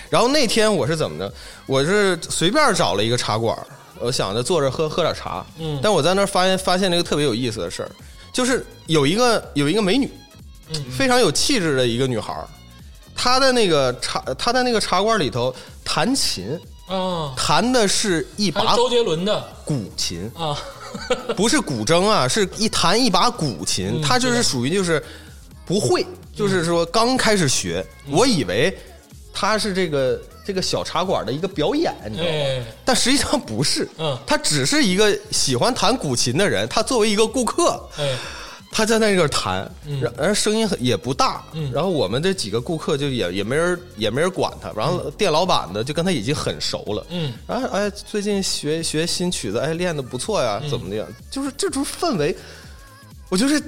[0.10, 1.34] 然后那天我是怎么的？
[1.66, 3.58] 我是随便找了一个茶馆，
[4.00, 5.80] 我想着坐着喝喝点茶，嗯。
[5.82, 7.92] 但我在那儿发现发现了一个特别有意思的事儿，
[8.32, 10.10] 就是有一个有一个美女，
[10.70, 12.48] 嗯非常有气质的一个女孩儿，
[13.16, 15.54] 她的那个茶她在那个茶馆里头
[15.84, 16.58] 弹琴，
[16.88, 20.56] 啊，弹的是一把周杰伦的古琴，啊，
[21.36, 25.04] 不是古筝啊，是一弹一把古琴，嗯他就是属于就是
[25.66, 26.06] 不会，
[26.36, 28.14] 就是说刚开始学，嗯。
[28.14, 28.76] 我以为
[29.34, 32.34] 他是这个这个小茶馆的一个表演，你知道吗？
[32.34, 34.18] 哎，但实际上不是，嗯。
[34.26, 38.16] 他只是一个喜欢弹古琴的人，他作为一个顾客，哎，
[38.72, 40.02] 他在那个弹，嗯。
[40.02, 41.72] 然然后声音很也不大，嗯。
[41.72, 47.34] 然后我们这几个顾客就也也没人也没人管他，然后店老板呢就跟他已经很熟了，嗯。
[47.48, 51.06] 然后哎最近学学新曲子，哎练的不错呀，怎么的呀？
[51.32, 52.36] 就是这种氛围，
[53.30, 53.62] 我就是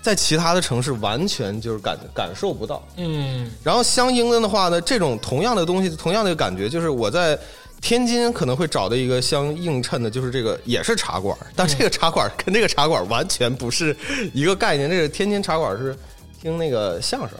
[0.00, 2.82] 在其他的城市完全就是感感受不到。
[2.96, 3.50] 嗯。
[3.62, 7.38] 然后相应的的话呢，这种同样的东西，同样的感觉，就是我在
[7.82, 13.94] 天津可能会找的一个相映衬的，就是这个也是茶馆，但这个茶馆跟这个茶馆完全不是
[14.32, 14.88] 一个概念。
[14.88, 15.94] 这个天津茶馆是
[16.40, 17.36] 听那个相声，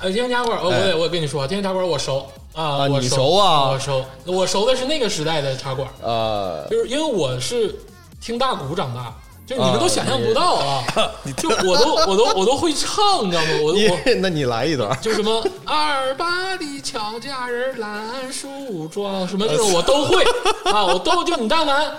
[0.00, 3.08] 呃，天津茶馆，我，我也我也跟你说，天津茶馆我熟啊，我熟。
[3.16, 3.68] 熟啊？
[3.68, 7.74] 我熟，我熟的是那个时代的茶馆，呃，就是因为我是
[8.18, 9.14] 听大鼓长大，
[9.44, 10.84] 就你们都啊想象不到啊，
[11.36, 13.48] 就我都我都我都会唱，你知道吗？
[13.62, 20.22] 我你我那你来一段，就什么二八的乔家人蓝树桩，什么这种我都会
[20.64, 21.92] 啊，我都就你但凡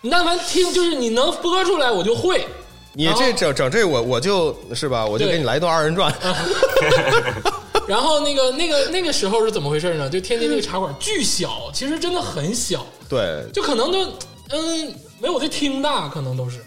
[0.00, 2.46] 你但凡听，就是你能播出来，我就会。
[2.94, 6.10] 你这整整这我我就是吧，我就给你来一段二人转。
[7.86, 10.08] 然后那个那个那个时候是怎么回事呢？
[10.08, 14.02] 就天津那个茶馆巨小，其实真的很小，对，就可能都
[14.48, 16.58] 嗯没有我这厅大，可能都是。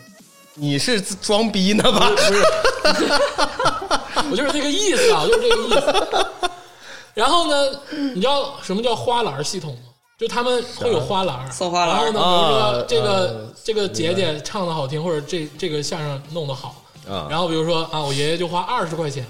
[0.60, 2.10] 你是装逼呢吧？
[2.10, 2.44] 不是，
[4.32, 6.30] 我就是这个意思啊，我就是这个意思。
[7.14, 7.80] 然后呢，
[8.14, 9.82] 你知道什么叫花篮系统吗？
[10.18, 16.76] 就他们会有花篮，送花篮然后呢，比如啊说这个、呃这个姐姐唱的好听，或者这这个相声弄得好，
[17.08, 17.28] 啊。
[17.30, 19.26] 然后比如说啊，我爷爷就花二十块钱，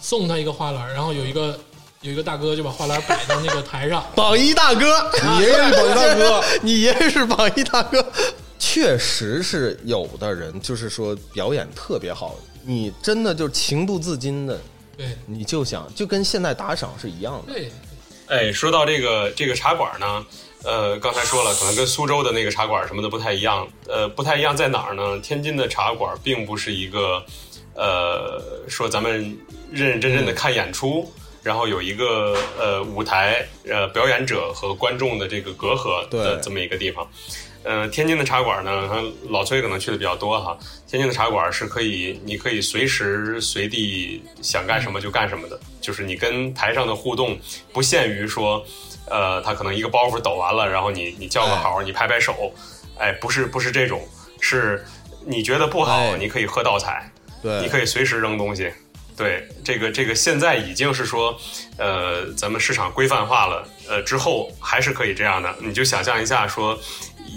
[0.00, 1.58] 送他一个花篮，然后有一个
[2.02, 8.04] 有一个大哥就把花篮摆到那个台上，榜一大哥，你爷爷是榜一大哥， 你爷爷是榜一大哥。
[8.72, 12.34] 确实是有的人，就是说表演特别好，
[12.64, 14.58] 你真的就情不自禁的，
[14.96, 17.52] 对你就想就跟现在打赏是一样的。
[17.52, 17.70] 对，
[18.28, 20.24] 哎，说到这个这个茶馆呢，
[20.62, 23.68] 呃，刚才说了，可能跟苏州的那个茶馆什么的不太一样。
[23.86, 25.18] 呃，不太一样在哪儿呢？
[25.18, 27.22] 天津的茶馆并不是一个，
[27.74, 29.36] 呃，说咱们
[29.70, 31.12] 认认真真的看演出，
[31.42, 37.06] 然后有一个呃舞台，呃表演者和观众的这个隔阂的这么一个地方。
[37.64, 38.90] 呃，天津的茶馆呢，
[39.28, 40.56] 老崔可能去的比较多哈。
[40.88, 47.38] 天津的茶馆是可以，你可以随时随地想干什么就干什么的，就是你跟台上的互动
[47.72, 48.64] 不限于说，
[49.08, 52.52] 呃，他可能一个包袱抖完了，然后你你叫个好，你拍拍手，
[52.98, 54.06] 哎，不是不是这种，
[54.40, 54.84] 是
[55.24, 57.10] 你觉得不好，哎你可以喝倒彩，
[57.42, 58.72] 对，你可以随时扔东西。
[59.14, 61.38] 对，这个这个现在已经是说，
[61.76, 65.54] 呃，咱们市场规范化了，呃，之后还是可以这样的。
[65.60, 66.76] 你就想象一下，说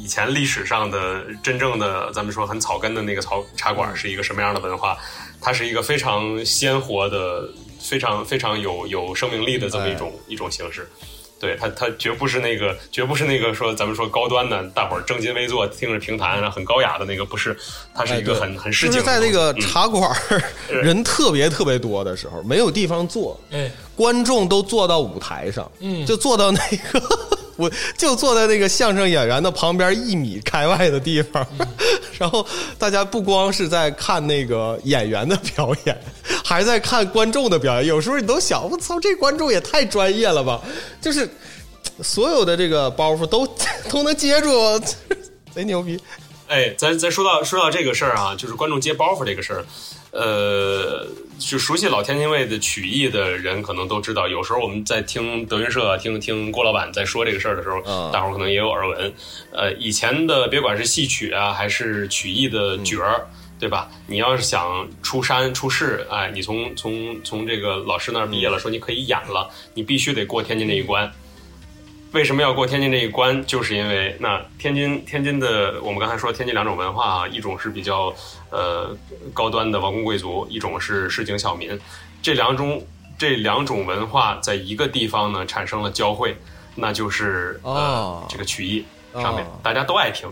[0.04, 4.98] 以前历史上的真正的咱们说很草根的那个草茶馆是一个什么样的文化？
[5.42, 7.48] 它是一个非常鲜活的、
[7.80, 10.90] 非常非常有有生命力的这么一种、一种形式。
[11.38, 17.56] 对它，它绝不是那个，绝不是那个说咱们说高端的，大伙儿正襟危坐，听着评弹，很高雅的那个，不是，
[17.94, 19.04] 它是一个哎很、很市就是。
[19.04, 26.60] 在那个嗯茶馆儿人特别特别多的时候，没有地方坐，哎，观众都坐到舞台上，嗯就坐到那
[26.90, 27.02] 个，
[27.56, 31.68] 我就坐在那个相声演员的旁边一米开外的地方，嗯
[32.18, 32.46] 然后
[32.78, 35.98] 大家不光是在看那个演员的表演，
[36.44, 37.86] 还在看观众的表演。
[37.86, 40.62] 有时候你都想，我操，这观众也太专业了吧！
[41.02, 41.30] 就是
[42.02, 43.48] 所有的这个包袱都
[43.90, 44.80] 都能接住，
[45.54, 46.00] 贼牛逼。
[46.48, 49.66] 哎，咱咱说到说到这个事儿啊，就是观众接包袱这个事儿，
[50.16, 51.06] 呃，
[51.38, 59.14] 就熟悉老天津卫的曲艺的人可能都知道，有时候我们在听德云社、听听郭老板在说这个事儿的时候，嗯大伙儿可能也有耳闻。
[59.52, 63.28] 呃，以前的别管是戏曲啊，还是曲艺的角儿，
[63.60, 63.90] 对吧？
[64.08, 71.12] 你要是想出山出世，哎，你从从从这个老师那儿毕业了，说你可以演了，你必须得过天津这一关。
[72.16, 73.46] 为什么要过天津这一关？
[73.46, 78.16] 就是因为那天津天津的，我们刚才说天津两种文化啊，一种是比较
[78.52, 78.96] 呃
[79.34, 81.78] 高端的王公贵族，一种是市井小民。
[82.22, 82.82] 这两种
[83.18, 86.38] 这两种文化在一个地方呢产生了交汇，
[86.76, 88.86] 那就是呃、哦这个曲艺
[89.16, 90.32] 上面、哦大家都爱听，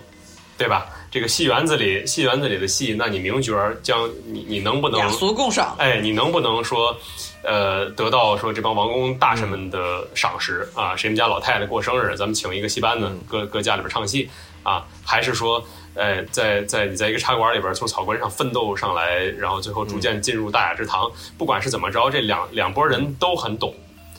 [0.58, 0.86] 对吧？
[1.14, 5.76] 这个戏园子里戏园子里的戏，那你名角儿将你你能不能雅俗共赏。
[5.78, 6.98] 哎，你能不能说，
[7.44, 10.96] 呃，得到说这帮王公大臣们的赏识啊？
[10.96, 14.28] 谁们家老太太过生日，咱们请一个戏班子，搁搁家里边唱戏
[14.64, 14.84] 啊？
[15.06, 15.64] 还是说，
[15.94, 21.08] 呃，在在你在一个茶馆里边从草根上奋斗上来，然后最后逐渐进入大雅之堂？
[21.38, 23.72] 不管是怎么着，这两两拨人都很懂。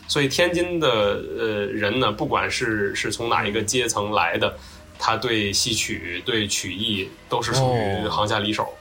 [0.06, 0.88] 所以天津的
[1.36, 4.54] 呃人呢，不管是是从哪一个阶层来的，
[4.98, 8.72] 他对戏曲、对曲艺都是属于哦行家里手。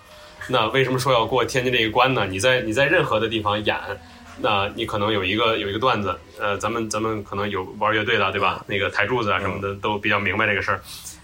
[0.48, 2.26] 那为什么说要过天津这一关呢？
[2.26, 3.77] 你在你在任何的地方演，
[4.40, 8.64] 那你可能有一个有一个段子，呃，咱们咱们可能有玩乐队的，对吧？
[8.68, 10.81] 那个台柱子啊什么的都比较明白这个事儿。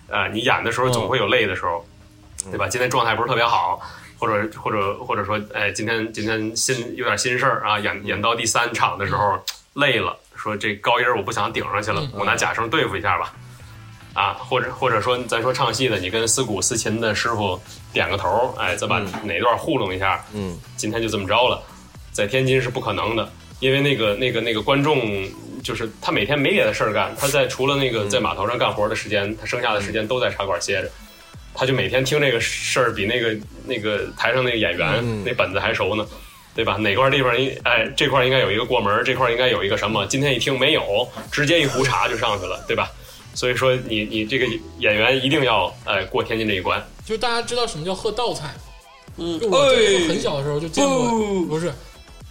[0.07, 1.85] 呃，你演的时候总会有累的时候，
[2.49, 2.67] 对吧？
[2.67, 3.81] 今天状态不是特别好，
[4.17, 9.37] 或者或者或者说，哎，今天今天心有点心事儿啊，演演到第三场的时候
[9.73, 13.33] 累了，说这高音儿我不想顶上去了，我拿假声对付一下吧。
[14.19, 17.57] 啊，或者或者说，咱说唱戏的，你跟司鼓司琴的师傅
[17.93, 21.63] 点个头，哎，再把哪段糊弄一下，嗯，今天就这么着了。
[22.11, 23.31] 在天津是不可能的，
[23.61, 25.25] 因为那个那个那个观众，
[25.63, 30.91] 就是他每天没别的事儿干，他在除了那个在码头上干活的时间，他剩下的时间都在茶馆歇着，
[31.53, 33.33] 他就每天听这个事儿，比那个
[33.65, 36.05] 那个台上那个演员、那本子还熟呢。
[36.55, 36.75] 对吧？
[36.75, 40.05] 哪块地方应哎这块应该有一个过门，这块应该有一个什么？
[40.07, 42.91] 今天一听没有，直接一壶茶就上去了，对吧？
[43.33, 44.45] 所以说你你这个
[44.79, 46.83] 演员一定要呃过天津这一关。
[47.05, 48.53] 就大家知道什么叫喝倒彩吗？
[49.17, 49.65] 嗯就我
[50.07, 51.73] 很小的时候就见过，不不是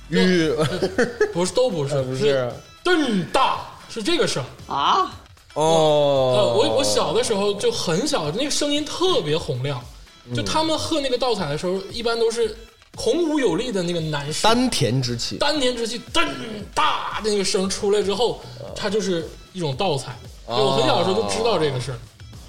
[0.09, 0.51] 玉
[1.35, 2.51] 不是都不是， 不是
[2.83, 4.43] 顿大是这个声。
[4.67, 5.11] 啊，
[5.55, 9.83] 呃，哦，我我小的时候就很小，那个声音特别洪亮。
[10.31, 12.55] 嗯就他们喝那个倒彩的时候，一般都是
[12.95, 16.27] 孔武有力的那个男士，丹田之气，丹田之气噔
[16.75, 18.41] 大的那个声出来之后，
[18.77, 20.15] 它就是一种倒彩。
[20.49, 21.99] 就我很小的时候就知道这个事儿。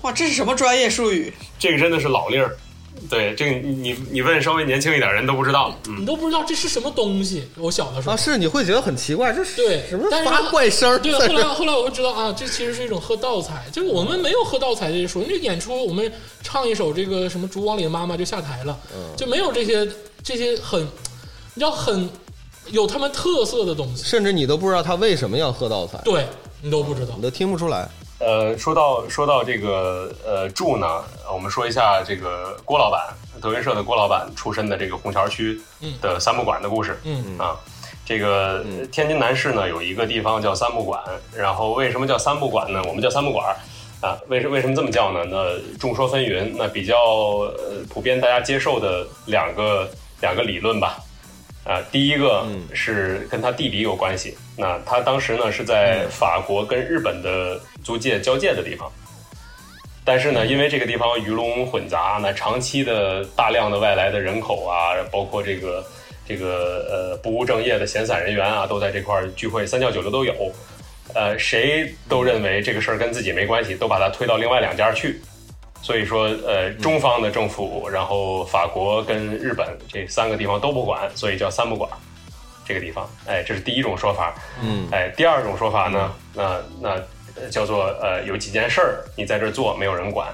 [0.01, 1.33] 哇，这是什么专业术语？
[1.59, 2.55] 这个真的是老令儿，
[3.09, 7.43] 对这个你你你问稍微年轻一点人都不知道，嗯，你都不知道这是什么东西。
[7.57, 10.97] 我小的时候啊，是你会觉得很奇怪，这是对什么但是发怪声儿？
[10.99, 13.65] 对，后来后来我会知道啊，这其实是一种喝倒彩。
[13.73, 16.09] 就是我们没有喝倒彩这一说，那演出我们
[16.41, 18.79] 唱一首这个什么《烛光里的妈妈》就下台了，
[19.17, 19.85] 就没有这些
[20.23, 22.09] 这些很，你知道很
[22.71, 26.25] 有他们特色的东西，甚至你都不知道他为什么要喝倒彩，对
[26.61, 27.21] 你都不知道你。
[27.21, 27.87] 都听不出来。
[28.19, 30.85] 呃，说到说到这个呃住呢，
[31.25, 35.59] 呃我们说一下这个郭老板，德云社的郭老板出身的这个红桥区
[36.01, 36.99] 的三不管的故事。
[37.05, 37.57] 嗯啊，
[38.05, 41.01] 这个呃天津南市呢有一个地方叫三不管，
[41.33, 42.81] 然后为什么叫三不管呢？
[42.87, 43.55] 我们叫三不管
[44.01, 45.23] 啊，为什为什么这么叫呢？
[45.29, 50.97] 那众说纷纭，那比较呃普遍大家接受的两个两个理论吧。
[51.63, 54.35] 啊，第一个是跟他弟弟有关系。
[54.57, 58.91] 那他当时呢是在法国跟日本的租界交界的地方，
[60.03, 65.85] 但是呢，因为这个地方鱼龙混杂，那长期的大量的外来的人口啊，包括这个
[66.27, 70.33] 这个呃不务正业的闲散人员啊，都在这块儿聚会，三教九流都有。
[71.13, 75.19] 呃，谁都认为这个事儿跟自己没关系，都把他推到另外两家去。
[75.81, 81.89] 所以说，呃，中方的政府，然后法国跟日本这三个地方都不管，所以叫三不管。
[82.65, 84.35] 这个地方，哎，这是第一种说法。
[84.61, 86.89] 嗯，哎，第二种说法呢，那那
[87.35, 90.27] 呃叫做呃，有几件事儿你在这儿做，没有人管。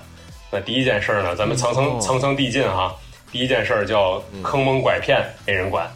[0.52, 2.94] 那第一件事儿呢，咱们层层、哦层层递进哈。
[3.32, 5.90] 第一件事儿叫坑蒙拐骗，没人管。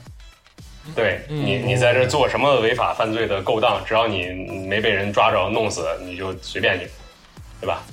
[0.95, 4.29] 对你，你在这做什么违法犯罪的勾当，只要你
[4.65, 6.87] 没被人抓着弄死，你就随便你，
[7.59, 7.83] 对吧？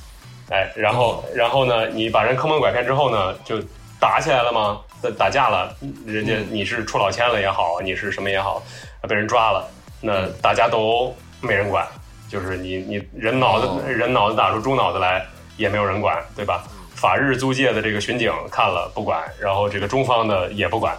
[0.51, 3.57] 哎，然后然后呢，你把人坑蒙拐骗之后呢，就
[3.99, 4.81] 打起来了吗？
[5.03, 5.75] 打打架了，
[6.07, 8.63] 人家你是出老千了也好，你是什么也好，
[9.09, 9.69] 被人抓了，
[10.01, 11.87] 那大家都没人管，
[12.29, 15.25] 就是你你人脑子、哦人脑子打出猪脑子来
[15.57, 16.65] 也没有人管，对吧？
[16.95, 20.97] 法日租界的这个巡警看了不管，然后这个中方的也不管，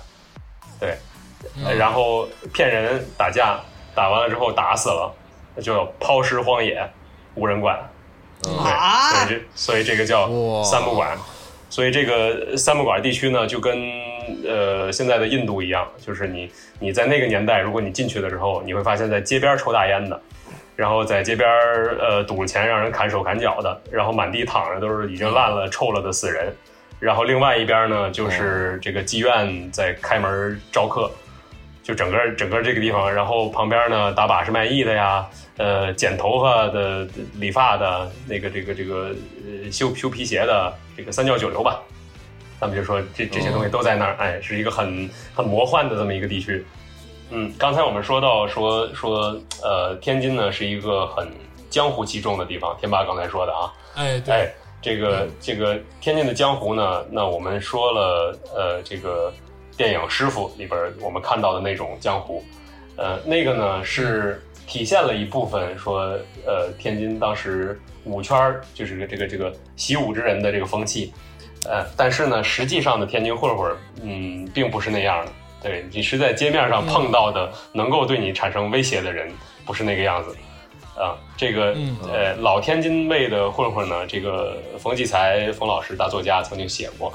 [0.80, 0.96] 对，
[1.66, 3.60] 呃然后骗人打架，
[3.96, 5.12] 打完了之后打死了，
[5.56, 6.88] 那就抛尸荒野，
[7.34, 7.80] 无人管。
[8.42, 9.14] 对，啊？
[9.14, 10.28] 所以这所以这个叫
[10.64, 11.18] 三不管。
[11.70, 13.78] 所以这个三不管地区呢，就跟
[14.48, 16.50] 呃现在的印度一样，就是你
[16.80, 20.20] 你在那个年代，如果你进去的时候，你会发现在街边抽大烟的，
[20.78, 21.48] 然后在街边
[22.00, 26.56] 呃赌着钱让人砍手砍脚的，然后满地躺着都是已经烂了、臭了的死人，
[27.02, 31.12] 然后另外一边呢，就是这个妓院在开门招客，
[31.84, 35.28] 就整个整个这个地方，然后旁边呢打把式卖艺的呀，
[35.58, 39.16] 呃，剪头发的、理发的，那个这个这个
[39.46, 41.82] 呃修修皮鞋的，这个三教九流吧，
[42.60, 46.64] 咱们就说这这些东西都在那儿，哎，是一个很很魔幻的这么一个地区。
[47.30, 51.28] 嗯，刚才我们说到说说呃，天津呢是一个很
[51.70, 59.34] 江湖气重的地方，天霸刚才说的啊，哎，对，哎，这个这个天津的江湖呢，那我们说了，呃，这个
[59.76, 62.44] 电影《师傅》里边我们看到的那种江湖，
[62.96, 71.12] 呃，那个呢是体现了一部分说，呃，天津当时舞圈儿就是这个这个习武之人的这个风气，
[71.68, 75.32] 呃，但是呢，实际上的天津混混，嗯，并不是那样的。
[75.64, 79.32] 对你是在街面上碰到的，能够对你产生威胁的人，
[79.66, 80.36] 不是那个样子。
[80.96, 87.14] 啊，这个嗯呃，老天津卫的混混呢，这个冯骥才冯老师大作家曾经写过，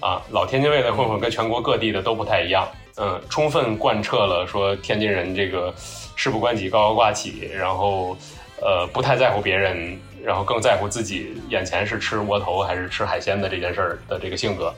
[0.00, 2.66] 啊，老天津卫的混混跟全国各地的都不太一样，
[2.96, 5.72] 嗯，充分贯彻了说天津人这个
[6.16, 8.16] 事不关己高高挂起，然后
[8.60, 14.74] 呃不太在乎别人，然后更在乎自己眼前是吃窝头还是吃海鲜的这件事儿的这个性格。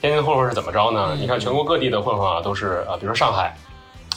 [0.00, 1.16] 天津的混混是怎么着呢？
[1.18, 3.54] 你看全国各地的混混啊，都是啊，比如说上海。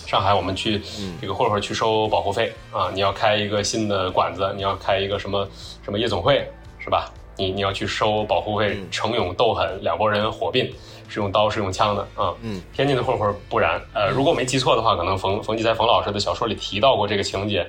[0.06, 0.80] 上海，我们去
[1.20, 2.92] 这个混混去收保护费啊！
[2.94, 5.48] 你要开一个新的馆子，你要开一个什么
[5.82, 6.48] 什么夜总会，
[6.78, 7.12] 是吧？
[7.36, 10.72] 你你要去收保护费，逞勇斗狠，两拨人火并，
[11.08, 12.34] 是用刀是用枪的啊！
[12.42, 17.68] 嗯，天津的混混不然，呃，如果我没记错的话，可能冯冯骥才冯老师的小说里提到过这个情节，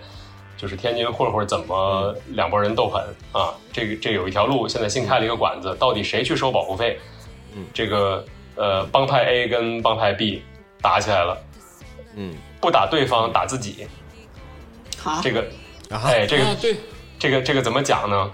[0.56, 3.54] 就是天津混混怎么两拨人斗狠啊？
[3.72, 6.98] 这个这有一条路，现在新开了一个馆子，到底谁去收保护费？
[7.54, 8.24] 嗯，这个
[8.56, 10.42] 呃，帮派 A 跟帮派 B
[10.80, 11.38] 打起来了。
[12.16, 13.86] 嗯，不打对方，打自己。
[14.98, 15.40] 好，这个，
[15.90, 16.76] 啊哎，这个啊，对，
[17.18, 18.30] 这个这个怎么讲呢？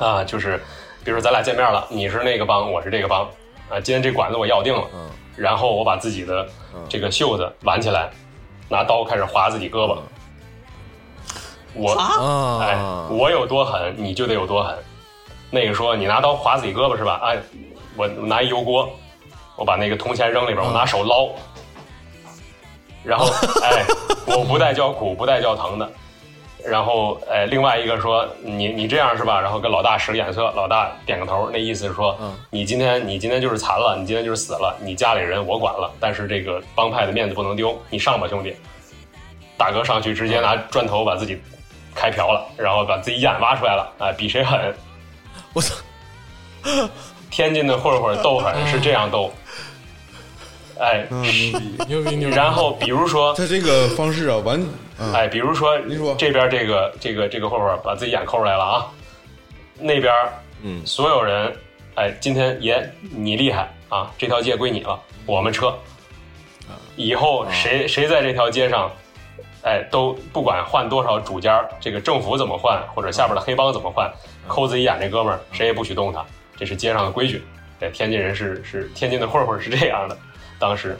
[0.00, 0.56] 啊，就是
[1.04, 3.22] 比如说咱俩见面了，你是那个帮，我是这个帮，
[3.68, 6.46] 啊，今天这馆子我要定了，嗯然后我把自己的
[6.88, 8.10] 这个袖子挽起来，
[8.68, 9.96] 拿刀开始划自己胳膊。
[11.72, 14.76] 我啊，哎啊，，我有多狠，你就得有多狠。
[15.50, 17.20] 那个说你拿刀划自己胳膊是吧？
[17.22, 17.38] 哎，
[17.96, 18.90] 我拿一油锅，
[19.56, 21.30] 我把那个铜钱扔里边，我拿手捞，
[23.02, 23.26] 然后
[23.62, 23.84] 哎，
[24.26, 25.90] 我不带叫苦，不带叫疼的。
[26.66, 29.40] 然后哎，另外一个说你你这样是吧？
[29.40, 38.54] 然后跟老大使个眼色，老大点个头，那意思是说，嗯你今天你今天就是残了，你今天就是死了，你家里人我管了，但是这个帮派的面子不能丢，你上吧兄弟。
[39.56, 41.38] 大哥上去直接拿砖头把自己
[41.94, 44.74] 开瓢了，然后把自己眼挖出来了，哎，比谁狠。
[45.52, 45.74] 我操，
[47.30, 49.30] 天津的混混斗狠是这样斗，
[50.78, 51.76] 哎，嗯，牛逼！
[51.88, 52.34] 牛逼牛逼。
[52.34, 54.64] 然后比如说，他这个方式啊，完
[55.00, 56.14] 啊，哎，比如说，你说。
[56.16, 58.86] 这边这个这个这个混混把自己眼抠出来了啊，
[59.78, 60.14] 那边
[60.62, 60.84] 嗯。
[60.86, 61.56] 所有人，
[61.94, 65.74] 哎，今天爷你厉害啊，这条街归你了，我们撤。
[66.96, 68.90] 以后谁谁在这条街上，
[69.62, 74.12] 哎，都不管换多少主家，这个政府怎么换，或者下边的黑帮怎么换，
[74.46, 76.22] 抠自己眼这哥们儿，谁也不许动他，
[76.58, 77.42] 这是街上的规矩。
[77.78, 80.18] 对，天津人是是天津的混混是这样的，
[80.58, 80.98] 当时，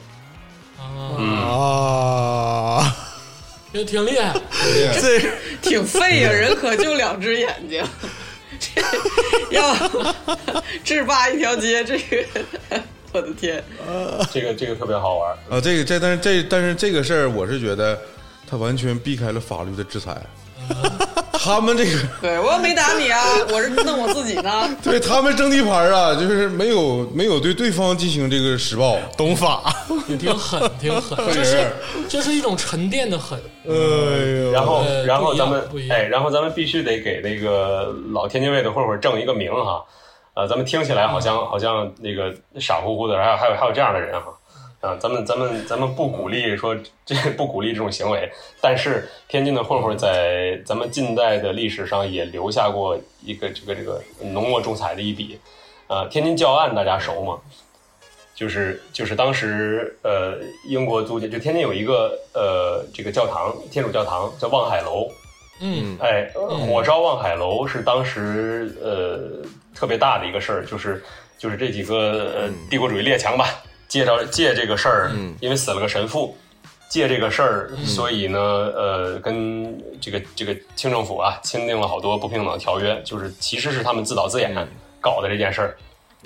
[0.78, 2.97] 啊，嗯，啊，
[3.72, 4.34] 挺挺厉害，
[5.01, 5.20] 这
[5.62, 7.84] 挺废呀，人可就两只眼睛，
[8.59, 8.82] 这
[9.55, 9.74] 要
[10.84, 12.24] 制霸一条街，这个
[13.12, 13.62] 我的天，
[14.32, 15.30] 这个这个特别好玩。
[15.51, 18.01] 啊，这个这但是这但是这个事儿，我是觉得
[18.48, 20.16] 他完全避开了法律的制裁。
[21.42, 21.90] 他们这个
[22.20, 23.18] 对我又没打你啊，
[23.51, 24.76] 我是弄我自己呢。
[24.82, 28.98] 对他们争地盘啊，就是没有没有对对方进行这个施暴。
[29.16, 29.72] 懂法，
[30.06, 31.72] 挺挺狠，挺狠， 这是
[32.09, 33.38] 这是一种沉淀的狠。
[33.66, 39.82] 哎呦，然后然后咱们哎，然后咱们必须得给那个老天津卫的混混正一个名哈。
[40.34, 44.26] 呃，咱们听起来好像好像那个傻乎乎的，还有还有还有这样的人哈。
[44.81, 48.31] 啊，咱们咱们咱们不鼓励说这不鼓励这种行为，
[48.61, 54.02] 但是天津的混混在咱们近代的历史上也留下过一个这个这个
[54.32, 55.39] 浓墨重彩的一笔。
[55.86, 57.39] 啊，天津教案大家熟吗？
[58.32, 65.11] 就是就是当时呃英国租界就天津有一个呃这个教堂天主教堂叫望海楼，
[65.61, 71.05] 嗯哎，呃火烧望海楼是当时呃特别大的一个事儿，就是
[71.36, 73.47] 就是这几个呃帝国主义列强吧，
[73.91, 75.37] 借着借这个事儿，嗯。
[75.41, 76.35] 因为死了个神父，
[76.89, 84.55] 借这个事儿，所以呢呃跟这个这个清政府啊签订了好多不平等的条约，就是其实是他们自导自演
[84.99, 85.77] 搞的这件事儿。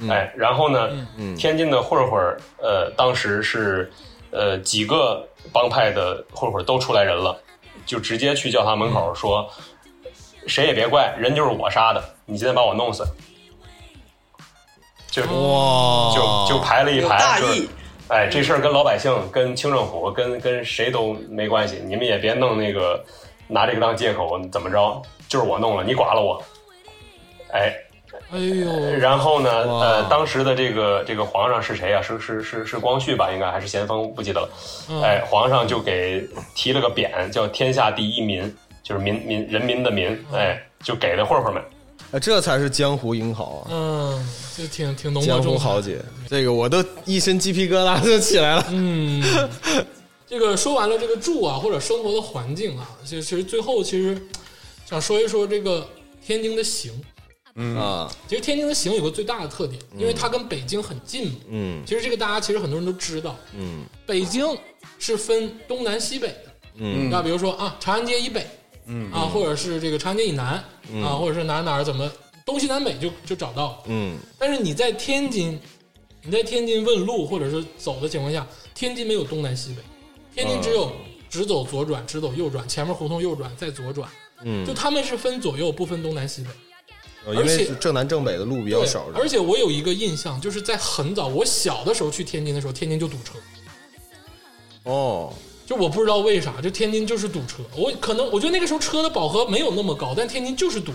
[0.09, 1.35] 哎，然后呢，嗯。
[1.35, 3.91] 天津的混混儿，呃，当时是，
[4.31, 7.37] 呃，几个帮派的混混儿都出来人了，
[7.87, 9.49] 就直接去教堂门口说，
[10.47, 13.05] 谁也别怪，人就是我杀的，你今天把我弄死。
[15.15, 17.69] 就哇，就就排了一排，说大义，
[18.09, 23.01] 哎，这事儿跟老百姓、跟清政府、跟跟谁都没关系，你们也别弄那个
[23.47, 25.01] 拿这个当借口，怎么着？
[25.29, 26.43] 就是我弄了，你剐了我。
[27.53, 27.73] 哎，
[28.33, 32.03] 哎呦，然后呢，呃，当时的这个这个皇上是谁啊？
[32.03, 33.31] 是是是是光绪吧？
[33.33, 34.49] 应该还是咸丰，不记得了。
[34.91, 36.27] 嗯哎，皇上就给
[36.57, 40.09] 提了个匾，叫“天下第一民”，就是民民人民的民。
[40.33, 41.63] 嗯哎，就给了混混们。
[42.15, 43.69] 哎这才是江湖英豪啊！
[43.73, 48.65] 嗯，就挺挺浓墨江湖豪杰，这个我都一身鸡皮疙瘩就起来了。
[48.71, 49.21] 嗯，
[50.25, 54.17] 这个说完了这个住啊或者生活的环境啊，其实其实最后其实
[54.89, 55.85] 想说一说这个
[56.25, 56.93] 天津的行。
[57.77, 61.35] 啊，其实天津的行有个最大的特点，因为它跟北京很近嘛。
[61.49, 64.47] 嗯其实这个大家其实很多人都知道，嗯北京
[65.01, 66.45] 是分东南西北的。
[66.77, 68.47] 嗯那比如说啊，长安街以北，
[68.87, 70.63] 嗯啊，或者是这个长安街以南
[71.03, 72.11] 啊，或者是哪儿哪儿怎么
[72.45, 73.79] 东西南北就就找到了。
[73.87, 75.59] 嗯但是你在天津，
[76.23, 79.83] 你在天津问路或者是走的情况下，天津没有东南西北，
[80.35, 80.93] 天津只有
[81.31, 84.09] 直走左转，直走右转，前面胡同右转再左转，
[84.43, 86.49] 嗯就他们是分左右，不分东南西北。
[87.27, 93.33] 呃因为正南正北的路比较对少，而且我有一个印象，就是在很早我小的时候去天津的时候，天津就堵车。
[94.83, 95.33] 哦，
[95.67, 97.63] 就我不知道为啥，就天津就是堵车。
[97.77, 100.93] 我可能我觉得那个时候车的饱和没有那么高，但天津就是堵。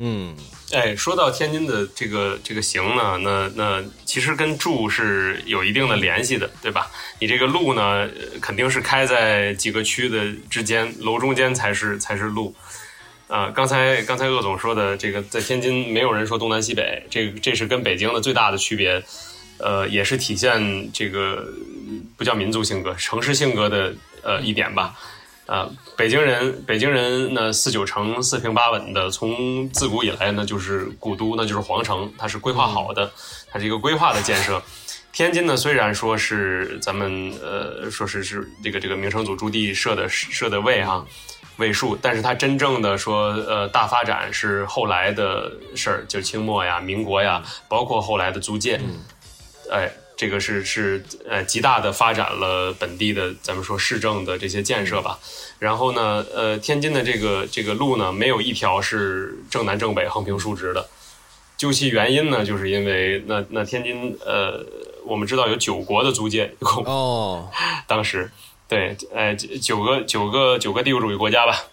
[0.00, 0.34] 嗯
[0.72, 6.88] 哎，说到天津的这个这个行呢，那那其实跟住是有一定的联系的，对吧？
[7.18, 12.54] 你这个路呢，呃肯定是开在几个区的之间，楼中间才是才是路。
[13.26, 19.02] 啊、刚才刚才鄂总说的这个，在天津没有人说东南西北，这个这是跟北京的最大的区别，
[19.58, 21.46] 呃，也是体现这个
[22.16, 24.94] 不叫民族性格，城市性格的呃一点吧。
[25.46, 25.66] 啊，
[25.96, 33.10] 北京人，北京人呢四九城四平八稳的，从自古以来呢就是古都，那就是皇城，它是规划好的，
[33.50, 34.62] 它是一个规划的建设。
[35.10, 41.02] 天津呢，虽然说是咱们呃说是是这个这个明成祖朱棣设的设的位哈
[41.56, 48.78] 位数，但是它真正的说呃大发展是后来的事儿，就清末呀、民国呀，包括后来的租界，
[49.72, 55.16] 哎，这个是是呃极大的发展了本地的咱们说市政的这些建设吧。
[55.60, 60.88] 然后呢，呃，天津的这个这个路呢，没有一条是正南正北横平竖直的。
[61.56, 64.66] 究其原因呢，就是因为那那天津呃，
[65.04, 66.52] 我们知道有九国的租界，
[66.84, 67.48] 哦，
[67.86, 68.28] 当时
[68.68, 71.64] 对，呃，九个九个九个帝国主义国家吧，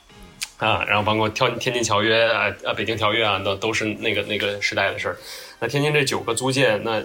[0.57, 5.17] 啊，然后包括天天津条约啊啊北京条约啊，那都是那个那个时代的事儿。
[5.59, 7.01] 那天津这九个租界，那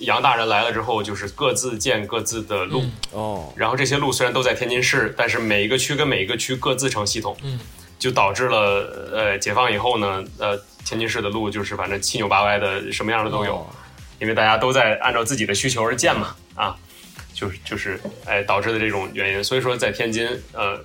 [0.00, 7.58] 杨大人来了之后，就是各自建各自的路，哦，然后这些路虽然都在天津市，但是每一个区跟每一个区各自成系统，嗯，
[7.98, 13.56] 就导致了呃解放以后呢，呃天津市的路就是反正七扭八歪的，什么样的都有。
[13.56, 13.66] 哦。
[14.20, 16.74] 因为大家都在按照自己的需求而建嘛，啊，
[17.34, 20.82] 就是就是哎导致的这种原因，所以说在天津，呃，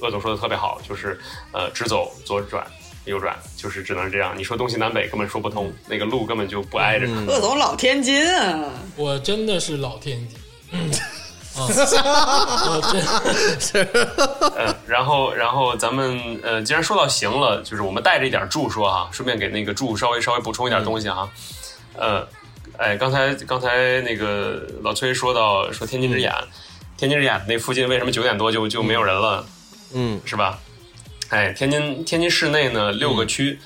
[0.00, 1.18] 鄂总说的特别好，就是
[1.52, 2.64] 呃直走左转
[3.06, 4.34] 右转，就是只能这样。
[4.36, 7.06] 你说东西南北根本说不通，那个路根本就不挨着。
[7.26, 10.38] 鄂总老天津啊，我真的是老天津，
[10.72, 10.90] 嗯
[11.56, 11.64] 啊，
[12.68, 12.80] 我
[13.58, 13.88] 真
[14.58, 21.28] 嗯，然后然后咱们呃，既然说到行了，就是我们带着一点注说哈，顺便给那个注稍微稍微补充一点东西哈，
[21.96, 22.26] 呃，
[22.76, 26.30] 哎，刚才刚才那个老崔说到说天津之眼，
[26.98, 29.46] 天津之眼那附近为什么九点多就就没有人了？
[29.94, 30.58] 嗯是吧？
[31.28, 33.58] 哎，天津天津市内呢六个区，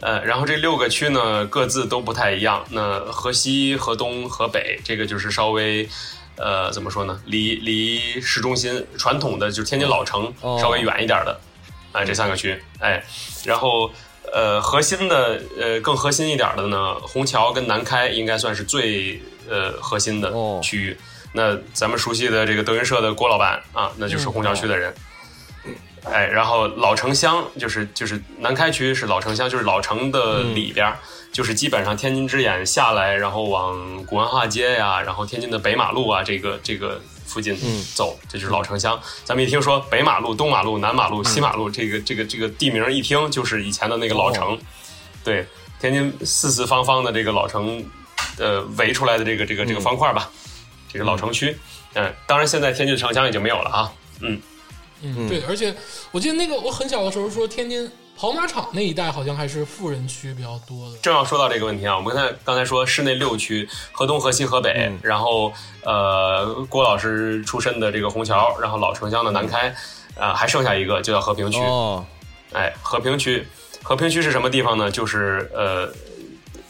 [0.00, 2.64] 呃，然后这六个区呢各自都不太一样。
[2.70, 5.88] 那河西、河东、河北，这个就是稍微。
[6.36, 7.20] 呃，怎么说呢？
[7.26, 11.40] 离离市中心传统的就是天津老城哦稍微远一点的，
[11.92, 13.04] 哎，这三个区，哎，
[13.44, 13.92] 然后
[14.32, 20.96] 呃，核心的呃更核心一点的呢，虹桥跟南开应该算是最呃核心的哦区域。
[21.34, 24.92] 那咱们熟悉的这个德云社的郭老板啊，那就是虹桥区的人。
[26.04, 30.98] 哎，然后老城乡就是就是南开区是老城乡，就是老城的里边儿，
[31.32, 37.56] 就是基本上天津之眼下来，然后往古文化街呀，然后天津的北马路啊，这个这个附近
[37.94, 39.00] 走，这就是老城乡。
[39.24, 44.58] 咱们一听说北马路、东马路、南马路、西马路，这个这个这个地名一听就是以前的那个老城。
[45.22, 45.46] 对，
[45.80, 47.84] 天津四四方方的这个老城，
[48.38, 50.28] 呃，围出来的这个这个这个方块吧，
[50.92, 51.56] 这是老城区。
[51.94, 53.92] 嗯，当然现在天津城乡已经没有了啊。
[54.20, 54.40] 嗯，
[55.02, 55.74] 嗯，对，而且
[56.10, 60.96] 我记得那个我很小的时候说天津跑马场那一带好像还是富人区比较多的。
[60.98, 65.52] 正要说到这个问题啊，我们刚才刚才说市内六区，河东、河西、河北，然后
[65.82, 69.74] 呃，郭老师出身的这个虹桥，然后老城乡的南开，
[70.16, 71.58] 啊、还剩下一个就叫和平区。
[71.58, 72.04] 哦，
[72.52, 73.44] 哎，和平区，
[73.82, 74.90] 和平区是什么地方呢？
[74.90, 75.90] 就是呃，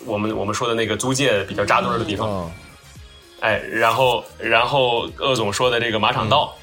[0.07, 2.31] 我们我们说的那个租界比较扎堆儿的地方。
[2.31, 2.51] 啊，
[3.41, 6.57] 哎，然后然后鄂总说的这个马场道，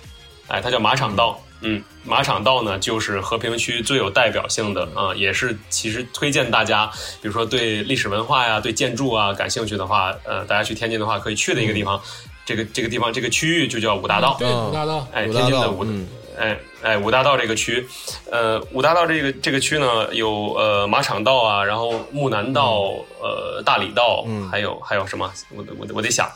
[0.47, 1.39] 哎，它叫马场道。
[1.61, 6.89] 嗯，马场道呢，就是和平区最有代表性的啊、也是其实推荐大家，
[7.21, 12.01] 比如说对历史文化呀、对建筑啊感兴趣的话，呃，大家去天津的话可以去的一个地方。
[12.45, 14.35] 这个这个地方这个区域就叫五大道。
[14.39, 17.85] 对，嗯五大道，哎，天津的五，嗯哎哎五大道这个区，
[18.31, 22.91] 呃，五大道这个这个区呢，有呃马场道啊，然后木南道，
[23.21, 25.31] 呃大理道，嗯还有还有什么？
[25.55, 26.27] 我得我得我得想，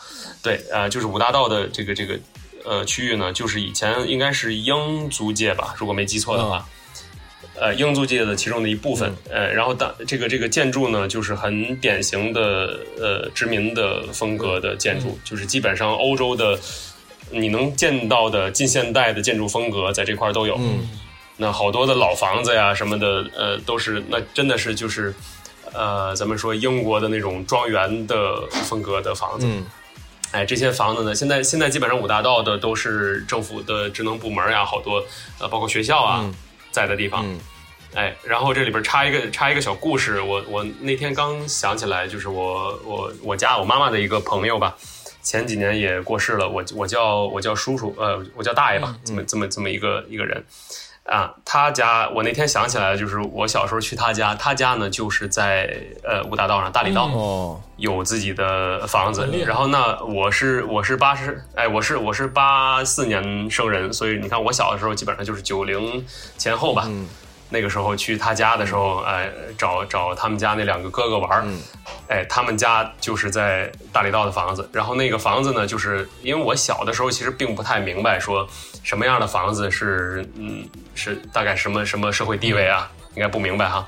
[0.43, 2.19] 对，呃，就是五大道的这个这个
[2.65, 6.67] 呃区域呢，就是以前应该是英租界吧，如果没记错的话。
[7.55, 16.59] 呃，英租界的其中的一部分，呃，然后当这个这个建筑呢，就是很典型的呃殖民的风格的建筑，就是基本上欧洲的
[17.29, 20.55] 你能见到的近现代的建筑风格在这块儿都有。
[20.57, 20.89] 嗯，
[21.37, 25.13] 那好多的老房子呀什么的，呃，都是那真的是就是，
[25.73, 29.45] 呃，咱们说英国的那种庄园的风格的房子。
[29.47, 29.63] 嗯
[30.33, 35.01] 哎，这些房子呢，现在现在基本上五大道的都是政府的职能部门呀，好多
[35.39, 36.33] 呃，包括学校啊、嗯
[36.71, 37.23] 在的地方。
[37.25, 37.39] 嗯
[37.95, 44.75] 哎，然后这里边插一个插一个小故事，我我那天刚想起来，就是我我我家我妈妈的一个朋友吧，
[45.21, 50.43] 前几年也过世了，我我叫我叫叔叔，呃，我叫大爷吧，这么这么这么一个一个人。
[51.05, 55.69] 啊，他家我那天想起来了，就是我小时候去他家，他家呢就是在
[56.03, 66.05] 呃五大道上大理道，嗯哦，有自己的房子然后呢，我是我是八十，哎，我是我是八四年生人，所以你看我小的时候基本上就是九零
[66.37, 66.83] 前后吧。
[66.87, 67.07] 嗯
[67.49, 71.59] 那个时候去他家的时候，哎，找找他们家那两个哥哥玩儿，嗯
[72.07, 78.47] 哎，他们家就是在大理道的房子，然后那个房子呢，就是因为我小的时候其实并不太明白说
[78.83, 83.87] 什么样的房子是嗯是大概什么什么社会地位啊，应该不明白哈，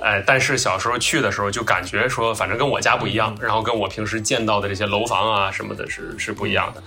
[0.00, 6.82] 哎，但是小时候去的时候就感觉说，反正跟我家不一样，然后跟我平时见到的这些楼房啊什么的是是不一样的，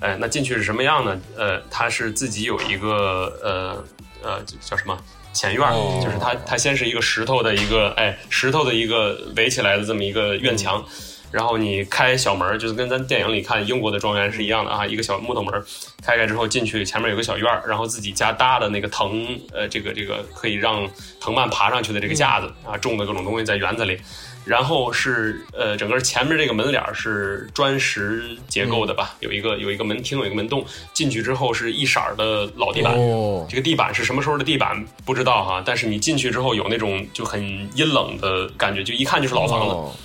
[0.00, 1.20] 哎，那进去是什么样呢？
[1.36, 3.84] 呃，它是自己有一个呃
[4.22, 4.96] 呃叫什么？
[5.34, 5.62] 前院
[6.02, 10.84] 就是它，它先是一个石头的一个，哎，石头的一个围起来的这么一个院墙，
[11.30, 15.62] 然后你开小门儿，就是跟咱电影里看英国的庄园是一样的啊，一个小木头门儿，
[16.02, 20.88] 开开之后进去，前面有个小院儿，然后自己家搭的那个藤，呃，这个这个可以让
[21.20, 23.98] 藤蔓爬上去的这个架子啊，种的各种东西在园子里，
[24.46, 30.64] 然后是呃，整个前面这个门脸儿是砖石结构的吧，有一个有一个门厅，有一个门洞，
[30.94, 37.42] 进去之后是一色儿的老地板，哦，这个地板是什么时候的地板不知道哈，但是你进去之后有那种就很
[37.74, 39.98] 阴冷的感觉，就一看就是老房子。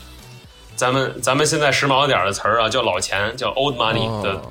[0.84, 4.42] 哦咱们咱们现在时髦点的词儿啊，叫老钱，叫 old money 的，哦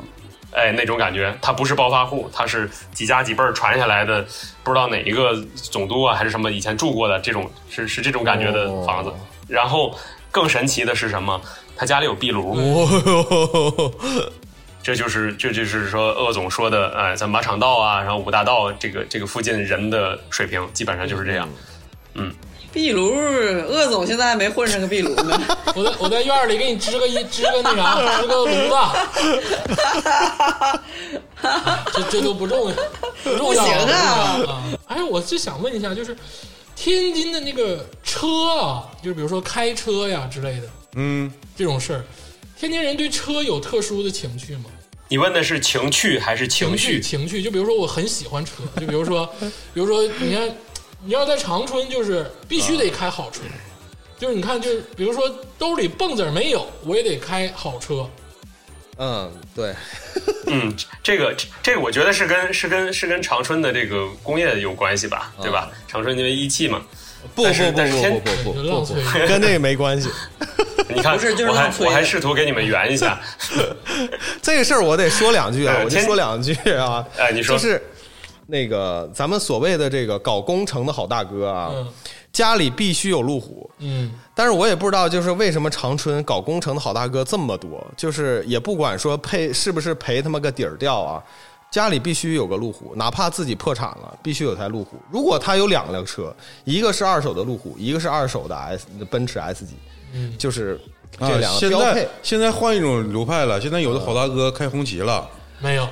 [0.52, 1.34] 哎，那种感觉。
[1.42, 4.24] 它不是暴发户，它是几家几辈儿传下来的，
[4.62, 9.10] 不知道哪一个总督啊还是什么以前住过的这种，是是这种感觉的房子。
[9.10, 9.14] 哦
[9.48, 9.94] 然后
[10.30, 11.38] 更神奇的是什么？
[11.76, 12.54] 他家里有壁炉。
[12.54, 13.92] 哦，
[14.82, 21.46] 这就是这就是说鄂总说的，哎，咱马场道啊，然后五大道这个这个附近人的水平基本上就是这样。
[22.72, 23.10] 壁炉，
[23.68, 25.40] 鄂总现在还没混上个壁炉呢。
[25.76, 28.92] 我在我在院里给你支个一支个那啥， 支个炉子，啊
[31.92, 32.76] 这这都不重要，
[33.22, 34.62] 不重要不行啊不重要啊！
[34.86, 36.16] 哎，我就想问一下，就是
[36.74, 38.26] 天津的那个车
[38.58, 42.04] 啊，就是比如说开车呀之类的嗯，这种事儿，
[42.58, 44.64] 天津人对车有特殊的情趣吗？
[45.08, 46.98] 你问的是情趣还是情绪？
[47.02, 49.26] 情趣，就比如说我很喜欢车，就比如说，
[49.74, 50.48] 比如说你看，
[51.04, 53.40] 你要在长春，就是必须得开好车，
[54.18, 58.08] 就是你看，就是比如说兜里蹦子儿没有，我也得开好车。
[58.98, 59.74] 嗯，对，
[60.46, 60.72] 嗯，
[61.02, 65.70] 这个这个我觉得是跟是跟是跟长春的这个工业有关系吧，对吧？
[65.88, 66.80] 长春因为一汽嘛，
[67.34, 68.62] 不不但是不不但是天不不不
[69.26, 70.08] 跟那个没关系。
[70.94, 73.18] 你看，不是就是我还我还试图给你们圆一下，
[74.42, 77.04] 这个事儿我得说两句啊，我就呃天说两句啊。
[77.16, 77.56] 哎，你说。
[77.56, 77.82] 就是
[78.52, 81.88] 那个咱们所谓的这个搞工程的好大哥啊，嗯
[82.30, 83.70] 家里必须有路虎。
[83.78, 91.22] 嗯，但是我也不知道，就是为什么长春搞工程的好大哥这么多，就是也不管说赔是不是赔他妈个底儿掉啊，
[91.70, 94.98] 家里必须有个路虎，哪怕自己破产了，必须有台路虎。
[95.10, 96.34] 如果他有两辆车，
[96.64, 99.74] 一个是二手的路虎，一个是二手的 S 奔驰 S 级，
[100.12, 100.78] 嗯就是
[101.18, 102.08] 啊这两个现标配在。
[102.22, 105.26] 现在换一种流派了，现在有的好大哥开红旗了，
[105.58, 105.86] 没有，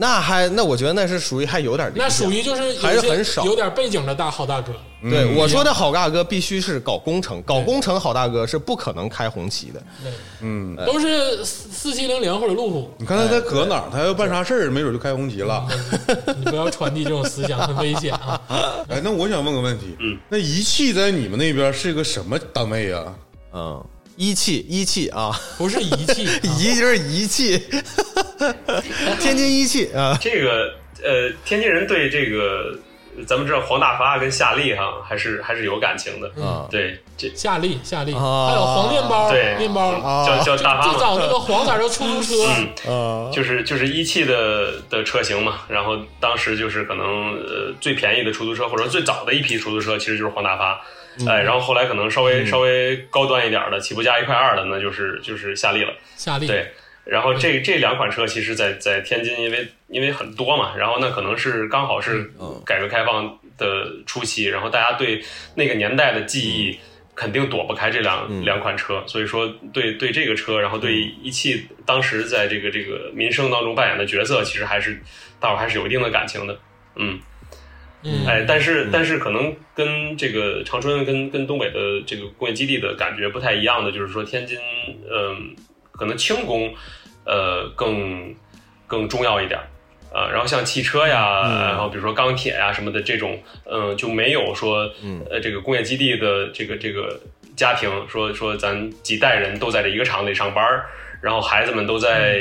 [0.00, 4.72] 那还那我觉得那是属于还有点那属于就是还是很少有点背景的大好大哥。
[5.02, 9.82] 对我说的好大哥必须是搞工程，搞工程好大哥是不可能开红旗的。
[10.40, 12.90] 嗯，都是四七零零或者路虎。
[12.98, 15.66] 你看他在搁哪儿，他要办啥事儿，没准就开红旗了。
[16.38, 18.40] 你不要传递这种思想，很危险啊！
[18.88, 23.14] 哎，那我想问个问题，嗯，那仪器在你们那边是个什么单位啊？
[23.52, 23.84] 嗯，
[24.20, 26.52] 一汽一汽啊，不是仪器， 啊。
[26.58, 27.56] 仪就是一汽，
[29.18, 32.78] 天津一汽啊，这个呃，天津人对这个，
[33.26, 36.28] 咱们知道黄大发跟夏利哈，还是还是有感情的。
[36.44, 36.68] 啊。
[36.70, 38.48] 对，这夏利夏利，啊。
[38.48, 39.56] 还有黄面包对。
[39.56, 40.26] 面包，啊。
[40.26, 42.34] 叫叫大发嘛，最早那个黄色的出租车，
[42.86, 43.30] 嗯，啊。
[43.32, 45.60] 就是就是一汽的的车型嘛。
[45.66, 50.78] 然后当时就是可能呃最便宜的出租车，或者最早的一批出租车，其实就是黄大发。
[51.28, 55.92] 哎，然后后来可能稍微稍微高端一点的，起步价一块二的，那就是就是夏利了。
[56.16, 56.72] 夏利，对，
[57.04, 62.30] 然后这这两款车其实在，在天津，因为因为很多嘛，然后那可能是刚好是
[62.64, 65.22] 改革开放的初期，然后大家对
[65.54, 66.78] 那个年代的记忆
[67.14, 75.00] 肯定躲不开这两、两款车，所以说对对这个车，然后对一汽当时在这个这个民生当中扮演的角色，其实还是
[75.38, 76.58] 大伙儿还是有一定的感情的，
[76.96, 77.20] 嗯。
[78.02, 84.58] 嗯，哎，但是但是可能跟这个长春跟跟东北的这个工业基地的感觉不太一样的，就是说天津，
[85.10, 85.54] 嗯、
[85.92, 86.72] 可能轻工，
[87.24, 88.34] 呃，更
[88.86, 89.60] 更重要一点。
[90.12, 93.40] 呃，然后像汽车呀，然后比如说钢铁呀什么的这种，
[93.70, 94.90] 嗯、就没有说，
[95.30, 97.20] 呃，这个工业基地的这个这个
[97.54, 100.86] 家庭说说咱几代人都在这一个厂里上班儿
[101.20, 102.38] 然后孩子们都在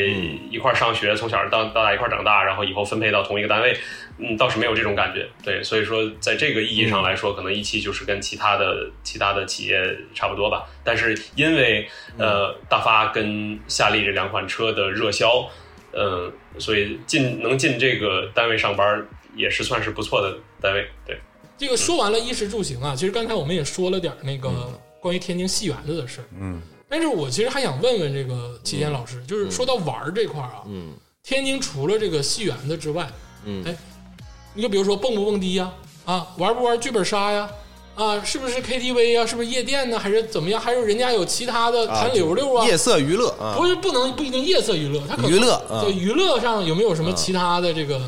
[0.50, 3.78] 一块儿上学，从小到到大一块儿长大，然后以后分配到同一个单位，
[4.18, 5.28] 嗯，倒是没有这种感觉。
[5.44, 10.66] 对，所以说在这个意义上来说，可能一汽就是跟其他的其他的企业差不多吧。
[10.84, 11.88] 但是因为
[12.18, 15.50] 呃大发跟夏利这两款车的热销，
[15.92, 20.88] 呃，所以进能进这个单位上班也是算是不错的单位。
[21.06, 21.20] 对，
[21.58, 24.50] 这个说完了衣食住行啊，其实刚才我们也说了点儿那个
[25.02, 30.94] 关于天津戏园子的事儿，嗯，但是我其实还想问问这个齐天老师，就是说到玩儿这块儿啊，嗯
[31.24, 33.07] 天津除了这个戏园子之外，
[33.45, 33.76] 嗯哎，
[34.53, 35.72] 你就比如说蹦不蹦迪呀，
[36.06, 37.48] 啊，玩不玩剧本杀呀，
[37.95, 40.60] 啊，是不是 KTV 呀，是不是夜店呢，还是怎么样？
[40.60, 42.66] 还是人家有其他的啊谈溜溜啊？
[42.66, 48.02] 夜色娱乐啊，不是不能不一定夜色娱乐，它可能娱乐啊对娱乐上有没有什么其他的这个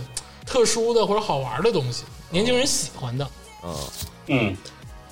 [0.45, 2.03] 特殊的或者好玩的东西？
[2.31, 3.25] 年轻人喜欢的，
[3.61, 3.75] 啊
[4.27, 4.55] 嗯，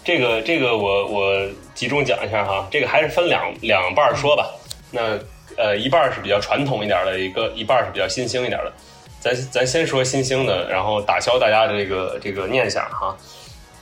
[0.04, 4.50] 这个这个我我集中讲一下哈，这个还是分两两半儿说吧。
[4.92, 5.20] 那
[5.58, 8.74] 呃一半儿是比较传统一点儿的，一个一半儿是比较新兴一点儿的。
[9.20, 13.16] 咱咱先说新兴的，然后打消大家的这个这个念想哈。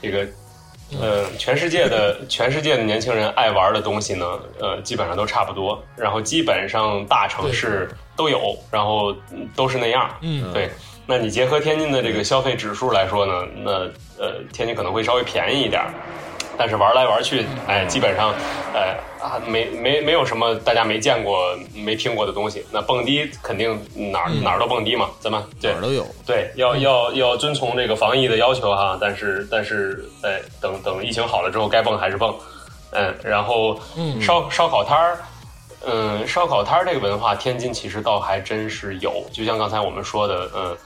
[0.01, 0.27] 这个
[1.01, 10.09] 呃，全世界的全世界的年轻人爱玩的东西呢，呃，基本上都差不多，然后基本上大城市都有，然后嗯都是那样。
[10.21, 10.69] 嗯，对，
[11.07, 13.71] 那你结合天津的这个消费指数来说呢，那
[14.23, 15.93] 呃，天津可能会稍微便宜一点儿，
[16.57, 18.33] 但是玩来玩去，哎，基本上，
[18.73, 22.65] 呃啊，没没没有什么大家没见过、没听过的东西。
[22.71, 23.79] 那蹦迪肯定
[24.11, 26.05] 哪儿、哪儿都蹦迪嘛，咱们对哪儿都有。
[26.25, 32.35] 对，要要要遵从这个防疫的要求哈，但是但是，哎，等等疫情好了之后，该蹦还是蹦，
[32.91, 35.23] 嗯，然后嗯烧烧烤摊儿，嗯，
[36.25, 40.77] 烧烤摊儿这个文化，天津其实倒还真是有，就像刚才我们说的，嗯，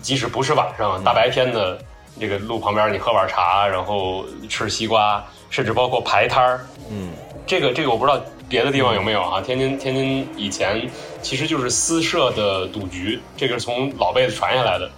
[0.00, 1.78] 即使不是晚上，大白天的
[2.20, 7.10] 这个路旁边你喝碗茶，然后吃西瓜，甚至包括排摊儿，嗯，
[7.46, 9.40] 这个这个我不知道别的地方有没有啊？
[9.40, 10.88] 天津天津以前
[11.22, 14.90] 其实就是私设的赌局，这个是从老辈子传下来的。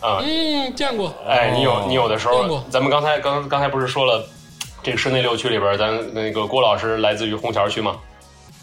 [0.00, 4.24] 啊、嗯，见过，哎，你有你有的时候，咱们刚才刚刚才不是说了，
[4.82, 7.96] 这个市内六区里边，咱那个郭老师来自于虹桥区嘛？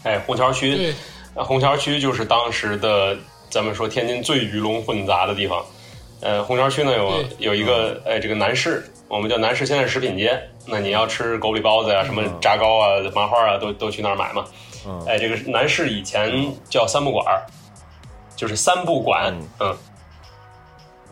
[0.04, 0.94] 哎，虹桥区，对，
[1.34, 3.16] 呃虹桥区就是当时的
[3.50, 5.64] 咱们说天津最鱼龙混杂的地方。
[6.20, 10.40] 呃，虹桥区呢有有一个哎这个南市，我们叫南市现代食品街。
[10.66, 14.44] 那你要吃狗不理包子呀、什么炸糕啊、麻花啊，都都去那儿买嘛。
[14.86, 16.30] 嗯哎，这个南市以前
[16.70, 17.44] 叫三不管儿，
[18.36, 19.76] 就是三不管，嗯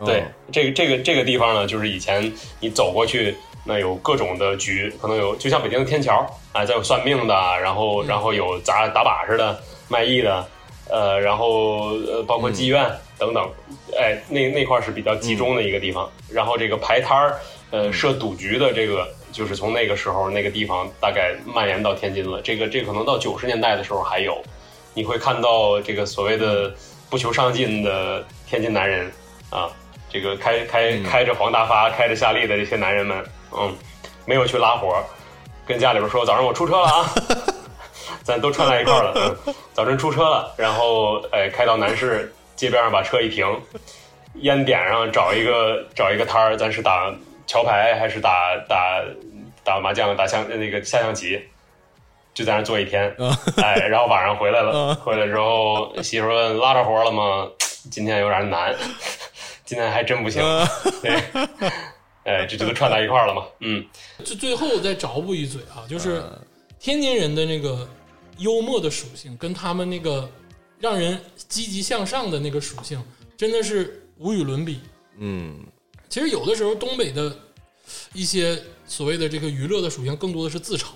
[0.05, 9.57] 对哦，这个这个这个地方呢，就是以前你走过去，那有各种的局，可能有就像北京的天桥，哎，再有算命的，然后然后有砸打把式的、
[9.87, 10.45] 卖艺的，
[10.89, 12.85] 呃，然后呃包括妓院
[13.17, 13.49] 等等，
[13.97, 16.09] 哎，那那块儿是比较集中的一个地方。
[16.29, 17.39] 然后这个排摊儿，
[17.71, 22.41] 呃，设赌局的这个，就是从那个时候那个地方大概蔓延到天津了。
[22.41, 24.43] 这个这个可能到九十年代的时候还有，
[24.93, 26.73] 你会看到这个所谓的
[27.09, 29.09] 不求上进的天津男人
[29.49, 29.69] 啊。
[30.09, 33.25] 这个开开开着黄大发、开着夏利的这些男人们，
[33.57, 33.75] 嗯，
[34.25, 35.03] 没有去拉活儿，
[35.65, 37.09] 跟家里边说早上我出车了啊，
[38.23, 39.13] 咱都串在一块儿了，
[39.47, 43.45] 嗯，早晨出车了，然后哎开到南市街边上把车一停，
[44.35, 47.13] 烟点上找一个找一个摊儿，咱是打
[47.47, 49.01] 桥牌还是打打
[49.63, 51.41] 打麻将、打象那个下象棋，
[52.33, 53.13] 就在那坐一天，
[53.61, 57.47] 哎，然后晚上回来了，回来之后媳妇问拉着活了吗？
[57.91, 58.73] 今天有点难，
[59.65, 60.41] 今天还真不行，
[61.01, 61.21] 对，
[62.25, 63.85] 哎，这这都串在一块儿了嘛，嗯。
[64.23, 66.23] 就最后再找补一嘴啊，就是
[66.79, 67.87] 天津人的那个
[68.37, 70.29] 幽默的属性，跟他们那个
[70.79, 73.01] 让人积极向上的那个属性，
[73.35, 74.79] 真的是无与伦比。
[75.17, 75.59] 嗯。
[76.09, 77.35] 其实有的时候东北的
[78.13, 80.87] 一些所谓的这个娱乐的属性，更多的是自嘲，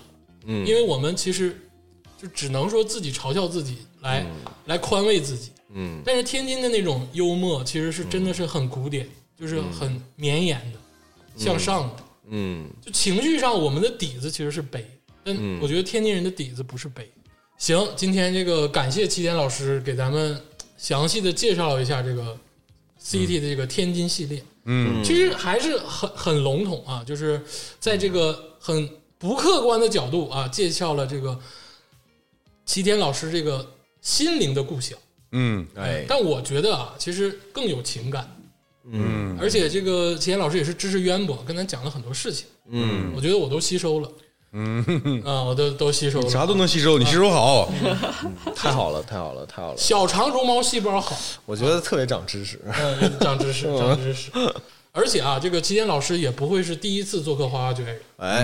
[0.44, 1.60] 嗯，因为我们其实
[2.16, 4.24] 就只能说自己嘲笑自己，来、
[4.66, 5.52] 来宽慰自己。
[5.74, 6.00] 嗯。
[6.04, 10.78] 但是天津的那种幽默，其实是真的是很古典，就是很绵延的、
[11.38, 11.96] 向上的。
[12.30, 12.68] 嗯。
[12.84, 14.84] 就情绪上，我们的底子其实是悲，
[15.24, 15.58] 但嗯。
[15.62, 17.10] 我觉得天津人的底子不是悲。
[17.56, 20.40] 行，今天这个感谢齐天老师给咱们
[20.76, 22.38] 详细的介绍了一下这个
[23.02, 24.44] CT 的这个天津系列。
[24.64, 25.02] 嗯。
[25.02, 27.42] 其实还是很很笼统啊，就是
[27.80, 28.88] 在这个很
[29.18, 31.38] 不客观的角度啊，介绍了这个
[32.66, 34.98] 齐天老师这个心灵的故乡。
[35.32, 35.66] 嗯。
[35.74, 36.04] 哎。
[36.06, 38.37] 但我觉得啊，其实更有情感，
[38.90, 44.10] 嗯而且这个齐天老师也是知识渊博，跟咱讲了很多事情，嗯我觉得我都吸收了。
[44.52, 46.30] 嗯啊，我都都吸收了。
[46.30, 47.70] 啥都能吸收，你吸收好。
[48.56, 52.58] 太好了太好了太好了，小肠绒毛细胞好，我觉得特别长知识。
[52.64, 54.30] 嗯，长知识，长知识。
[54.92, 57.92] 而且啊，这个齐天老师也不会是第一次做客花花局爱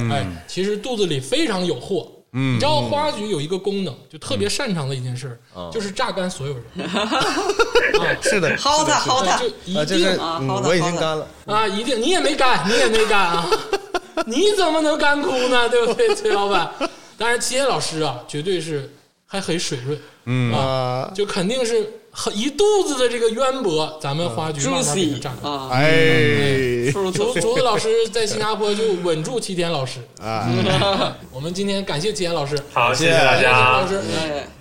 [0.00, 0.10] 人。
[0.10, 2.12] 哎哎，其实肚子里非常有货。
[2.34, 2.56] 嗯。
[2.56, 5.38] 你知道花局有一个功能，就特别擅长的一件事
[5.72, 6.64] 就是榨干所有人。
[8.20, 11.26] 是的，薅他薅他就，一啊，就是定嗯啊好的我已经干了。
[11.46, 13.48] 啊，一定你也没干，你也没干啊，
[14.26, 15.68] 你怎么能干枯呢？
[15.68, 16.70] 对不对，崔老板？
[17.16, 18.92] 当然，齐天老师啊，绝对是
[19.26, 20.52] 还很水润，嗯。
[20.52, 21.86] 啊，啊，就肯定是很
[22.32, 25.50] 一肚子的这个渊博，咱们花局慢慢给他 juicy 榨干。
[25.52, 29.98] 啊，哎出竹竹子老 师在新加坡就稳住齐天老师。
[30.22, 30.48] 啊，
[31.32, 33.82] 我们今天感谢齐天老师，好，谢谢大家，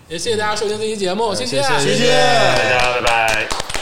[0.10, 2.08] 也谢谢大家收听这期节目，谢谢谢谢谢。
[2.12, 3.73] 大家拜拜。